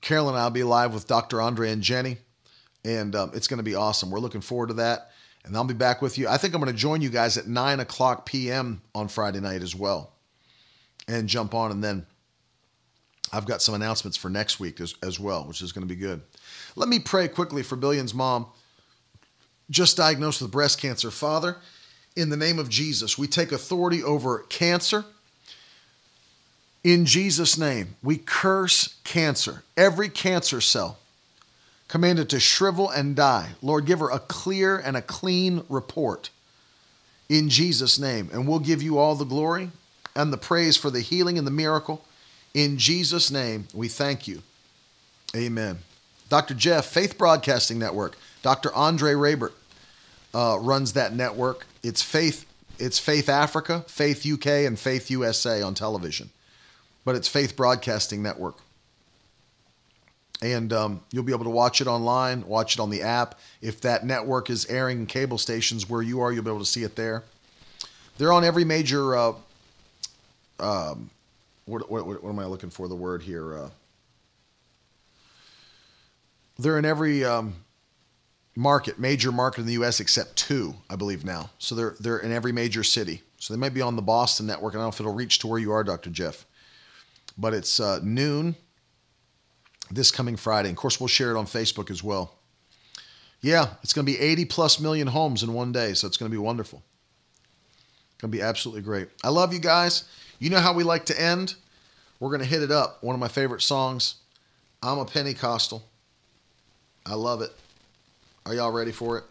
[0.00, 1.40] Carolyn and I'll be live with Dr.
[1.40, 2.18] Andre and Jenny,
[2.84, 4.10] and um, it's going to be awesome.
[4.10, 5.10] We're looking forward to that
[5.48, 6.28] and I'll be back with you.
[6.28, 8.82] I think I'm going to join you guys at 9 o'clock p.m.
[8.94, 10.12] on Friday night as well
[11.08, 11.70] and jump on.
[11.70, 12.06] And then
[13.32, 15.98] I've got some announcements for next week as, as well, which is going to be
[15.98, 16.20] good.
[16.76, 18.46] Let me pray quickly for Billion's mom,
[19.70, 21.10] just diagnosed with breast cancer.
[21.10, 21.56] Father,
[22.16, 25.04] in the name of Jesus, we take authority over cancer.
[26.84, 30.98] In Jesus' name, we curse cancer, every cancer cell
[31.88, 33.50] commanded to shrivel and die.
[33.62, 36.30] Lord, give her a clear and a clean report
[37.28, 38.28] in Jesus' name.
[38.32, 39.70] And we'll give you all the glory
[40.14, 42.04] and the praise for the healing and the miracle.
[42.54, 44.42] In Jesus' name, we thank you.
[45.34, 45.78] Amen.
[46.28, 46.54] Dr.
[46.54, 48.16] Jeff, Faith Broadcasting Network.
[48.42, 48.72] Dr.
[48.74, 49.52] Andre Roebert
[50.34, 51.66] uh, runs that network.
[51.82, 52.44] It's Faith.
[52.78, 56.30] It's Faith Africa, Faith UK, and Faith USA on television,
[57.04, 58.56] but it's Faith Broadcasting Network.
[60.40, 63.36] and um, you'll be able to watch it online, watch it on the app.
[63.60, 66.84] If that network is airing cable stations where you are, you'll be able to see
[66.84, 67.24] it there.
[68.18, 69.16] They're on every major.
[69.16, 69.32] Uh,
[70.60, 71.10] um,
[71.66, 72.86] what, what, what, am I looking for?
[72.86, 73.58] The word here.
[73.58, 73.70] Uh,
[76.58, 77.54] they're in every um,
[78.56, 80.00] market, major market in the U.S.
[80.00, 81.50] except two, I believe now.
[81.58, 83.22] So they're they're in every major city.
[83.38, 84.74] So they might be on the Boston network.
[84.74, 86.10] and I don't know if it'll reach to where you are, Dr.
[86.10, 86.44] Jeff.
[87.36, 88.56] But it's uh, noon
[89.90, 90.70] this coming Friday.
[90.70, 92.34] Of course, we'll share it on Facebook as well.
[93.40, 96.30] Yeah, it's going to be 80 plus million homes in one day, so it's going
[96.30, 96.82] to be wonderful.
[98.20, 99.08] Going to be absolutely great.
[99.22, 100.08] I love you guys.
[100.40, 101.54] You know how we like to end?
[102.18, 103.02] We're going to hit it up.
[103.04, 104.16] One of my favorite songs.
[104.82, 105.84] I'm a Pentecostal.
[107.06, 107.50] I love it.
[108.46, 109.24] Are y'all ready for it?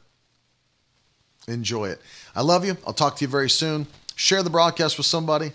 [1.48, 2.02] Enjoy it.
[2.36, 2.78] I love you.
[2.86, 3.88] I'll talk to you very soon.
[4.16, 5.52] Share the broadcast with somebody,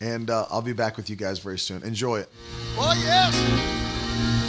[0.00, 1.82] and uh, I'll be back with you guys very soon.
[1.82, 2.28] Enjoy it.
[2.76, 3.34] Oh, yes.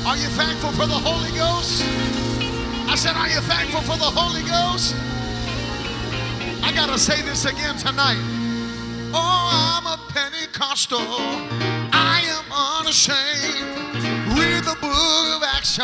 [0.06, 1.84] Are you thankful for the Holy Ghost?
[2.90, 4.96] I said, Are you thankful for the Holy Ghost?
[6.64, 8.18] I got to say this again tonight.
[9.14, 11.00] Oh, I'm a Pentecostal.
[11.00, 12.46] I am
[12.80, 14.38] unashamed.
[14.38, 15.78] Read the book of Acts.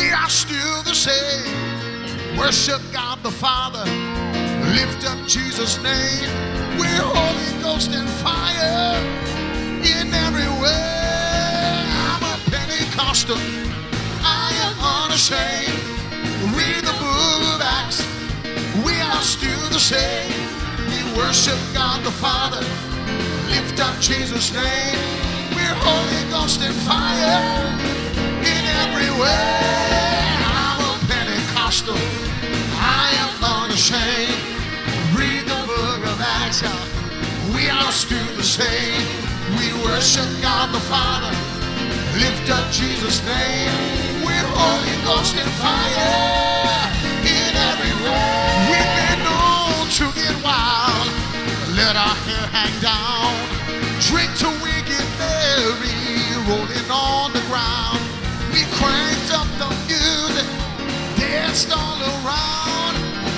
[0.00, 2.38] We are still the same.
[2.38, 3.84] Worship God the Father.
[4.72, 6.30] Lift up Jesus' name.
[6.80, 8.96] We're Holy Ghost and fire
[9.84, 11.84] in every way.
[12.08, 13.36] I'm a Pentecostal.
[14.24, 15.80] I am unashamed.
[16.56, 18.00] Read the book of Acts.
[18.86, 20.32] We are still the same.
[20.88, 22.64] We worship God the Father.
[23.52, 24.98] Lift up Jesus' name.
[25.54, 28.09] We're Holy Ghost and fire
[28.44, 29.46] in every way.
[30.44, 32.00] I'm a Pentecostal.
[32.76, 34.40] I am unashamed.
[35.16, 36.62] Read the book of Acts.
[37.54, 39.04] We are still the same.
[39.58, 41.34] We worship God the Father.
[42.18, 43.72] Lift up Jesus' name.
[44.24, 46.90] We're Holy Ghost and fire
[47.24, 48.40] in every way.
[48.70, 51.08] We've been known to get wild.
[51.76, 52.69] Let our hair hang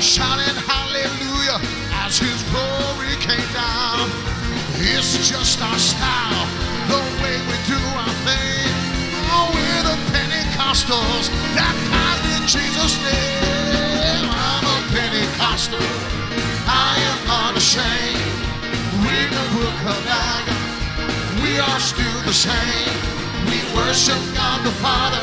[0.03, 1.63] Shouting hallelujah
[2.03, 4.11] as his glory came down.
[4.83, 6.47] It's just our style,
[6.91, 8.67] the way we do our thing.
[9.31, 14.27] Oh, we're the Pentecostals, baptized in Jesus' name.
[14.27, 15.87] I'm a Pentecostal,
[16.67, 18.27] I am unashamed.
[19.07, 22.91] Read the book of Acts, we are still the same.
[23.47, 25.23] We worship God the Father,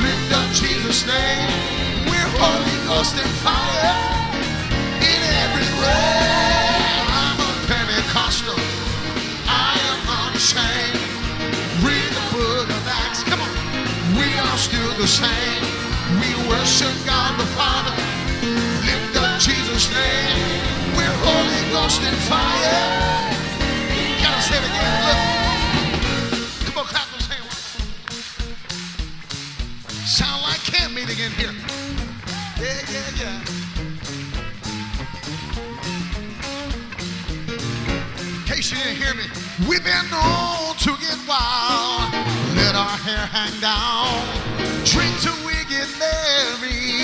[0.00, 1.91] lift up Jesus' name.
[2.08, 3.94] We're Holy Ghost and fire
[5.00, 6.22] in every way.
[7.08, 8.58] I'm a Pentecostal.
[9.46, 11.00] I am unashamed.
[11.86, 13.22] Read the book of Acts.
[13.24, 13.52] Come on.
[14.18, 15.62] We are still the same.
[16.20, 17.94] We worship God the Father.
[18.86, 20.38] Lift up Jesus' name.
[20.96, 22.82] We're Holy Ghost and fire.
[24.22, 25.06] Gotta say it again.
[25.06, 25.42] Look.
[30.04, 31.61] Sound like camp meeting in here.
[33.22, 33.38] In
[38.46, 39.24] case you didn't hear me,
[39.68, 42.12] we've been known to get wild.
[42.56, 44.26] Let our hair hang down.
[44.84, 47.01] Drink till we get merry.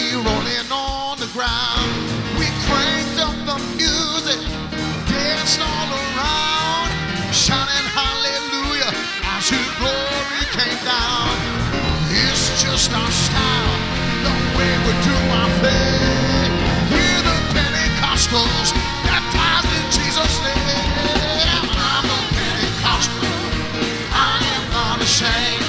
[18.28, 18.72] Pentecostals.
[19.04, 21.64] Baptized in Jesus' name.
[21.72, 23.24] I'm a Pentecostal.
[24.12, 25.64] I am unashamed.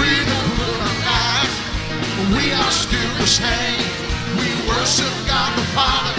[0.00, 1.56] Read the book of Acts.
[2.34, 3.84] We are still the same.
[4.40, 6.16] We worship God the Father.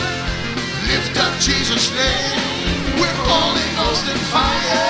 [0.87, 2.99] Lift up Jesus' name.
[2.99, 4.86] We're Holy Ghost and fire.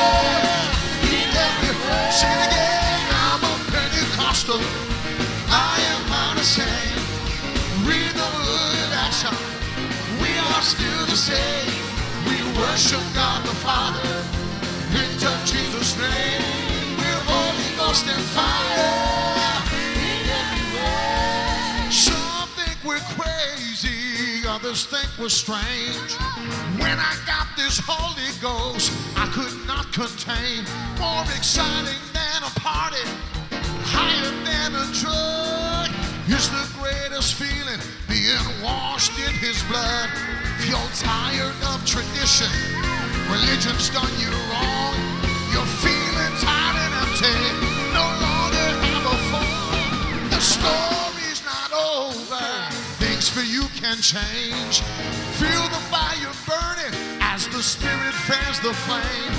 [12.78, 14.08] Worship God the Father.
[14.94, 16.42] Lift up Jesus' name.
[17.00, 19.18] We're Holy Ghost and fire.
[21.90, 26.14] Some think we're crazy, others think we're strange.
[26.78, 30.64] When I got this Holy Ghost, I could not contain.
[31.00, 33.02] More exciting than a party,
[33.90, 35.77] higher than a drug.
[36.30, 37.80] It's the greatest feeling
[38.10, 40.10] being washed in his blood.
[40.60, 42.52] If you're tired of tradition,
[43.32, 44.92] religion's done you wrong.
[45.56, 47.32] You're feeling tired and empty,
[47.96, 50.30] no longer have a form.
[50.30, 52.44] The story's not over.
[53.00, 54.84] Things for you can change.
[55.40, 59.32] Feel the fire burning as the spirit fans the flame.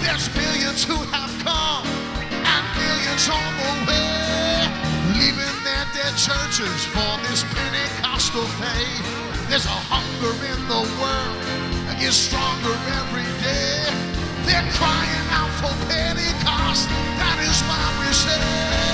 [0.00, 1.84] There's millions who have come
[2.32, 4.49] and millions on the way
[5.80, 9.48] leaving their churches for this Pentecostal faith.
[9.48, 11.36] There's a hunger in the world
[11.86, 13.88] that gets stronger every day.
[14.44, 16.88] They're crying out for Pentecost.
[17.18, 18.89] That is why we say,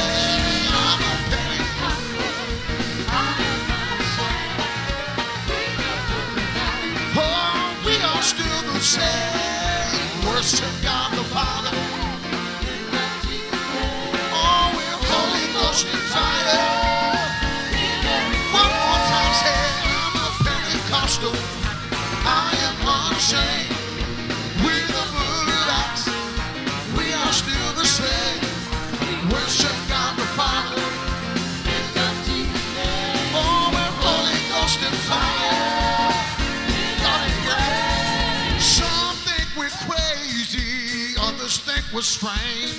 [41.96, 42.76] others strange.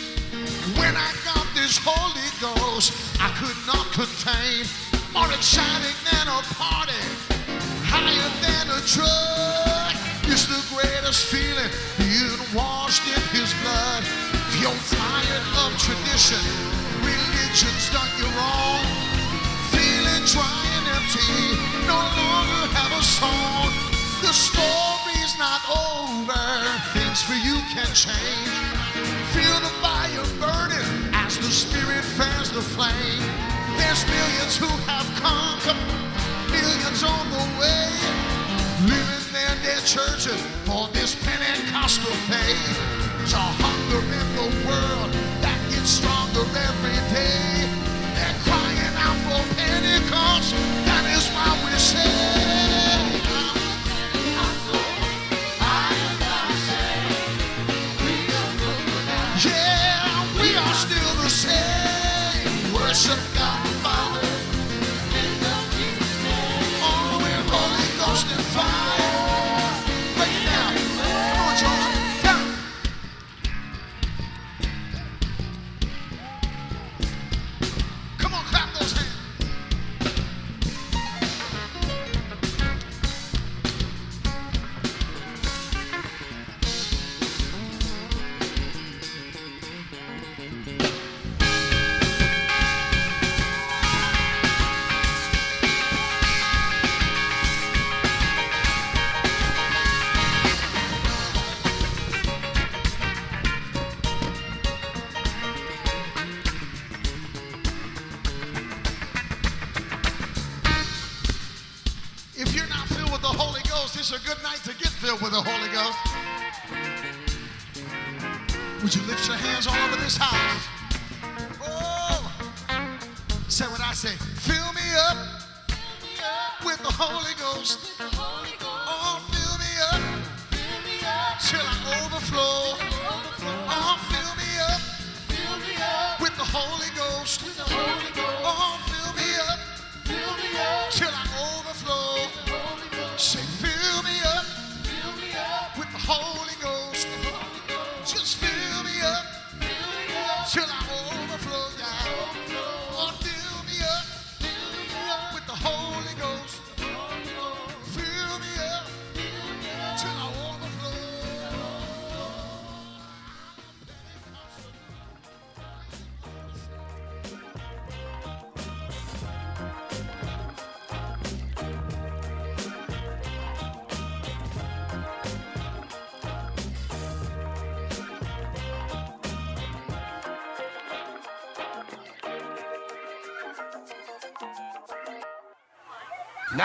[0.77, 4.61] When I got this Holy Ghost, I could not contain.
[5.14, 7.02] More exciting than a party,
[7.81, 9.89] higher than a drug.
[10.30, 14.03] It's the greatest feeling, being washed in His blood.
[14.06, 16.44] If you're tired of tradition,
[17.02, 18.85] religion's done you wrong
[19.73, 21.34] feeling dry and empty,
[21.89, 23.73] no longer have a song.
[24.22, 26.44] The story's not over,
[26.94, 28.77] things for you can change.
[29.34, 33.24] Feel the fire burning as the spirit fans the flame.
[33.78, 35.78] There's millions who have conquered,
[36.49, 37.90] millions on the way,
[38.88, 43.08] leaving their dead churches for this Pentecostal faith.
[43.28, 47.68] A hunger in the world that gets stronger every day.
[48.16, 50.56] They're crying out for Pentecost.
[50.88, 52.57] That is why we say.